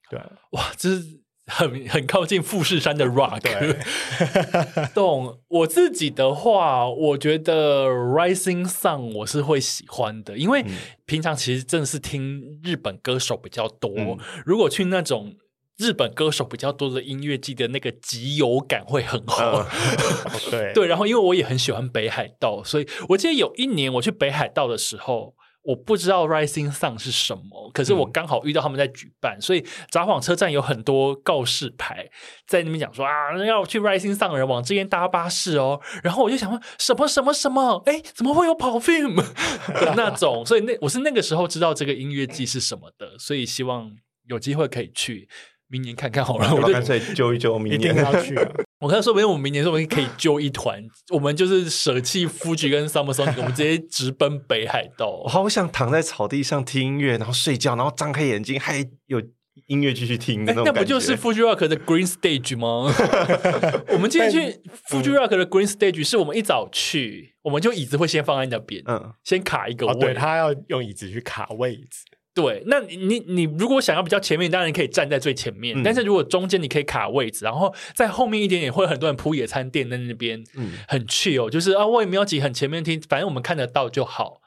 [0.10, 0.20] 对，
[0.54, 3.40] 哇，这是很很靠近富士山的 rock。
[3.42, 5.40] 对，懂。
[5.48, 10.66] 我自己的话，我觉得 Rising Sun 我是会喜欢的，因为
[11.06, 15.36] 平常其实真的是听日本歌手比较多，嗯、如果去那种。
[15.78, 19.68] 日本歌手比较多的音乐季的那个集邮感会很好，呃、
[20.52, 20.88] 对对。
[20.88, 25.34] 然后因为我也很喜欢北海道，所以我记得有一年我去北海道的时候，
[25.64, 32.08] 我不知道 Rising Sun 是什么，可是我刚好遇到他们在举办，嗯、所以札幌车站有很多告示牌
[32.46, 35.82] 在那边讲说啊，要去 Rising Sun 的人往这边搭巴士哦。
[36.04, 37.82] 然后我就想问什么什么什么？
[37.88, 39.16] 哎，怎么会有 Perfume
[39.74, 40.46] 的那种？
[40.46, 43.90] 所以那我是那个时候知道这个音乐季是什么的，所以希望
[44.28, 45.28] 有机会可以去。
[45.74, 48.38] 明年看看好了，我干脆揪一揪，明年要去。
[48.80, 50.80] 我看说不定我们明年说不定可以揪一团，
[51.10, 55.22] 我们就是舍弃 Fuji 跟 Summer Sonic，我们直接直奔北海道。
[55.24, 59.20] 我好想躺在草地上听音乐，然后睡觉，然后张开眼睛还有
[59.66, 60.80] 音乐继续听的那种感觉。
[60.80, 62.94] 那不就是 Fuji Rock 的 Green Stage 吗？
[63.90, 72.06] 我们今天去 Fuji Rock 的 Green Stage，是我们一早去，我们就椅子会先放在那边，嗯，先卡一个位，对，他要用椅子去卡位置。
[72.34, 75.78] 对，那你你你如果想要比较前面，当然可以站在最前面。
[75.78, 84.42] 嗯、但是如果中间你可以卡位置，然后在后面一点点，会有很多人铺野餐垫在那边，嗯，很 chill，就是啊，我也没有挤很前面听，反正我们看得到就好。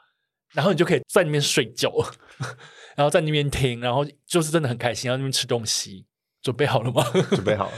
[0.53, 1.91] 然后你就可以在那边睡觉，
[2.95, 6.05] 然后在那边听，然后就是真的很开心，然后那边吃东西。
[6.41, 7.03] 准备好了吗？
[7.31, 7.73] 准备好了。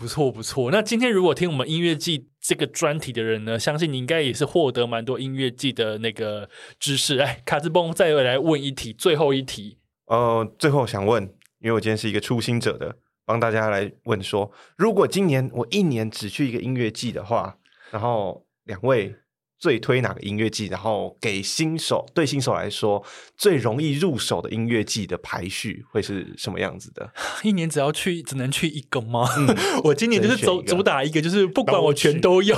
[0.00, 6.48] 不错不错，那今天如果听我们音乐季这个专题的人呢，相信你应该也是获得蛮多音乐季的那个
[6.78, 7.18] 知识。
[7.18, 9.76] 哎，卡兹崩再来问一题，最后一题。
[10.06, 11.22] 呃，最后想问，
[11.58, 12.96] 因为我今天是一个初心者的，
[13.26, 17.58] 帮大家来问说，如果今年我一年只去一个音乐季的话，
[17.90, 19.14] 然后两位。
[19.60, 20.66] 最推哪个音乐季？
[20.68, 23.04] 然后给新手，对新手来说
[23.36, 27.12] 最容易入手的音乐季的排序会是什么样子的？
[27.44, 29.28] 一年只要去，只能去一个吗？
[29.36, 29.54] 嗯、
[29.84, 32.56] 我今年就是走主打一个，就是不管我全都要。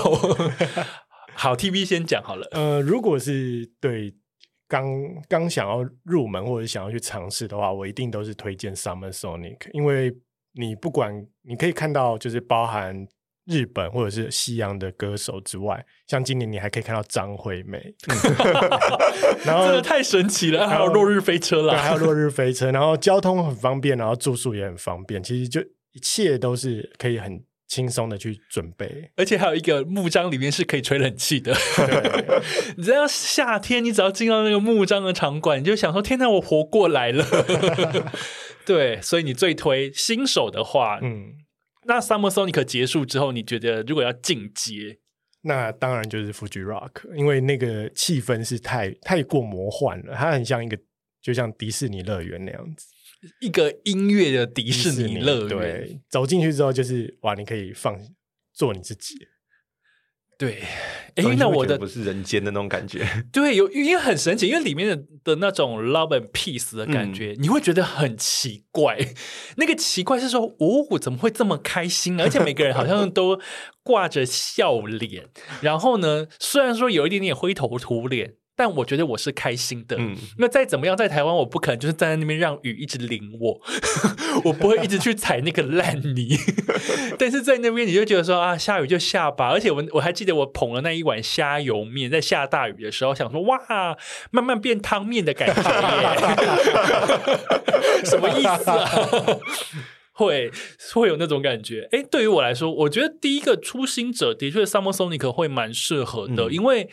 [1.35, 2.47] 好，TV 先讲好了。
[2.53, 4.15] 呃，如果是对
[4.69, 4.87] 刚
[5.29, 10.15] 刚想要入门或者想要去尝试的话，我一定都是推荐 Summer Sonic，因为
[10.53, 13.07] 你不管你可以看到，就是包含。
[13.47, 17.95] 日本或者是西洋的歌手之外，像今年你还可以看到张惠妹，
[19.45, 25.61] 然后真的太神奇了，还有落日飞车啦，还有落日飞车，然后交通很方便，然后住宿也很方便，其实就
[25.93, 31.53] 一切都是可以很轻松的去准备，而且还有一个木章里面是可以吹冷气的，
[32.77, 37.25] 你知道夏天你只要进到那个木章的场馆，你就想说天哪，我活过来了，
[38.65, 41.42] 对，所以你最推新手的话，嗯。
[41.85, 44.99] 那 Summer Sonic 结束之后，你觉得如果要进阶，
[45.43, 50.79] 那当然就是 Fuji Rock，因为那个气氛是太太过魔幻了，它很像一个，
[51.21, 52.87] 就像迪士尼乐园那样子，
[53.41, 55.49] 一个音乐的迪士尼乐园。
[55.49, 57.99] 对，走进去之后就是哇，你可以放
[58.53, 59.15] 做你自己。
[60.43, 60.59] 对，
[61.15, 63.07] 哎，那我的不是人间的那种感觉。
[63.31, 68.99] 对，有因为很神奇，因为里面的的那种 love and peace 的感觉，嗯、你会觉得很奇怪。
[69.55, 72.25] 那个奇怪是说，哦，怎么会这么开心呢？
[72.25, 73.41] 而且每个人好像 都
[73.85, 75.27] 挂着笑脸。
[75.61, 78.35] 然后呢，虽然说有一点点灰头土脸。
[78.55, 83.59] 但我觉得我是开心的，嗯，那再怎么样，在台湾我不可能就是站在那边让雨一直淋我，
[84.45, 86.37] 我不会一直去踩那个烂泥。
[87.19, 89.49] 但是在那边你就觉得说啊，下雨就下吧。
[89.49, 93.59] 而且我我还记得我捧了那一碗虾油面，在下大雨的时候，想说哇，
[94.31, 95.55] 慢慢变汤面的感觉，
[98.05, 98.91] 什么意思啊？
[100.13, 100.51] 会
[100.93, 101.89] 会有那种感觉。
[101.91, 106.91] 哎，对于我来说，我觉得第一个初心者的确 Summer Sonic 会蛮适合的，嗯、因为。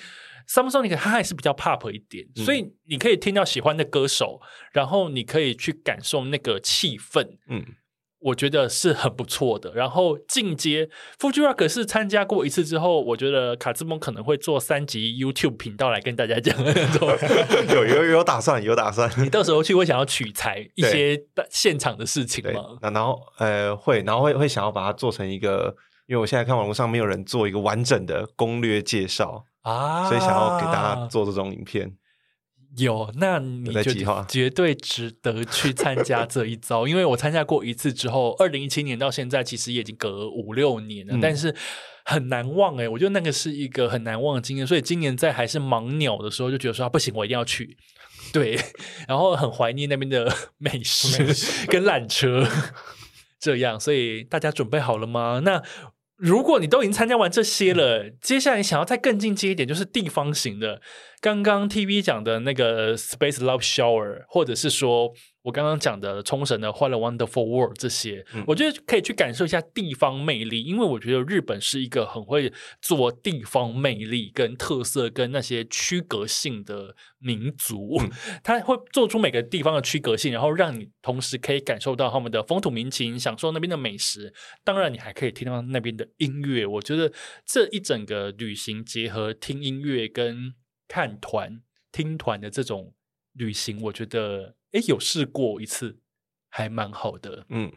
[0.49, 4.41] Summer Sonic 它还是比较 pop 一点，嗯、所以你可以听到喜欢的歌手，
[4.73, 7.63] 然后你可以去感受那个气氛，嗯，
[8.19, 9.71] 我觉得是很不错的。
[9.75, 10.89] 然后进阶
[11.19, 17.07] Fuji Rock 是参加过一次之后，我觉得卡兹蒙可能会做三集 YouTube 频道来跟大家讲那种，
[17.71, 19.07] 有有有打算，有打算。
[19.23, 21.21] 你到时候去会想要取材一些
[21.51, 22.79] 现场的事情吗？
[22.81, 25.75] 那然后呃会，然后会会想要把它做成一个，
[26.07, 29.45] 因为我现在看网络上没有人做一个完整的攻略介绍。
[29.61, 31.95] 啊，所以想要给大家做这种影片，
[32.77, 33.91] 有，那你就
[34.27, 41.53] 绝对值得去参加这一招， 因为我参加过一次之后，二零一七年到现在其实也已经隔五六年了，嗯、但是
[42.05, 47.77] 很难忘哎、欸，我觉得那个是一个很难忘的经验，所以今年在还是盲鸟的时候就觉得说、啊、不行，我一定要去。
[48.31, 48.57] 对，
[49.07, 51.17] 然后很怀念那边的美食
[51.67, 52.47] 跟缆车，
[53.39, 55.41] 这样，所以大家准备好了吗？
[55.43, 55.61] 那。
[56.19, 60.81] 如果你都已经参加完这些了，嗯、接下来想要再更进阶一点，就是地方型的。
[61.21, 65.13] 刚刚 TV 讲的那个 Space Love Shower，或者是说
[65.49, 78.11] 我刚刚讲的冲绳的 What a Wonderful World 这些，嗯、我觉得可以去感受一下地方魅力，因为我觉得日本是一个很会做地方魅力跟特色跟那些区隔性的民族，嗯、
[78.43, 84.31] 他会做出每个地方的区隔性，然后让你同时可以感受到他们的风土民情，享受那边的美食，
[84.63, 86.67] 当然你还可以听到那边的音乐。
[86.67, 87.11] 我觉得
[87.43, 90.53] 这一整个旅行结合听音乐跟
[90.87, 91.61] 看团、
[91.91, 92.93] 听团的这种
[93.39, 95.99] 旅行，我觉得诶有试过一次，
[96.49, 97.45] 还蛮好的。
[97.49, 97.71] 嗯，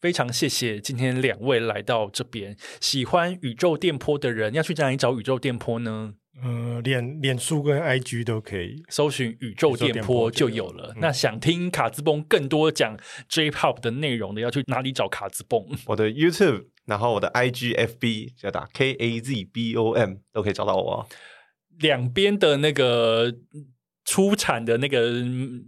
[0.00, 2.56] 非常谢谢今天两位来到这边。
[2.80, 6.14] 喜欢宇宙电波的人要去哪里找宇宙电波呢？
[6.42, 10.92] 呃，脸脸书跟 IG 都可以搜寻宇宙电波就有了。
[10.94, 12.96] 嗯、那想听卡兹蹦更多讲
[13.28, 15.64] J-Pop 的内容的，要去哪里找卡兹蹦？
[15.86, 21.08] 我的 YouTube，然后我的 IGFB 就打 K A Z B O M 都可以找到我。
[21.80, 23.34] 两边的那个
[24.10, 25.10] 出产的那个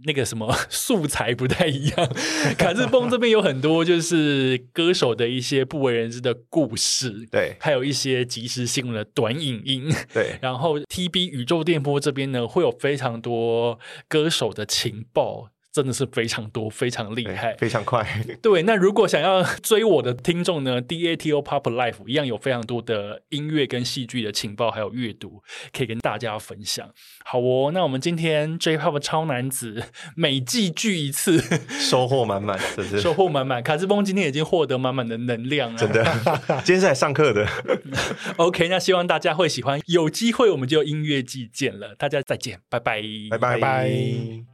[0.05, 2.11] 那个什么 素材不太一样，
[2.57, 13.77] 卡日蹦这边有很多就是歌手的一些不为人知的故事，对，还有一些即时新闻的短影音，对，然后 TB 宇宙电波这边呢会有非常多
[14.07, 15.50] 歌手的情报。
[15.71, 18.05] 真的是非常多，非常厉害，非常快。
[18.43, 25.41] 对，那如果想要追我的听众呢，DATO Pop Life 一样有非常多的音乐跟戏剧的情报，还有阅读
[25.71, 26.89] 可以跟大家分享。
[27.23, 29.83] 好哦，那我们今天 J-Pop 超男子
[30.15, 33.63] 每季聚一次，收获满满，真是收获满满。
[33.63, 36.03] 卡斯崩今天已经获得满满的能量了，真的。
[36.65, 37.47] 今天是来上课的。
[38.35, 39.79] OK，那希望大家会喜欢。
[39.85, 44.50] 有机会我们就音乐季见了，大家再见，拜拜，拜拜拜。